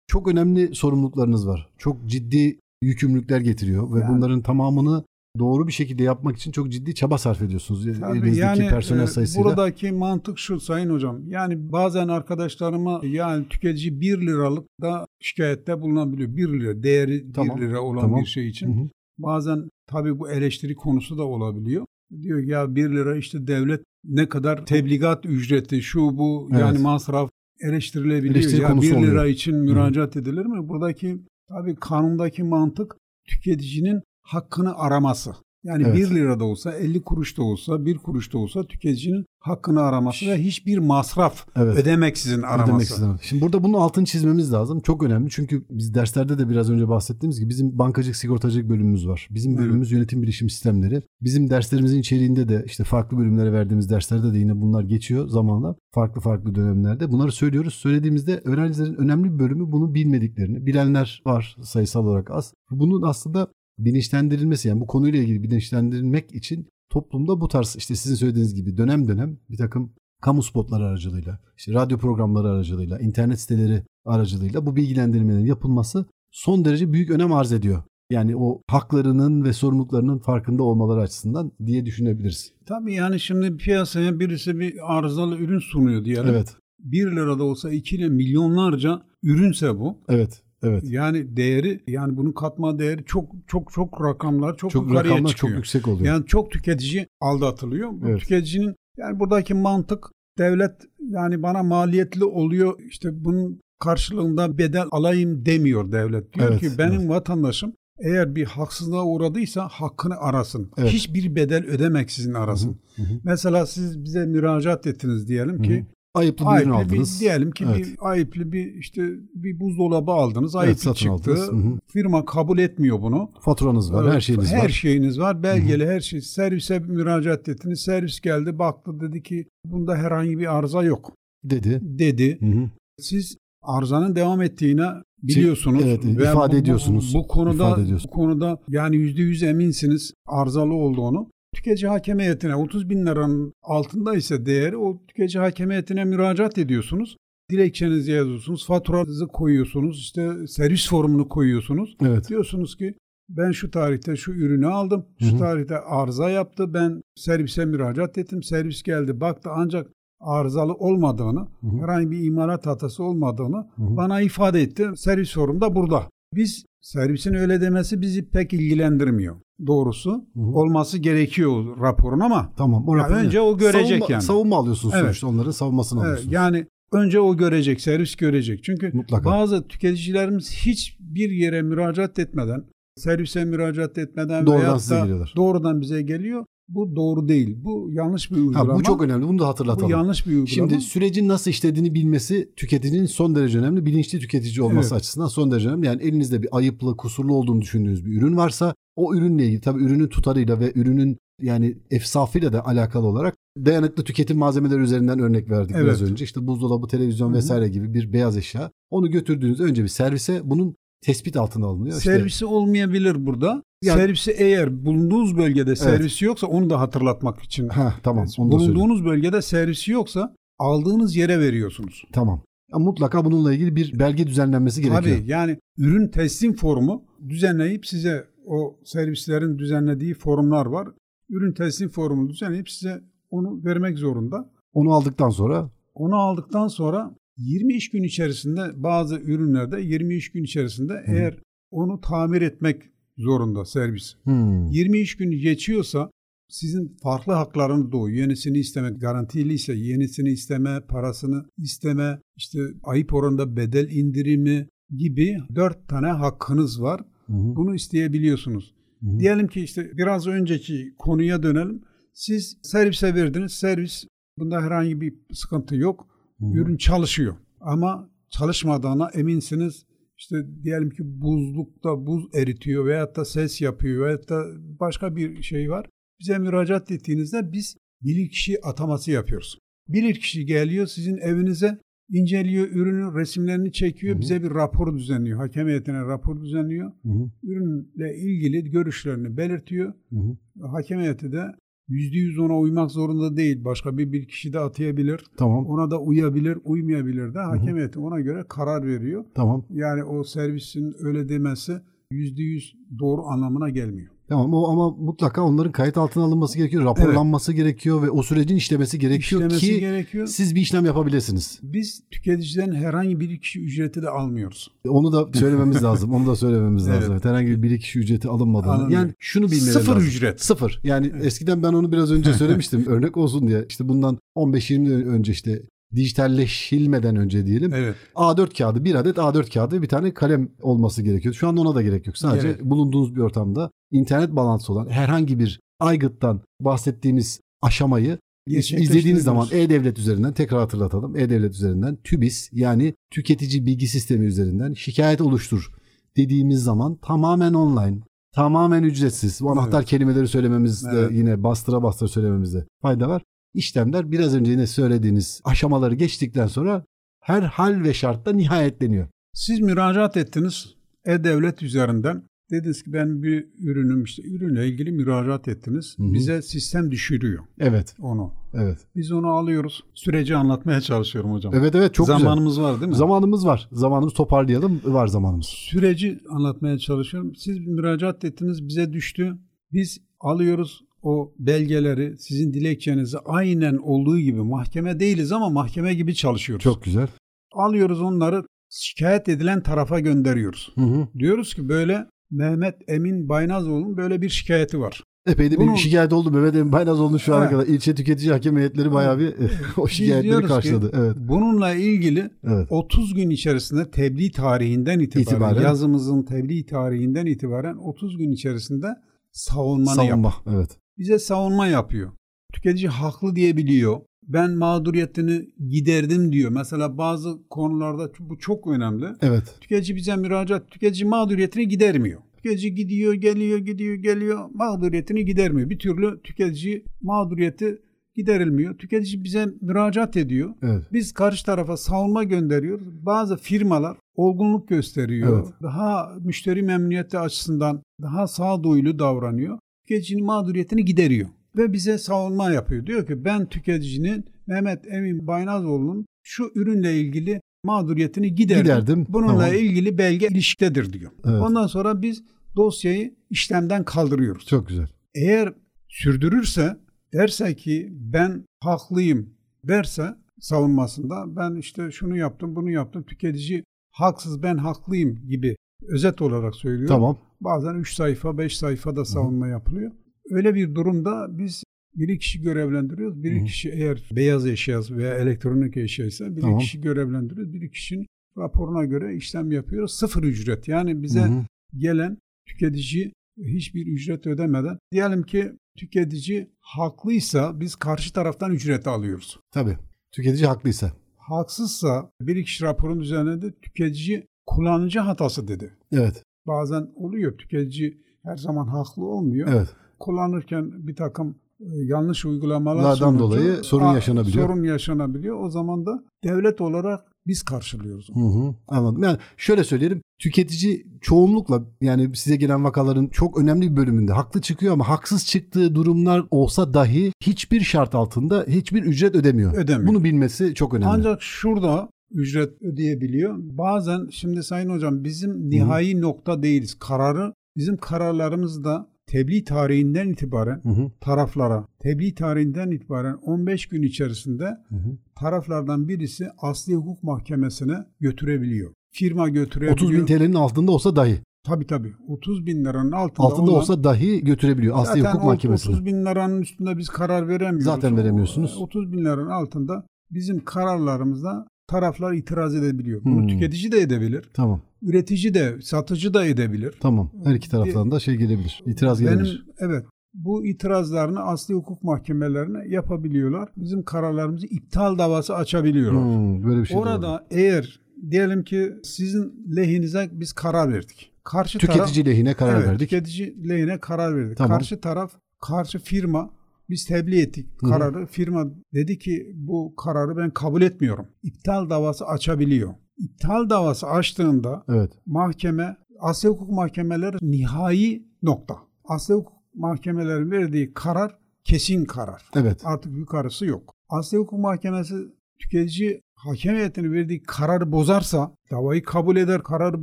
Çok 0.07 0.29
önemli 0.29 0.75
sorumluluklarınız 0.75 1.47
var. 1.47 1.69
Çok 1.79 2.07
ciddi 2.07 2.59
yükümlülükler 2.83 3.41
getiriyor 3.41 3.95
ve 3.95 4.01
Yani- 4.01 4.17
bunların 4.17 4.43
tamamını 4.43 5.05
doğru 5.39 5.67
bir 5.67 5.73
şekilde 5.73 6.03
yapmak 6.03 6.37
için 6.37 6.53
çok 6.53 6.69
ciddi 6.73 6.95
çaba 6.95 7.19
sarf 7.19 7.43
ediyorsunuz. 7.43 7.85
Tabii 8.01 8.19
Elinizdeki 8.19 8.41
yani 8.41 8.69
personel 8.69 9.03
e, 9.03 9.07
sayısıyla. 9.07 9.45
buradaki 9.45 9.93
mantık 9.93 10.39
şu 10.39 10.61
Sayın 10.61 10.91
Hocam. 10.91 11.21
Yani 11.29 11.73
bazen 11.73 12.09
arkadaşlarıma 12.09 13.01
yani 13.05 13.49
tüketici 13.49 14.01
1 14.01 14.21
liralık 14.21 14.67
da 14.83 15.07
şikayette 15.21 15.81
bulunabiliyor. 15.81 16.37
1 16.37 16.49
lira 16.49 16.83
değeri 16.83 17.33
Tamam, 17.33 17.57
1 17.61 17.63
lira 17.63 17.81
olan 17.81 18.01
tamam. 18.01 18.21
bir 18.21 18.27
şey 18.27 18.49
için. 18.49 18.77
Hı 18.77 18.81
hı. 18.81 18.89
Bazen 19.19 19.69
tabii 19.87 20.19
bu 20.19 20.31
eleştiri 20.31 20.75
konusu 20.75 21.19
da 21.19 21.23
olabiliyor. 21.25 21.87
Diyor 22.23 22.39
ya 22.39 22.75
1 22.75 22.91
lira 22.91 23.17
işte 23.17 23.47
devlet 23.47 23.81
ne 24.05 24.29
kadar 24.29 24.67
tebligat 24.67 25.27
ücreti 25.27 25.83
şu 25.83 26.01
bu 26.19 26.49
Evet. 26.53 26.61
yani 26.61 26.79
masraf 26.79 27.31
eleştirilebiliyor. 27.61 28.35
Eleştiri 28.35 28.61
ya 28.61 28.69
konusu 28.69 28.89
1 28.91 28.97
lira 28.97 29.09
oluyor. 29.11 29.25
için 29.25 29.57
müracaat 29.57 30.17
edilir 30.17 30.47
mi? 30.47 30.69
Buradaki 30.69 31.19
tabii 31.49 31.75
kanundaki 31.77 32.43
mantık 32.43 32.97
tüketicinin 33.29 34.03
hakkını 34.31 34.75
araması. 34.75 35.31
Yani 35.65 35.83
Evet. 35.87 35.97
1 35.97 36.11
lira 36.15 36.41
da 36.41 36.45
olsa, 36.45 36.73
50 36.73 37.03
kuruş 37.03 37.39
da 37.39 37.43
olsa, 37.43 37.87
1 37.87 37.99
kuruş 37.99 38.33
da 38.33 38.39
olsa 38.39 38.67
tüketicinin 38.67 39.27
hakkını 39.41 39.81
araması 39.81 40.27
ve 40.27 40.39
hiçbir 40.45 40.79
masraf 40.79 41.47
Evet. 41.57 41.77
ödemeksizin 41.77 42.43
araması. 42.43 42.65
Ödemek 42.71 42.83
istedim. 42.83 43.17
Şimdi 43.23 43.43
burada 43.43 43.65
bunun 43.65 43.79
altını 43.79 44.05
çizmemiz 44.05 44.53
lazım. 44.53 44.81
Çok 44.81 45.03
önemli 45.03 45.31
çünkü 45.31 45.65
biz 45.71 45.95
derslerde 45.95 46.39
de 46.39 46.49
biraz 46.49 46.71
önce 46.71 46.89
bahsettiğimiz 46.89 47.41
gibi 47.41 47.49
bizim 47.49 47.79
bankacılık 47.79 48.17
sigortacılık 48.17 48.69
bölümümüz 48.69 49.09
var. 49.09 49.29
Bizim 49.31 49.53
Evet. 49.53 49.63
bölümümüz 49.63 49.93
yönetim 49.93 50.23
bilişim 50.23 50.51
sistemleri. 50.51 51.03
Bizim 51.21 51.51
derslerimizin 51.51 52.01
içeriğinde 52.01 52.49
de 52.49 52.63
işte 52.67 52.85
farklı 52.85 53.19
bölümlere 53.19 53.53
verdiğimiz 53.53 53.91
derslerde 53.91 54.33
de 54.33 54.39
yine 54.39 54.61
bunlar 54.61 54.83
geçiyor 54.83 55.29
zamanla. 55.29 55.77
Farklı 55.95 56.21
farklı 56.21 56.55
dönemlerde. 56.55 57.13
Bunları 57.13 57.33
söylüyoruz. 57.33 57.75
Söylediğimizde 57.75 58.41
öğrencilerin 58.45 58.95
önemli 58.95 59.35
bir 59.35 59.39
bölümü 59.39 59.73
bunu 59.73 59.95
bilmediklerini. 59.95 60.67
Bilenler 60.67 61.23
var 61.27 61.57
sayısal 61.63 62.07
olarak 62.07 62.31
az. 62.31 62.55
Bunun 62.71 63.03
aslında 63.03 63.49
bilinçlendirilmesi 63.85 64.69
yani 64.69 64.81
bu 64.81 64.87
konuyla 64.87 65.19
ilgili 65.23 65.43
bilinçlendirilmek 65.43 66.35
için 66.35 66.69
toplumda 66.91 67.41
bu 67.41 67.49
tarz 67.49 67.77
işte 67.79 67.97
sizin 67.97 68.15
söylediğiniz 68.15 68.55
gibi 68.55 68.77
dönem 68.77 69.09
dönem 69.09 69.39
bir 69.51 69.57
takım 69.57 69.93
kamu 70.23 70.43
spotları 70.43 70.85
aracılığıyla, 70.85 71.41
işte 71.57 71.73
radyo 71.73 71.99
programları 71.99 72.49
aracılığıyla, 72.49 72.99
internet 72.99 73.41
siteleri 73.41 73.83
aracılığıyla 74.05 74.67
bu 74.67 74.77
bilgilendirmelerin 74.77 75.47
yapılması 75.47 76.05
son 76.31 76.65
derece 76.65 76.93
büyük 76.93 77.11
önem 77.11 77.33
arz 77.33 77.53
ediyor. 77.53 77.83
Yani 78.11 78.37
o 78.37 78.63
haklarının 78.67 79.45
ve 79.45 79.53
sorumluluklarının 79.53 80.19
farkında 80.19 80.63
olmaları 80.63 81.01
açısından 81.01 81.53
diye 81.67 81.87
düşünebiliriz. 81.87 82.53
Tabii 82.67 82.95
yani 82.95 83.21
şimdi 83.21 83.57
piyasaya 83.57 84.21
birisi 84.21 84.59
bir 84.59 84.99
arızalı 84.99 85.39
ürün 85.39 85.59
sunuyor 85.59 86.05
diyelim. 86.05 86.31
Evet. 86.31 86.57
1 86.79 87.07
lira 87.07 87.39
da 87.39 87.45
olsa 87.45 87.71
2 87.71 87.99
lira 87.99 88.09
milyonlarca 88.09 89.03
ürünse 89.23 89.79
bu. 89.79 89.99
Evet. 90.09 90.43
Evet. 90.63 90.85
Yani 90.87 91.37
değeri 91.37 91.81
yani 91.87 92.17
bunun 92.17 92.33
katma 92.33 92.79
değeri 92.79 93.05
çok 93.05 93.25
çok 93.47 93.73
çok 93.73 94.05
rakamlar 94.05 94.57
çok, 94.57 94.71
Çok 94.71 94.89
yukarıya 94.89 95.13
rakamlar 95.15 95.31
çıkıyor. 95.31 95.51
çok 95.53 95.57
yüksek 95.59 95.89
oluyor. 95.89 96.07
Yani 96.07 96.27
çok 96.27 96.51
tüketici 96.51 97.07
aldatılıyor. 97.21 97.91
Bu 97.91 98.09
Evet. 98.09 98.21
tüketicinin 98.21 98.75
yani 98.99 99.21
buradaki 99.21 99.55
mantık 99.55 100.07
devlet 100.39 100.73
yani 101.11 101.43
bana 101.43 101.63
maliyetli 101.63 102.25
oluyor 102.25 102.81
işte 102.89 103.25
bunun 103.25 103.61
karşılığında 103.79 104.59
bedel 104.59 104.87
alayım 104.91 105.47
demiyor 105.47 105.93
devlet. 105.93 106.35
Diyor 106.35 106.49
Evet, 106.51 106.61
ki 106.61 106.69
benim 106.79 107.01
evet. 107.01 107.09
vatandaşım 107.11 107.73
eğer 108.03 108.35
bir 108.35 108.45
haksızlığa 108.45 109.05
uğradıysa 109.05 109.69
hakkını 109.69 110.17
arasın. 110.17 110.71
Evet. 110.79 110.91
Hiçbir 110.91 111.35
bedel 111.35 111.65
ödemeksizin 111.67 112.35
arasın. 112.35 112.79
Hı 112.97 113.03
hı. 113.03 113.21
Mesela 113.25 113.67
siz 113.67 114.05
bize 114.05 114.27
müracaat 114.27 114.87
ettiniz 114.87 115.29
diyelim 115.29 115.63
ki 115.63 115.87
Ayıplı 116.15 116.45
bir 116.47 116.51
ürün 116.51 116.71
ayıplı 116.71 116.73
bir, 116.93 116.95
aldınız. 116.97 117.21
diyelim 117.21 117.51
ki 117.51 117.65
Evet. 117.69 117.79
bir 117.79 117.95
ayıplı 118.01 118.53
bir 118.53 118.75
işte 118.75 119.03
bir 119.35 119.61
buzdolabı 119.61 120.11
aldınız. 120.11 120.55
Evet, 120.55 120.65
Ayıplı 120.67 120.81
satın 120.83 120.95
çıktı. 120.95 121.13
aldınız. 121.33 121.49
Hı 121.49 121.57
hı. 121.69 121.79
Firma 121.87 122.25
kabul 122.25 122.59
etmiyor 122.59 123.03
bunu. 123.03 123.31
Faturanız 123.41 123.93
var, 123.93 124.05
Evet, 124.05 124.15
her 124.15 124.21
şeyiniz 124.21 124.53
her 124.53 124.65
var. 124.65 124.69
şeyiniz 124.69 125.19
var. 125.21 125.43
Belgeli 125.43 125.87
her 125.87 126.01
şey. 126.01 126.21
Servise 126.21 126.79
müracaat 126.79 127.49
ettiniz. 127.49 127.81
Servis 127.81 128.21
geldi 128.21 128.59
baktı 128.59 129.01
dedi 129.01 129.23
ki 129.23 129.47
bunda 129.67 129.97
herhangi 129.97 130.39
bir 130.39 130.57
arıza 130.59 130.83
yok 130.83 131.13
dedi. 131.45 131.81
dedi. 131.83 132.39
Hı 132.41 132.47
hı. 132.47 132.71
Siz 133.01 133.37
arızanın 133.63 134.17
devam 134.17 134.43
ettiğine 134.43 134.87
biliyorsunuz. 135.23 135.83
evet, 135.85 136.05
Ve 136.05 136.11
ifade 136.11 136.53
bu- 136.53 136.57
bu- 136.57 136.61
ediyorsunuz. 136.61 137.15
Bu, 137.15 137.27
konuda 137.27 137.71
İfade 137.71 137.97
bu 138.05 138.11
konuda 138.11 138.59
yani 138.69 138.97
yüzde 138.97 139.23
yüz 139.23 139.43
eminsiniz 139.43 140.13
arızalı 140.29 140.75
olduğunu. 140.75 141.27
Tüketici 141.55 141.89
hakem 141.91 142.19
heyetine 142.19 142.57
30 142.57 142.91
bin 142.91 143.07
liranın 143.07 143.53
altında 143.63 144.17
ise 144.17 144.47
değeri 144.47 144.77
o 144.77 145.03
tüketici 145.09 145.43
hakem 145.43 145.71
heyetine 145.71 146.05
müracaat 146.05 146.59
ediyorsunuz. 146.59 147.17
Dilekçenizi 147.51 148.13
yazıyorsunuz, 148.13 148.67
faturanızı 148.67 149.27
koyuyorsunuz, 149.27 149.99
işte 149.99 150.47
servis 150.47 150.89
formunu 150.89 151.29
koyuyorsunuz. 151.29 151.97
Evet. 152.03 152.29
Diyorsunuz 152.29 152.77
ki 152.77 152.95
ben 153.29 153.51
şu 153.51 153.71
tarihte 153.71 154.17
şu 154.17 154.33
ürünü 154.33 154.67
aldım. 154.67 155.07
Şu 155.19 155.27
Hı 155.33 155.35
hı. 155.35 155.39
tarihte 155.39 155.79
arıza 155.79 156.31
yaptı. 156.31 156.75
Ben 156.75 157.03
servise 157.17 157.65
müracaat 157.65 158.19
ettim. 158.19 158.43
Servis 158.43 158.83
geldi 158.83 159.21
baktı 159.21 159.51
ancak 159.53 159.87
arızalı 160.21 160.73
olmadığını, 160.75 161.41
Hı 161.61 161.67
hı. 161.67 161.83
herhangi 161.83 162.11
bir 162.11 162.25
imalat 162.25 162.67
hatası 162.67 163.05
olmadığını 163.05 163.57
Hı 163.57 163.83
hı. 163.83 163.97
bana 163.97 164.21
ifade 164.21 164.63
etti. 164.63 164.89
Servis 164.97 165.35
forum 165.35 165.61
da 165.61 165.75
burada. 165.75 166.09
Biz 166.35 166.65
servisin 166.81 167.35
öyle 167.35 167.61
demesi 167.61 168.01
bizi 168.01 168.31
pek 168.31 168.53
ilgilendirmiyor. 168.53 169.37
Doğrusu 169.67 170.11
Hı 170.11 170.41
hı. 170.41 170.47
olması 170.47 170.99
gerekiyor 170.99 171.81
raporun 171.81 172.21
ama 172.21 172.53
Tamam. 172.57 172.85
O 172.89 172.97
rapor- 172.97 173.15
önce 173.15 173.41
o 173.41 173.59
görecek 173.59 173.89
savunma, 173.99 174.07
yani. 174.13 174.23
Savunma 174.23 174.57
alıyorsunuz 174.57 174.95
Evet. 174.95 175.05
sonuçta. 175.05 175.27
Onların 175.27 175.51
savunmasını 175.51 175.99
evet, 176.01 176.07
alıyorsunuz. 176.09 176.33
yani 176.33 176.67
önce 176.93 177.21
o 177.21 177.37
görecek, 177.37 177.81
servis 177.81 178.15
görecek. 178.17 178.65
Çünkü 178.65 178.91
Mutlaka. 178.95 179.25
bazı 179.31 179.69
tüketicilerimiz 179.69 180.53
hiçbir 180.53 181.31
yere 181.31 181.63
müracaat 181.63 182.19
etmeden, 182.19 182.65
servise 182.97 183.45
müracaat 183.45 183.99
etmeden 183.99 184.47
Doğrudan 184.47 184.79
size 184.79 184.95
da 184.95 185.01
geliyorlar. 185.01 185.33
doğrudan 185.37 185.81
bize 185.81 186.03
geliyor. 186.03 186.45
Bu 186.69 186.97
doğru 186.97 187.29
değil. 187.29 187.57
Bu 187.65 187.89
yanlış 187.93 188.31
bir 188.31 188.37
Ha, 188.37 188.41
uygulama. 188.43 188.75
bu 188.75 188.83
çok 188.83 189.03
önemli. 189.03 189.29
Bunu 189.29 189.39
da 189.39 189.43
Bu 189.43 189.47
hatırlatalım. 189.49 189.91
yanlış 189.91 190.27
bir 190.27 190.31
uygulama. 190.31 190.49
Şimdi 190.49 190.81
sürecin 190.81 191.29
nasıl 191.29 191.51
işlediğini 191.51 191.95
bilmesi 191.95 192.51
tüketicinin 192.57 193.07
son 193.07 193.35
derece 193.35 193.59
önemli. 193.59 193.87
Bilinçli 193.87 194.19
tüketici 194.19 194.63
olması 194.63 194.89
Evet. 194.95 195.01
açısından 195.01 195.27
son 195.27 195.51
derece 195.51 195.69
önemli. 195.69 195.87
Yani 195.87 196.03
elinizde 196.03 196.43
bir 196.43 196.49
ayıplı, 196.53 196.97
kusurlu 196.97 197.35
olduğunu 197.35 197.61
düşündüğünüz 197.61 198.07
bir 198.07 198.17
ürün 198.23 198.37
varsa 198.37 198.75
o 199.01 199.15
ürünle 199.15 199.47
ilgili 199.47 199.61
tabii 199.61 199.83
ürünün 199.85 200.09
tutarıyla 200.09 200.61
ve 200.61 200.73
ürünün 200.75 201.19
yani 201.43 201.77
efsafıyla 201.91 202.53
da 202.53 202.67
alakalı 202.67 203.07
olarak 203.07 203.35
dayanıklı 203.59 204.05
tüketim 204.05 204.39
malzemeleri 204.39 204.81
üzerinden 204.81 205.19
örnek 205.19 205.51
verdik 205.51 205.77
biraz 205.77 206.03
Evet. 206.03 206.11
önce. 206.11 206.25
İşte 206.25 206.47
buzdolabı, 206.47 206.87
televizyon 206.89 207.35
vesaire 207.35 207.69
gibi 207.69 207.95
bir 207.95 208.13
beyaz 208.13 208.37
eşya. 208.37 208.71
Onu 208.91 209.11
götürdüğünüz 209.11 209.61
önce 209.61 209.83
bir 209.83 209.89
servise 209.89 210.41
bunun 210.45 210.75
tespit 211.03 211.37
altına 211.37 211.67
alınıyor. 211.67 211.97
İşte 211.99 212.11
Servisi 212.13 212.45
olmayabilir 212.47 213.27
burada. 213.27 213.63
Yani- 213.83 213.99
servisi 214.01 214.31
eğer 214.31 214.85
bulunduğunuz 214.85 215.37
bölgede 215.37 215.77
servisi 215.77 216.25
yoksa 216.25 216.47
onu 216.47 216.71
da 216.71 216.81
hatırlatmak 216.81 217.43
için. 217.43 217.69
ha 217.69 217.95
tamam 218.03 218.27
onu 218.39 218.53
da 218.53 218.59
söyleyeyim. 218.59 218.75
bulunduğunuz 218.81 219.05
bölgede 219.05 219.43
servisi 219.43 219.93
yoksa 219.93 220.35
aldığınız 220.59 221.17
yere 221.17 221.41
veriyorsunuz. 221.41 222.05
Tamam. 222.13 222.43
Ama 222.73 222.85
mutlaka 222.85 223.25
bununla 223.25 223.55
ilgili 223.55 223.77
bir 223.77 223.99
belge 223.99 224.27
düzenlenmesi 224.27 224.83
gerekiyor. 224.83 225.17
Tabii 225.19 225.31
yani 225.31 225.59
ürün 225.79 226.09
teslim 226.09 226.53
formu 226.57 227.03
düzenleyip 227.29 227.87
size 227.87 228.25
o 228.47 228.79
servislerin 228.85 229.59
düzenlediği 229.59 230.15
formlar 230.15 230.67
var. 230.67 230.89
Ürün 231.29 231.53
teslim 231.53 231.89
formunu 231.89 232.31
düzenleyip 232.31 232.71
size 232.71 233.01
onu 233.31 233.65
vermek 233.65 233.99
zorunda. 233.99 234.51
Onu 234.73 234.93
aldıktan 234.93 235.31
sonra 235.31 235.71
Onu 235.95 236.15
aldıktan 236.17 236.69
sonra 236.69 237.15
20 237.37 237.75
iş 237.75 237.91
gün 237.91 238.03
içerisinde 238.03 238.61
bazı 238.77 239.17
ürünlerde 239.17 239.81
20 239.81 240.15
iş 240.15 240.33
gün 240.33 240.45
içerisinde 240.45 241.05
eğer 241.07 241.39
onu 241.71 242.01
tamir 242.01 242.43
etmek 242.43 242.83
zorunda 243.19 243.65
servis. 243.65 244.15
hmm, 244.25 244.67
20 244.67 244.99
iş 244.99 245.17
günü 245.17 245.37
geçiyorsa 245.37 246.11
sizin 246.49 246.97
farklı 247.03 247.33
haklarınız 247.33 247.93
doğuyor. 247.93 248.19
Yenisini 248.19 248.59
istemek 248.59 249.01
garantili 249.01 249.53
ise 249.53 249.75
yenisini 249.75 250.29
isteme, 250.29 250.81
parasını 250.89 251.45
isteme, 251.59 252.19
işte 252.37 252.59
ayıp 252.83 253.15
oranında 253.15 253.57
bedel 253.57 253.91
indirimi 253.91 254.69
gibi 254.97 255.39
dört 255.55 255.89
tane 255.89 256.07
hakkınız 256.07 256.83
var. 256.83 257.01
Hı 257.31 257.35
hı, 257.35 257.57
Bunu 257.57 257.75
isteyebiliyorsunuz. 257.75 258.75
hı 259.03 259.11
hı. 259.11 259.19
Diyelim 259.21 259.49
ki 259.49 259.61
işte 259.61 259.91
biraz 259.97 260.27
önceki 260.27 260.95
konuya 260.99 261.43
dönelim. 261.43 261.83
Siz 262.13 262.59
servise 262.63 263.15
verdiniz. 263.15 263.53
Servis 263.53 264.05
bunda 264.39 264.63
herhangi 264.63 265.01
bir 265.01 265.15
sıkıntı 265.33 265.77
yok. 265.77 266.07
Hı 266.41 266.47
hı. 266.47 266.59
Ürün 266.59 266.77
çalışıyor. 266.77 267.37
Ama 267.61 268.11
çalışmadığına 268.31 269.11
eminsiniz. 269.15 269.85
İşte 270.19 270.37
diyelim 270.63 270.91
ki 270.91 271.03
buzlukta 271.05 272.07
buz 272.07 272.25
eritiyor 272.35 272.87
veyahut 272.87 273.17
da 273.17 273.25
ses 273.25 273.61
yapıyor 273.61 274.07
veyahut 274.07 274.29
da 274.29 274.45
başka 274.81 275.17
bir 275.17 275.43
şey 275.43 275.71
var. 275.71 275.87
Bize 276.21 276.39
müracaat 276.39 276.91
ettiğinizde 276.91 277.53
biz 277.53 277.77
bilirkişi 278.03 278.67
ataması 278.67 279.11
yapıyoruz. 279.11 279.59
Bilirkişi 279.89 280.47
geliyor 280.47 280.87
sizin 280.87 281.17
evinize 281.17 281.79
inceliyor 282.13 282.69
ürünün 282.69 283.15
resimlerini 283.15 283.73
çekiyor 283.73 284.15
Hı 284.15 284.17
hı. 284.17 284.21
bize 284.21 284.43
bir 284.43 284.51
rapor 284.51 284.97
düzenliyor. 284.97 285.39
Hakem 285.39 285.69
heyetine 285.69 286.01
rapor 286.01 286.41
düzenliyor. 286.43 286.93
Hı 287.03 287.09
hı, 287.09 287.31
Ürünle 287.43 288.17
ilgili 288.17 288.71
görüşlerini 288.71 289.37
belirtiyor. 289.37 289.93
hı 290.13 290.17
hı. 290.17 290.67
Hakem 290.67 291.01
heyeti 291.01 291.33
de 291.33 291.45
%100 291.89 292.41
ona 292.41 292.59
uymak 292.59 292.91
zorunda 292.91 293.37
değil. 293.37 293.65
Başka 293.65 293.99
bir, 293.99 294.13
bir 294.13 294.29
kişi 294.29 294.53
de 294.53 294.59
atayabilir. 294.59 295.21
Tamam. 295.37 295.67
Ona 295.67 295.91
da 295.91 296.01
uyabilir, 296.01 296.59
uymayabilir 296.65 297.35
de 297.35 297.39
hakem 297.39 297.77
heyeti 297.77 297.99
ona 298.01 298.21
göre 298.21 298.45
karar 298.49 298.87
veriyor. 298.87 299.25
Tamam. 299.35 299.65
Yani 299.71 300.05
o 300.05 300.25
servisin 300.25 300.95
öyle 301.01 301.29
demesi 301.29 301.73
%100 302.13 302.73
doğru 302.99 303.23
anlamına 303.23 303.69
gelmiyor. 303.71 304.11
Tamam 304.31 304.55
o 304.55 304.69
ama 304.69 304.91
mutlaka 304.91 305.43
onların 305.43 305.73
kayıt 305.73 305.97
altına 305.99 306.25
alınması 306.25 306.59
gerekiyor, 306.59 306.85
raporlanması 306.85 307.53
gerekiyor 307.53 308.03
ve 308.03 308.11
o 308.11 308.23
sürecin 308.23 308.57
işlemesi 308.57 308.99
gerekiyor 308.99 309.41
İşlemesi 309.43 309.67
ki 309.67 309.81
gerekiyor. 309.81 310.27
siz 310.27 310.55
bir 310.55 310.61
işlem 310.61 310.85
yapabilirsiniz. 310.85 311.59
Biz 311.63 312.03
tüketiciden 312.11 312.75
herhangi 312.75 313.21
bir 313.21 313.41
kişi 313.41 313.61
ücreti 313.61 314.03
de 314.03 314.09
almıyoruz. 314.09 314.69
Onu 314.89 315.13
da 315.13 315.29
söylememiz 315.39 315.83
lazım. 315.85 316.13
Onu 316.15 316.27
da 316.27 316.37
söylememiz 316.37 316.89
Evet. 316.89 316.97
lazım. 317.01 317.13
Evet, 317.13 317.25
herhangi 317.25 317.63
bir 317.63 317.81
kişi 317.81 317.99
ücreti 317.99 318.29
alınmadığını. 318.29 318.73
Alınmıyor. 318.73 319.01
Yani 319.01 319.13
şunu 319.19 319.49
Sıfır 319.49 319.93
lazım. 319.95 320.09
ücret. 320.09 320.41
Sıfır. 320.43 320.81
Yani 320.85 321.13
eskiden 321.23 321.63
ben 321.63 321.73
onu 321.73 321.93
biraz 321.93 322.13
önce 322.13 322.35
söylemiştim. 322.43 322.85
örnek 322.87 323.17
olsun 323.17 323.49
diye. 323.49 323.65
İşte 323.69 323.89
bundan 323.89 324.19
15-20 324.37 324.73
yıl 324.89 325.09
önce 325.09 325.33
işte 325.33 325.63
dijitalleşilmeden 325.97 327.17
önce 327.17 327.47
diyelim. 327.47 327.73
Evet. 327.75 327.95
A4 328.15 328.59
kağıdı, 328.59 328.85
bir 328.85 328.95
adet 328.95 329.17
A4 329.17 329.53
kağıdı 329.55 329.83
bir 329.83 329.89
tane 329.89 330.15
kalem 330.15 330.49
olması 330.63 331.03
gerekiyor. 331.03 331.35
Şu 331.35 331.49
anda 331.49 331.61
ona 331.61 331.75
da 331.75 331.83
gerek 331.83 332.07
yok. 332.07 332.19
Sadece 332.19 332.49
Evet. 332.49 332.65
bulunduğunuz 332.65 333.17
bir 333.17 333.21
ortamda 333.21 333.71
internet 333.91 334.37
bağlantısı 334.37 334.73
olan 334.73 334.89
herhangi 334.89 335.39
bir 335.39 335.61
aygıttan 335.81 336.41
bahsettiğimiz 336.61 337.41
aşamayı 337.63 338.19
izlediğiniz 338.47 339.25
zaman 339.25 339.49
E-Devlet 339.53 339.99
üzerinden 339.99 340.33
tekrar 340.33 340.61
hatırlatalım. 340.61 341.17
E-Devlet 341.17 341.55
üzerinden 341.55 341.97
TÜBİS 341.97 342.49
yani 342.53 342.95
tüketici 343.11 343.67
bilgi 343.67 343.87
sistemi 343.89 344.27
üzerinden 344.27 344.73
şikayet 344.73 345.21
oluştur 345.21 345.71
dediğimiz 346.17 346.63
zaman 346.63 346.97
tamamen 346.97 347.55
online, 347.55 347.99
tamamen 348.35 348.83
ücretsiz. 348.83 349.41
Bu 349.41 349.51
anahtar 349.51 349.79
Evet. 349.79 349.89
kelimeleri 349.89 350.29
söylememizde 350.29 350.91
Evet. 350.93 351.13
yine 351.13 351.43
bastıra 351.43 351.83
bastıra 351.83 352.09
söylememizde 352.09 352.67
fayda 352.83 353.09
var. 353.09 353.23
İşlemler 353.55 354.13
biraz 354.13 354.35
önce 354.35 354.53
yine 354.53 354.67
söylediğiniz 354.67 355.41
aşamaları 355.45 355.95
geçtikten 355.95 356.47
sonra 356.47 356.85
her 357.21 357.43
hal 357.43 357.83
ve 357.83 357.95
şartta 357.95 358.33
nihayetleniyor. 358.33 359.09
Siz 359.35 359.61
müracaat 359.61 360.17
ettiniz 360.17 360.75
E-Devlet 361.05 361.63
üzerinden. 361.63 362.23
Dediniz 362.51 362.83
ki 362.83 362.93
ben 362.93 363.23
bir 363.23 363.47
ürünüm 363.59 364.05
işte 364.05 364.23
ürünle 364.23 364.69
ilgili 364.69 364.93
müracaat 364.93 365.49
ettiniz. 365.49 365.95
Hı 365.99 366.03
hı. 366.03 366.13
Bize 366.13 366.43
sistem 366.43 366.91
düşürüyor 366.91 367.45
Evet, 367.59 367.95
onu. 368.01 368.33
evet. 368.55 368.79
Biz 368.97 369.13
onu 369.13 369.27
alıyoruz. 369.29 369.85
Süreci 369.95 370.37
anlatmaya 370.37 370.81
çalışıyorum 370.81 371.33
hocam. 371.33 371.55
Evet 371.55 371.75
evet 371.75 371.95
çok 371.95 372.07
Zamanımız 372.07 372.61
var 372.61 372.67
değil 372.69 372.75
güzel. 372.79 372.89
mi? 372.89 372.97
Zamanımız 372.97 373.47
var. 373.47 373.69
Zamanımız 373.73 374.13
toparlayalım. 374.15 374.81
Var 374.85 375.07
zamanımız. 375.07 375.47
Süreci 375.47 376.19
anlatmaya 376.31 376.79
çalışıyorum. 376.79 377.35
Siz 377.37 377.59
müracaat 377.59 378.25
ettiniz 378.25 378.69
bize 378.69 378.93
düştü. 378.93 379.39
Biz 379.73 379.99
alıyoruz 380.21 380.81
o 381.03 381.33
belgeleri 381.39 382.19
sizin 382.19 382.53
dilekçenizi 382.53 383.19
aynen 383.25 383.77
olduğu 383.77 384.19
gibi 384.19 384.43
mahkeme 384.43 385.01
değiliz 385.01 385.33
ama 385.33 385.49
mahkeme 385.51 385.95
gibi 385.95 386.15
çalışıyoruz. 386.15 386.63
Çok 386.65 386.83
güzel. 386.85 387.09
alıyoruz 387.53 388.01
onları 388.03 388.43
şikayet 388.71 389.29
edilen 389.29 389.63
tarafa 389.63 390.01
gönderiyoruz. 390.01 390.73
Hı 390.75 390.81
hı. 390.81 391.09
Diyoruz 391.19 391.55
ki 391.55 391.69
böyle 391.69 392.07
Mehmet 392.31 392.75
Emin 392.89 393.29
Baynazoğlu'nun 393.29 393.97
böyle 393.97 394.23
bir 394.23 394.29
şikayeti 394.29 394.81
var. 394.81 395.05
Epey 395.27 395.51
de 395.51 395.57
Bunu- 395.57 395.73
bir 395.73 395.77
şikayet 395.79 396.13
oldu 396.13 396.31
Mehmet 396.31 396.55
Emin 396.55 396.73
Baynazoğlu'nun 396.73 397.19
şu 397.19 397.35
ana 397.35 397.41
Evet. 397.45 397.51
kadar 397.53 397.67
ilçe 397.67 397.95
tüketici 397.95 398.33
hakem 398.33 398.57
heyetleri 398.57 398.93
bayağı 398.93 399.19
bir 399.19 399.35
o 399.77 399.89
şikayetleri 399.89 400.23
diyoruz 400.23 400.49
ki 400.49 400.55
karşıladı. 400.55 400.91
Evet. 400.95 401.17
Bununla 401.19 401.75
ilgili 401.75 402.31
Evet. 402.45 402.67
30 402.71 403.15
gün 403.15 403.31
içerisinde 403.31 403.91
tebliğ 403.91 404.31
tarihinden 404.33 404.99
itibaren, 404.99 405.23
İtibaren. 405.37 405.63
yazımızın 405.63 406.23
tebliğ 406.23 406.67
tarihinden 406.67 407.27
itibaren 407.27 407.77
30 407.77 408.17
gün 408.19 408.31
içerisinde 408.33 408.87
savunmanı 409.33 410.05
yap. 410.05 410.09
Savunma. 410.11 410.35
Evet. 410.57 410.79
Bize 410.99 411.19
savunma 411.19 411.67
yapıyor. 411.67 412.11
Tüketici 412.53 412.89
haklı 412.89 413.37
diyebiliyor. 413.37 414.01
Ben 414.33 414.51
mağduriyetini 414.51 415.49
giderdim 415.69 416.33
diyor. 416.33 416.51
Mesela 416.51 416.99
bazı 416.99 417.49
konularda 417.51 418.11
bu 418.21 418.39
çok 418.39 418.67
önemli. 418.67 419.07
Evet. 419.21 419.55
Tüketici 419.61 419.97
bize 419.97 420.17
müracaat, 420.17 420.71
tüketici 420.71 421.09
mağduriyetini 421.09 421.69
gidermiyor. 421.69 422.21
Tüketici 422.37 422.75
gidiyor, 422.75 423.15
geliyor, 423.15 423.59
gidiyor, 423.59 423.95
geliyor, 423.95 424.49
mağduriyetini 424.55 425.25
gidermiyor. 425.25 425.71
Bir 425.71 425.79
türlü 425.79 426.21
tüketici 426.23 426.85
mağduriyeti 427.03 427.79
giderilmiyor. 428.17 428.79
Tüketici 428.79 429.25
bize 429.25 429.47
müracaat 429.61 430.17
ediyor. 430.17 430.55
Evet. 430.63 430.83
Biz 430.93 431.13
karşı 431.13 431.47
tarafa 431.47 431.77
savunma 431.77 432.25
gönderiyoruz. 432.25 433.07
Bazı 433.07 433.37
firmalar 433.37 433.97
olgunluk 434.15 434.69
gösteriyor. 434.69 435.43
Evet. 435.43 435.55
Daha 435.63 436.13
müşteri 436.21 436.63
memnuniyeti 436.63 437.19
açısından 437.19 437.83
daha 438.03 438.27
sağduyulu 438.27 438.99
davranıyor. 438.99 439.59
Tüketicinin 439.87 440.25
mağduriyetini 440.25 440.85
gideriyor. 440.85 441.29
Ve 441.57 441.73
bize 441.73 441.99
savunma 441.99 442.51
yapıyor. 442.51 442.87
Diyor 442.87 443.07
ki 443.07 443.25
ben 443.25 443.47
tüketicinin 443.47 444.25
Mehmet 444.47 444.87
Emin 444.87 445.27
Baynazoğlu'nun 445.27 446.07
şu 446.23 446.51
ürünle 446.55 447.01
ilgili 447.01 447.41
mağduriyetini 447.65 448.35
giderdim. 448.35 448.65
Giderdim. 448.65 449.07
Bununla 449.09 449.47
Tamam. 449.47 449.55
ilgili 449.55 449.99
belge 449.99 450.27
ilişkitedir 450.27 450.93
diyor. 450.93 451.11
Evet. 451.25 451.43
Ondan 451.43 451.67
sonra 451.67 452.03
biz 452.03 452.23
dosyayı 452.57 453.15
işlemden 453.31 453.85
kaldırıyoruz. 453.85 454.47
Çok 454.47 454.69
güzel. 454.69 454.89
Eğer 455.15 455.55
sürdürürse 455.89 456.77
derse 457.13 457.57
ki 457.57 457.89
ben 457.93 458.45
haklıyım 458.61 459.35
derse 459.65 460.17
savunmasında 460.41 461.37
ben 461.37 461.57
işte 461.57 461.91
şunu 461.91 462.17
yaptım 462.17 462.57
bunu 462.57 462.71
yaptım 462.71 463.03
tüketici 463.03 463.65
haksız 463.93 464.43
ben 464.43 464.57
haklıyım 464.57 465.29
gibi 465.29 465.57
özet 465.89 466.23
olarak 466.23 466.55
söylüyor. 466.55 466.89
Tamam. 466.89 467.19
Bazen 467.41 467.75
3 467.75 467.95
sayfa 467.95 468.39
5 468.39 468.57
sayfada 468.57 469.05
savunma 469.05 469.49
yapılıyor. 469.49 469.93
Öyle 470.31 470.55
bir 470.55 470.75
durumda 470.75 471.39
biz 471.39 471.65
bir 471.95 472.19
kişi 472.19 472.43
görevlendiriyoruz. 472.43 473.23
Bir 473.23 473.47
kişi 473.47 473.71
eğer 473.71 474.09
beyaz 474.13 474.47
eşya 474.47 474.81
veya 474.91 475.15
elektronik 475.15 475.77
eşya 475.77 476.07
ise 476.07 476.37
bir 476.37 476.41
Tamam. 476.41 476.59
kişi 476.59 476.81
görevlendiriyoruz. 476.81 477.53
Bir 477.53 477.71
kişinin 477.71 478.07
raporuna 478.39 478.85
göre 478.85 479.17
işlem 479.17 479.53
yapıyoruz. 479.53 479.95
Sıfır 479.95 480.25
ücret. 480.25 480.69
Yani 480.69 481.03
bize 481.03 481.21
Hı 481.21 481.25
hı. 481.25 481.45
gelen 481.79 482.19
tüketici 482.47 483.13
hiçbir 483.39 483.87
ücret 483.87 484.27
ödemeden 484.27 484.79
diyelim 484.93 485.23
ki 485.23 485.53
tüketici 485.77 486.51
haklıysa 486.61 487.61
biz 487.61 487.77
karşı 487.77 488.13
taraftan 488.13 488.53
ücret 488.53 488.87
alıyoruz. 488.87 489.41
Tabii. 489.51 489.77
Tüketici 490.13 490.47
haklıysa. 490.47 490.93
Haksızsa 491.17 492.11
bir 492.21 492.45
kişi 492.45 492.65
raporun 492.65 493.01
üzerine 493.01 493.43
de 493.43 493.53
tüketici 493.53 494.27
kullanıcı 494.47 494.99
hatası 494.99 495.49
dedi. 495.49 495.73
Evet. 495.93 496.23
Bazen 496.47 496.89
oluyor 496.95 497.39
tüketici 497.39 497.99
her 498.23 498.37
zaman 498.37 498.67
haklı 498.67 499.05
olmuyor. 499.05 499.49
Evet. 499.53 499.69
Kullanırken 500.01 500.87
bir 500.87 500.97
takım 500.97 501.35
e, 501.61 501.67
yanlış 501.85 502.25
uygulamalar 502.25 502.97
sonucu 502.97 503.19
dolayı 503.19 503.57
sorun 503.57 503.85
a- 503.87 503.95
yaşanabiliyor. 503.95 504.47
Sorun 504.49 504.63
yaşanabiliyor. 504.63 505.45
O 505.45 505.51
zaman 505.51 505.87
da 505.87 506.05
devlet 506.25 506.61
olarak 506.61 507.01
biz 507.27 507.43
karşılıyoruz. 507.43 508.09
Hı 508.15 508.21
hı, 508.21 508.55
anladım. 508.69 509.03
Yani 509.03 509.19
şöyle 509.37 509.65
söyleyelim. 509.65 510.03
Tüketici 510.19 510.87
çoğunlukla 511.01 511.63
yani 511.81 512.17
size 512.17 512.37
gelen 512.37 512.65
vakaların 512.65 513.07
çok 513.07 513.39
önemli 513.39 513.71
bir 513.71 513.77
bölümünde 513.77 514.13
haklı 514.13 514.41
çıkıyor 514.41 514.73
ama 514.73 514.89
haksız 514.89 515.27
çıktığı 515.27 515.75
durumlar 515.75 516.25
olsa 516.31 516.75
dahi 516.75 517.13
hiçbir 517.23 517.61
şart 517.61 517.95
altında 517.95 518.45
hiçbir 518.49 518.83
ücret 518.83 519.15
ödemiyor. 519.15 519.55
Ödemiyor. 519.57 519.89
Bunu 519.89 520.05
bilmesi 520.05 520.55
çok 520.55 520.75
önemli. 520.75 520.91
Ancak 520.91 521.23
şurada 521.23 521.89
ücret 522.11 522.63
ödeyebiliyor. 522.63 523.35
Bazen 523.39 524.09
şimdi 524.11 524.43
Sayın 524.43 524.71
Hocam 524.71 525.05
bizim 525.05 525.51
nihai 525.51 526.01
nokta 526.01 526.43
değiliz. 526.43 526.75
Kararı 526.79 527.33
bizim 527.57 527.77
kararlarımızda 527.77 528.90
tebliğ 529.11 529.45
tarihinden 529.45 530.09
itibaren 530.09 530.61
Hı 530.63 530.69
hı, 530.69 530.91
taraflara 531.01 531.67
tebliğ 531.79 532.15
tarihinden 532.15 532.71
itibaren 532.71 533.15
15 533.15 533.67
gün 533.69 533.83
içerisinde 533.83 534.45
hı 534.45 534.75
hı. 534.75 534.97
taraflardan 535.21 535.89
birisi 535.89 536.29
asli 536.39 536.75
hukuk 536.75 537.03
mahkemesine 537.03 537.75
götürebiliyor. 538.01 538.73
Firma 538.93 539.29
götürebiliyor. 539.29 539.73
30 539.73 539.93
bin 539.93 540.07
TL'nin 540.07 540.35
altında 540.35 540.71
olsa 540.73 540.97
dahi. 540.97 541.21
Tabii 541.45 541.67
tabii. 541.67 541.93
30 542.09 542.47
bin 542.47 542.65
liranın 542.65 542.93
altında, 542.93 543.27
Altında 543.27 543.51
olan- 543.51 543.61
olsa 543.61 543.85
dahi 543.85 544.25
götürebiliyor 544.25 544.79
asli 544.79 545.01
hukuk 545.01 545.25
mahkemesine. 545.25 545.75
30 545.75 545.87
bin 545.87 546.05
liranın 546.07 546.43
üstünde 546.43 546.79
biz 546.79 546.89
karar 546.89 547.29
veremiyoruz. 547.29 547.65
Zaten 547.65 547.97
veremiyorsunuz. 547.97 548.57
O 548.59 548.63
30 548.63 548.93
bin 548.93 548.99
liranın 549.05 549.31
altında 549.31 549.87
bizim 550.11 550.45
kararlarımızda 550.45 551.47
taraflar 551.71 552.13
itiraz 552.13 552.55
edebiliyor. 552.55 553.05
Bunu 553.05 553.21
Hmm. 553.21 553.29
tüketici 553.29 553.73
de 553.73 553.81
edebilir. 553.81 554.31
Tamam. 554.35 554.61
Üretici 554.83 555.35
de, 555.35 555.57
satıcı 555.63 556.15
da 556.15 556.27
edebilir. 556.27 556.75
Tamam. 556.81 557.11
Her 557.25 557.35
iki 557.35 557.51
taraftan 557.51 557.91
da 557.91 558.01
şey 558.01 558.15
gelebilir. 558.17 558.63
İtiraz 558.67 559.01
Benim 559.01 559.13
gelebilir. 559.13 559.47
evet 559.59 559.85
bu 560.15 560.47
itirazlarını 560.47 561.21
asli 561.21 561.55
hukuk 561.55 561.83
mahkemelerine 561.83 562.59
yapabiliyorlar. 562.69 563.49
Bizim 563.57 563.83
kararlarımızı 563.83 564.47
iptal 564.47 564.99
davası 564.99 565.35
açabiliyorlar. 565.35 566.03
Hmm, 566.05 566.45
böyle 566.45 566.61
bir 566.61 566.67
şey 566.67 566.77
Orada 566.77 567.09
olabilir. 567.11 567.27
eğer 567.31 567.81
diyelim 568.11 568.45
ki 568.45 568.73
sizin 568.83 569.33
lehinize 569.57 570.09
biz 570.13 570.33
karar 570.33 570.73
verdik. 570.73 571.13
Karşı 571.25 571.59
tüketici 571.59 572.05
taraf, 572.05 572.07
lehine 572.07 572.35
karar 572.35 572.57
evet, 572.57 572.67
verdik. 572.69 572.91
Tüketici 572.91 573.49
lehine 573.49 573.79
karar 573.81 574.17
verdik. 574.17 574.37
Tamam. 574.37 574.59
Karşı 574.59 574.81
taraf, 574.81 575.13
karşı 575.41 575.79
firma 575.79 576.31
biz 576.71 576.87
tebliğ 576.87 577.21
ettik 577.21 577.49
Hı 577.61 577.67
hı. 577.67 577.71
kararı. 577.71 578.07
Firma 578.07 578.45
dedi 578.75 578.99
ki 578.99 579.33
bu 579.35 579.75
kararı 579.77 580.17
ben 580.17 580.31
kabul 580.31 580.63
etmiyorum. 580.63 581.07
İptal 581.23 581.71
davası 581.71 582.07
açabiliyor. 582.07 582.75
İptal 582.99 583.51
davası 583.51 583.87
açtığında 583.87 584.65
Evet. 584.69 584.93
mahkeme, 585.07 585.77
asli 586.01 586.29
hukuk 586.29 586.51
mahkemeleri 586.51 587.17
nihai 587.23 588.07
nokta. 588.23 588.57
Asli 588.85 589.15
hukuk 589.15 589.33
mahkemelerin 589.55 590.31
verdiği 590.31 590.75
karar 590.75 591.19
kesin 591.45 591.85
karar. 591.85 592.23
Evet. 592.37 592.61
Artık 592.65 592.97
yukarısı 592.97 593.47
yok. 593.47 593.75
Asli 593.89 594.19
hukuk 594.19 594.39
mahkemesi 594.39 594.95
tüketici 595.39 596.01
hakem 596.15 596.55
heyetinin 596.57 596.93
verdiği 596.93 597.23
kararı 597.23 597.73
bozarsa, 597.73 598.35
davayı 598.51 598.83
kabul 598.83 599.17
eder 599.17 599.43
kararı 599.43 599.83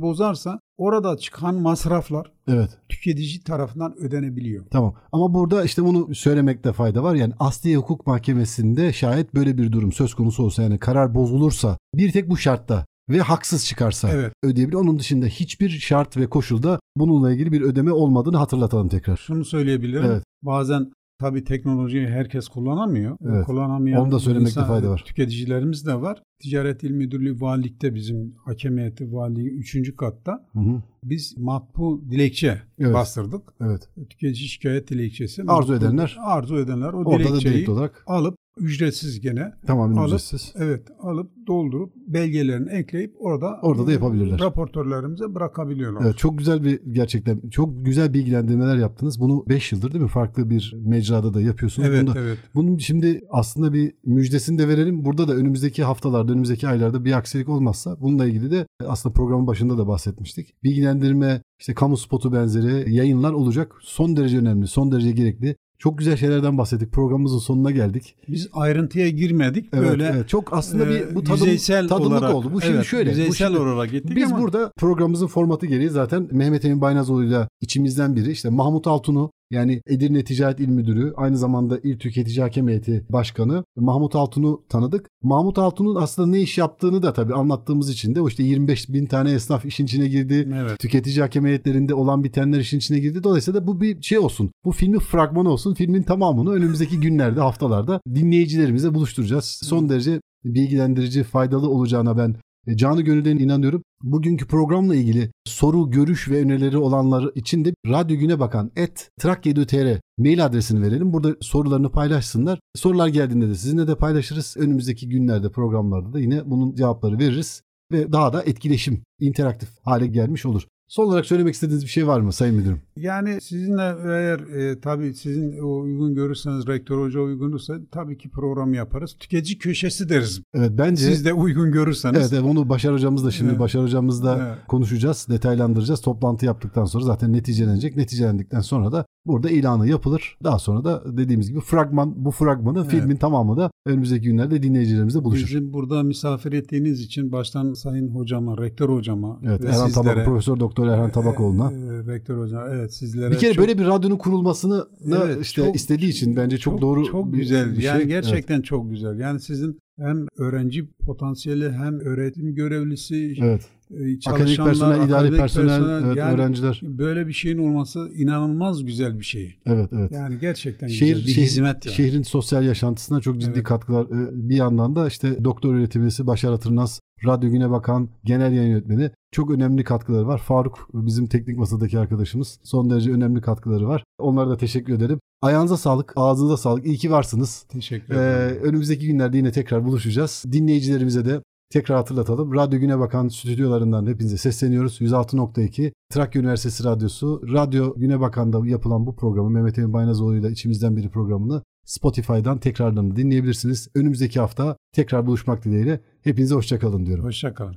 bozarsa 0.00 0.60
orada 0.78 1.16
çıkan 1.16 1.54
masraflar 1.54 2.32
Evet. 2.48 2.78
tüketici 2.88 3.42
tarafından 3.42 3.96
ödenebiliyor. 3.98 4.64
Tamam. 4.70 4.94
Ama 5.12 5.34
burada 5.34 5.64
işte 5.64 5.84
bunu 5.84 6.14
söylemekte 6.14 6.72
fayda 6.72 7.02
var. 7.02 7.14
Yani 7.14 7.32
asli 7.38 7.76
hukuk 7.76 8.06
mahkemesinde 8.06 8.92
şayet 8.92 9.34
böyle 9.34 9.58
bir 9.58 9.72
durum 9.72 9.92
söz 9.92 10.14
konusu 10.14 10.42
olsa 10.42 10.62
yani 10.62 10.78
karar 10.78 11.14
bozulursa 11.14 11.78
bir 11.94 12.12
tek 12.12 12.30
bu 12.30 12.36
şartta 12.36 12.86
ve 13.10 13.18
haksız 13.20 13.66
çıkarsa 13.66 14.08
Evet. 14.08 14.32
ödeyebilir. 14.42 14.76
Onun 14.76 14.98
dışında 14.98 15.26
hiçbir 15.26 15.68
şart 15.70 16.16
ve 16.16 16.26
koşulda 16.30 16.80
bununla 16.96 17.32
ilgili 17.32 17.52
bir 17.52 17.60
ödeme 17.60 17.92
olmadığını 17.92 18.36
hatırlatalım 18.36 18.88
tekrar. 18.88 19.16
Şunu 19.16 19.44
söyleyebilirim. 19.44 20.04
Evet. 20.04 20.24
Bazen 20.42 20.92
tabii 21.20 21.44
teknolojiyi 21.44 22.06
herkes 22.06 22.48
kullanamıyor. 22.48 23.16
Evet. 23.26 23.44
Kullanamayan 23.46 24.00
Onu 24.02 24.12
da 24.12 24.18
söylemekte 24.18 24.50
insan- 24.60 24.66
fayda 24.66 24.90
var. 24.90 25.02
Tüketicilerimiz 25.06 25.86
de 25.86 25.94
var. 26.00 26.22
Ticaret 26.42 26.82
İl 26.84 26.90
Müdürlüğü 26.90 27.40
valilikte 27.40 27.94
bizim 27.94 28.34
hakem 28.44 28.78
heyeti 28.78 29.12
valiliği 29.12 29.50
3. 29.50 29.96
katta 29.96 30.46
Hı 30.52 30.58
hı. 30.60 30.82
biz 31.04 31.38
matbu 31.38 32.04
dilekçe 32.10 32.62
Evet. 32.78 32.94
bastırdık. 32.94 33.42
Evet. 33.60 33.88
Tüketici 34.10 34.48
şikayet 34.48 34.90
dilekçesi. 34.90 35.42
Arzu 35.48 35.72
matbu- 35.72 35.76
edenler- 35.84 36.16
Arzu 36.24 36.56
edenler 36.58 36.92
o 36.92 36.96
Orada 36.96 37.24
da 37.24 37.28
dilekçeyi 37.28 37.54
direkt 37.54 37.68
olarak 37.68 38.04
alıp 38.06 38.34
ücretsiz 38.60 39.20
gene 39.20 39.52
tamamen 39.66 39.96
alıp 39.96 40.06
ücretsiz. 40.08 40.52
evet 40.56 40.82
alıp 41.00 41.30
doldurup 41.46 41.92
belgelerini 42.06 42.70
ekleyip 42.70 43.14
orada 43.18 43.58
Orada 43.62 43.86
da 43.86 43.92
yapabilirler. 43.92 44.40
Raportörlerimize 44.40 45.34
bırakabiliyorlar. 45.34 46.02
Evet, 46.04 46.18
çok 46.18 46.38
güzel 46.38 46.64
bir 46.64 46.80
gerçekten 46.92 47.40
çok 47.50 47.84
güzel 47.84 48.14
bilgilendirmeler 48.14 48.76
yaptınız. 48.76 49.20
Bunu 49.20 49.44
5 49.48 49.72
yıldır 49.72 49.92
değil 49.92 50.02
mi? 50.04 50.08
Farklı 50.10 50.50
bir 50.50 50.74
mecrada 50.84 51.34
da 51.34 51.40
yapıyorsunuz. 51.40 51.88
evet, 51.88 52.02
Bunu 52.06 52.14
da- 52.14 52.18
evet. 52.20 52.38
Bunun 52.54 52.78
şimdi 52.78 53.20
aslında 53.30 53.72
bir 53.72 53.92
müjdesini 54.04 54.58
de 54.58 54.68
verelim. 54.68 55.04
Burada 55.04 55.28
da 55.28 55.34
önümüzdeki 55.34 55.84
haftalarda, 55.84 56.32
önümüzdeki 56.32 56.68
aylarda 56.68 57.04
bir 57.04 57.12
aksilik 57.12 57.48
olmazsa 57.48 57.96
bununla 58.00 58.26
ilgili 58.26 58.50
de 58.50 58.66
aslında 58.86 59.12
programın 59.12 59.46
başında 59.46 59.78
da 59.78 59.88
bahsetmiştik. 59.88 60.54
Bilgilendirme, 60.64 61.42
işte 61.60 61.74
kamu 61.74 61.96
spotu 61.96 62.32
benzeri 62.32 62.94
yayınlar 62.94 63.32
olacak. 63.32 63.72
Son 63.80 64.16
derece 64.16 64.38
önemli, 64.38 64.66
son 64.66 64.92
derece 64.92 65.10
gerekli. 65.12 65.56
Çok 65.78 65.98
güzel 65.98 66.16
şeylerden 66.16 66.58
bahsettik. 66.58 66.92
Programımızın 66.92 67.38
sonuna 67.38 67.70
geldik. 67.70 68.14
Biz 68.28 68.48
ayrıntıya 68.52 69.08
girmedik. 69.08 69.68
Evet, 69.72 69.88
Böyle 69.88 70.12
evet. 70.14 70.28
çok 70.28 70.52
aslında 70.52 70.84
e, 70.86 70.88
bir 70.88 71.14
bu 71.14 71.24
tadım, 71.24 71.36
yüzeysel 71.36 71.88
tadımlık 71.88 72.10
olarak, 72.12 72.34
oldu. 72.34 72.50
Bu 72.52 72.60
şimdi 72.60 72.74
evet, 72.74 72.86
şöyle. 72.86 73.06
bu 73.06 73.10
Yüzeysel 73.10 73.48
şimdi- 73.48 73.58
olarak 73.58 73.90
gittik 73.90 74.16
Biz 74.16 74.32
ama 74.32 74.42
burada 74.42 74.72
programımızın 74.76 75.26
formatı 75.26 75.66
gereği 75.66 75.90
zaten 75.90 76.28
Mehmet 76.32 76.64
Emin 76.64 76.80
Baynazoğlu'yla 76.80 77.48
içimizden 77.60 78.16
biri 78.16 78.30
işte 78.30 78.48
Mahmut 78.48 78.86
Altun'u 78.86 79.30
Yani 79.50 79.82
Edirne 79.86 80.24
Ticaret 80.24 80.60
İl 80.60 80.68
Müdürü, 80.68 81.12
aynı 81.16 81.36
zamanda 81.36 81.78
İl 81.78 81.98
Tüketici 81.98 82.40
Hakem 82.40 82.68
Heyeti 82.68 83.06
Başkanı 83.08 83.64
Mahmut 83.76 84.16
Altun'u 84.16 84.64
tanıdık. 84.68 85.10
Mahmut 85.22 85.58
Altun'un 85.58 85.94
aslında 85.94 86.28
ne 86.28 86.40
iş 86.40 86.58
yaptığını 86.58 87.02
da 87.02 87.12
tabii 87.12 87.34
anlattığımız 87.34 87.90
için 87.90 88.14
de 88.14 88.20
o 88.20 88.28
işte 88.28 88.42
25 88.42 88.88
bin 88.88 89.06
tane 89.06 89.32
esnaf 89.32 89.64
işin 89.64 89.84
içine 89.84 90.08
girdi. 90.08 90.48
Evet. 90.54 90.78
Tüketici 90.78 91.20
hakem 91.20 91.46
heyetlerinde 91.46 91.94
olan 91.94 92.24
bitenler 92.24 92.60
işin 92.60 92.78
içine 92.78 92.98
girdi. 92.98 93.22
Dolayısıyla 93.22 93.62
da 93.62 93.66
bu 93.66 93.80
bir 93.80 94.02
şey 94.02 94.18
olsun. 94.18 94.50
Bu 94.64 94.72
filmin 94.72 94.98
fragmanı 94.98 95.50
olsun. 95.50 95.74
Filmin 95.74 96.02
tamamını 96.02 96.50
önümüzdeki 96.50 97.00
günlerde, 97.00 97.40
haftalarda 97.40 98.00
dinleyicilerimize 98.14 98.94
buluşturacağız. 98.94 99.44
Son 99.44 99.88
derece 99.88 100.20
bilgilendirici, 100.44 101.22
faydalı 101.22 101.70
olacağına 101.70 102.18
ben 102.18 102.36
canı 102.74 103.02
gönülden 103.02 103.38
inanıyorum. 103.38 103.84
Bugünkü 104.02 104.46
programla 104.46 104.94
ilgili 104.94 105.30
soru, 105.44 105.90
görüş 105.90 106.30
ve 106.30 106.42
önerileri 106.42 106.78
olanlar 106.78 107.30
için 107.34 107.64
de 107.64 107.74
Radyo 107.86 108.16
Güne 108.16 108.40
Bakan 108.40 108.70
et 108.76 109.10
trakya.tr 109.20 110.00
mail 110.18 110.44
adresini 110.44 110.82
verelim. 110.82 111.12
Burada 111.12 111.36
sorularını 111.40 111.90
paylaşsınlar. 111.90 112.60
Sorular 112.76 113.08
geldiğinde 113.08 113.48
de 113.48 113.54
sizinle 113.54 113.88
de 113.88 113.96
paylaşırız. 113.96 114.56
Önümüzdeki 114.58 115.08
günlerde 115.08 115.52
programlarda 115.52 116.12
da 116.12 116.20
yine 116.20 116.50
bunun 116.50 116.74
cevapları 116.74 117.18
veririz. 117.18 117.62
Ve 117.92 118.12
daha 118.12 118.32
da 118.32 118.42
etkileşim, 118.42 119.02
interaktif 119.20 119.68
hale 119.82 120.06
gelmiş 120.06 120.46
olur. 120.46 120.66
Son 120.88 121.04
olarak 121.04 121.26
söylemek 121.26 121.54
istediğiniz 121.54 121.84
bir 121.84 121.90
şey 121.90 122.06
var 122.06 122.20
mı 122.20 122.32
Sayın 122.32 122.54
Müdürüm? 122.54 122.80
Yani 122.96 123.40
sizinle 123.40 123.94
eğer 124.04 124.38
e, 124.38 124.80
tabii 124.80 125.14
sizin 125.14 125.58
o 125.58 125.80
uygun 125.80 126.14
görürseniz 126.14 126.66
rektör 126.66 127.00
hoca 127.00 127.20
uygunursa 127.20 127.74
tabii 127.92 128.18
ki 128.18 128.30
program 128.30 128.74
yaparız. 128.74 129.16
Tüketici 129.20 129.58
köşesi 129.58 130.08
deriz. 130.08 130.42
Evet 130.54 130.70
bence 130.78 131.04
Siz 131.04 131.24
de 131.24 131.32
uygun 131.32 131.72
görürseniz. 131.72 132.20
Evet, 132.20 132.32
evet 132.32 132.42
onu 132.42 132.68
Başar 132.68 132.94
hocamız 132.94 133.24
da 133.24 133.30
şimdi 133.30 133.50
Evet. 133.50 133.60
Başar 133.60 133.82
hocamızla 133.82 134.38
Evet. 134.46 134.66
konuşacağız, 134.68 135.26
detaylandıracağız. 135.30 136.00
Toplantı 136.00 136.46
yaptıktan 136.46 136.84
sonra 136.84 137.04
zaten 137.04 137.32
neticelenecek. 137.32 137.96
Neticelendikten 137.96 138.60
sonra 138.60 138.92
da 138.92 139.06
burada 139.26 139.50
ilanı 139.50 139.88
yapılır. 139.88 140.38
Daha 140.44 140.58
sonra 140.58 140.84
da 140.84 141.16
dediğimiz 141.16 141.48
gibi 141.50 141.60
fragman 141.60 142.24
bu 142.24 142.30
fragmanı 142.30 142.78
Evet. 142.78 142.90
filmin 142.90 143.16
tamamı 143.16 143.56
da 143.56 143.70
önümüzdeki 143.86 144.24
günlerde 144.24 144.62
dinleyicilerimizle 144.62 145.24
buluşur. 145.24 145.46
Bizim 145.46 145.72
burada 145.72 146.02
misafir 146.02 146.52
ettiğiniz 146.52 147.00
için 147.00 147.32
baştan 147.32 147.72
Sayın 147.72 148.08
Hocama, 148.08 148.58
Rektör 148.58 148.88
Hocama 148.88 149.40
Evet, 149.44 149.64
ve 149.64 149.68
Erhan 149.68 149.86
sizlere, 149.86 150.04
Tabak, 150.04 150.24
Profesör 150.24 150.60
Doktor 150.60 150.77
Erhan 150.86 151.10
Tabakoğlu'na. 151.10 151.72
e, 151.72 151.74
e, 151.74 152.14
Rektör 152.14 152.38
Hocam, 152.38 152.62
evet 152.72 152.94
sizlere 152.94 153.30
bir 153.30 153.38
kere 153.38 153.54
çok- 153.54 153.60
böyle 153.66 153.78
bir 153.78 153.86
radyonun 153.86 154.16
kurulmasını 154.16 154.84
Evet, 155.24 155.38
işte 155.42 155.62
çok- 155.64 155.76
istediği 155.76 156.08
için 156.10 156.36
bence 156.36 156.58
çok, 156.58 156.80
doğru 156.80 157.04
çok 157.04 157.34
güzel. 157.34 157.70
bir 157.70 157.76
şey. 157.76 157.84
yani 157.84 157.96
Evet. 157.98 158.08
gerçekten 158.08 158.60
çok 158.62 158.90
güzel. 158.90 159.18
Yani 159.20 159.40
sizin 159.40 159.78
hem 159.98 160.26
öğrenci 160.38 160.88
potansiyeli 161.06 161.70
hem 161.72 162.00
öğretim 162.00 162.54
görevlisi, 162.54 163.34
Evet. 163.40 163.62
E, 163.90 164.30
Akademik 164.30 164.56
personel, 164.56 164.96
idari 164.96 165.12
akademik 165.14 165.38
personel, 165.38 166.04
evet, 166.04 166.16
yani 166.16 166.34
öğrenciler. 166.34 166.80
böyle 166.82 167.26
bir 167.26 167.32
şeyin 167.32 167.58
olması 167.58 168.10
inanılmaz 168.14 168.84
güzel 168.84 169.18
bir 169.18 169.24
şey. 169.24 169.54
Evet, 169.66 169.90
evet. 169.92 170.12
Yani 170.12 170.38
gerçekten 170.40 170.86
Şehir, 170.88 171.14
güzel 171.14 171.26
bir 171.26 171.32
şehir- 171.32 171.42
hizmet 171.46 171.86
yani. 171.86 171.94
şehrin 171.96 172.22
sosyal 172.22 172.64
yaşantısına 172.64 173.20
çok 173.20 173.40
ciddi 173.40 173.52
Evet. 173.54 173.64
katkılar. 173.64 174.04
Ee, 174.06 174.28
Bir 174.48 174.56
yandan 174.56 174.96
da 174.96 175.06
işte 175.08 175.44
doktor 175.44 175.74
öğretimcisi 175.74 176.26
Başar 176.26 176.52
Atırnaz, 176.52 177.00
Radyo 177.26 177.50
Güne 177.50 177.70
Bakan, 177.70 178.08
genel 178.24 178.52
yayın 178.52 178.70
yönetmeni 178.70 179.10
çok 179.32 179.50
önemli 179.50 179.84
katkıları 179.84 180.26
var. 180.26 180.38
Faruk 180.38 180.88
bizim 180.94 181.26
teknik 181.26 181.58
masadaki 181.58 181.98
arkadaşımız 181.98 182.58
son 182.62 182.90
derece 182.90 183.10
önemli 183.12 183.40
katkıları 183.40 183.88
var. 183.88 184.04
Onlara 184.18 184.50
da 184.50 184.56
teşekkür 184.56 184.92
ederim. 184.92 185.20
Ayağınıza 185.42 185.76
sağlık, 185.76 186.12
ağzınıza 186.16 186.56
sağlık. 186.56 186.86
İyi 186.86 186.96
ki 186.96 187.10
varsınız. 187.10 187.62
Teşekkür 187.68 188.14
Ee, 188.14 188.18
ederim. 188.18 188.62
önümüzdeki 188.62 189.06
günlerde 189.06 189.36
yine 189.36 189.52
tekrar 189.52 189.84
buluşacağız. 189.84 190.44
Dinleyicilerimize 190.52 191.24
de 191.24 191.40
tekrar 191.70 191.98
hatırlatalım. 191.98 192.54
Radyo 192.54 192.80
Güne 192.80 192.98
Bakan 192.98 193.28
stüdyolarından 193.28 194.06
hepinize 194.06 194.36
sesleniyoruz. 194.36 195.00
106.2 195.00 195.92
Trakya 196.10 196.42
Üniversitesi 196.42 196.84
Radyosu. 196.84 197.42
Radyo 197.52 197.94
Güne 197.96 198.20
Bakan'da 198.20 198.66
yapılan 198.66 199.06
bu 199.06 199.16
programı 199.16 199.50
Mehmet 199.50 199.78
Emin 199.78 199.92
Baynazoğlu 199.92 200.36
ile 200.36 200.50
içimizden 200.50 200.96
biri 200.96 201.08
programını 201.08 201.62
Spotify'dan 201.84 202.58
tekrarlarını 202.58 203.16
dinleyebilirsiniz. 203.16 203.88
Önümüzdeki 203.94 204.40
hafta 204.40 204.76
tekrar 204.92 205.26
buluşmak 205.26 205.64
dileğiyle 205.64 206.00
hepinize 206.24 206.54
hoşçakalın 206.54 207.06
diyorum. 207.06 207.24
Hoşçakalın. 207.24 207.76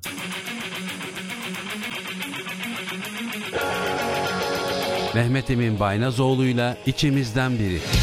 Mehmet 5.15 5.49
Emin 5.49 5.79
Baynazoğlu'yla 5.79 6.77
içimizden 6.85 7.51
biri. 7.59 8.00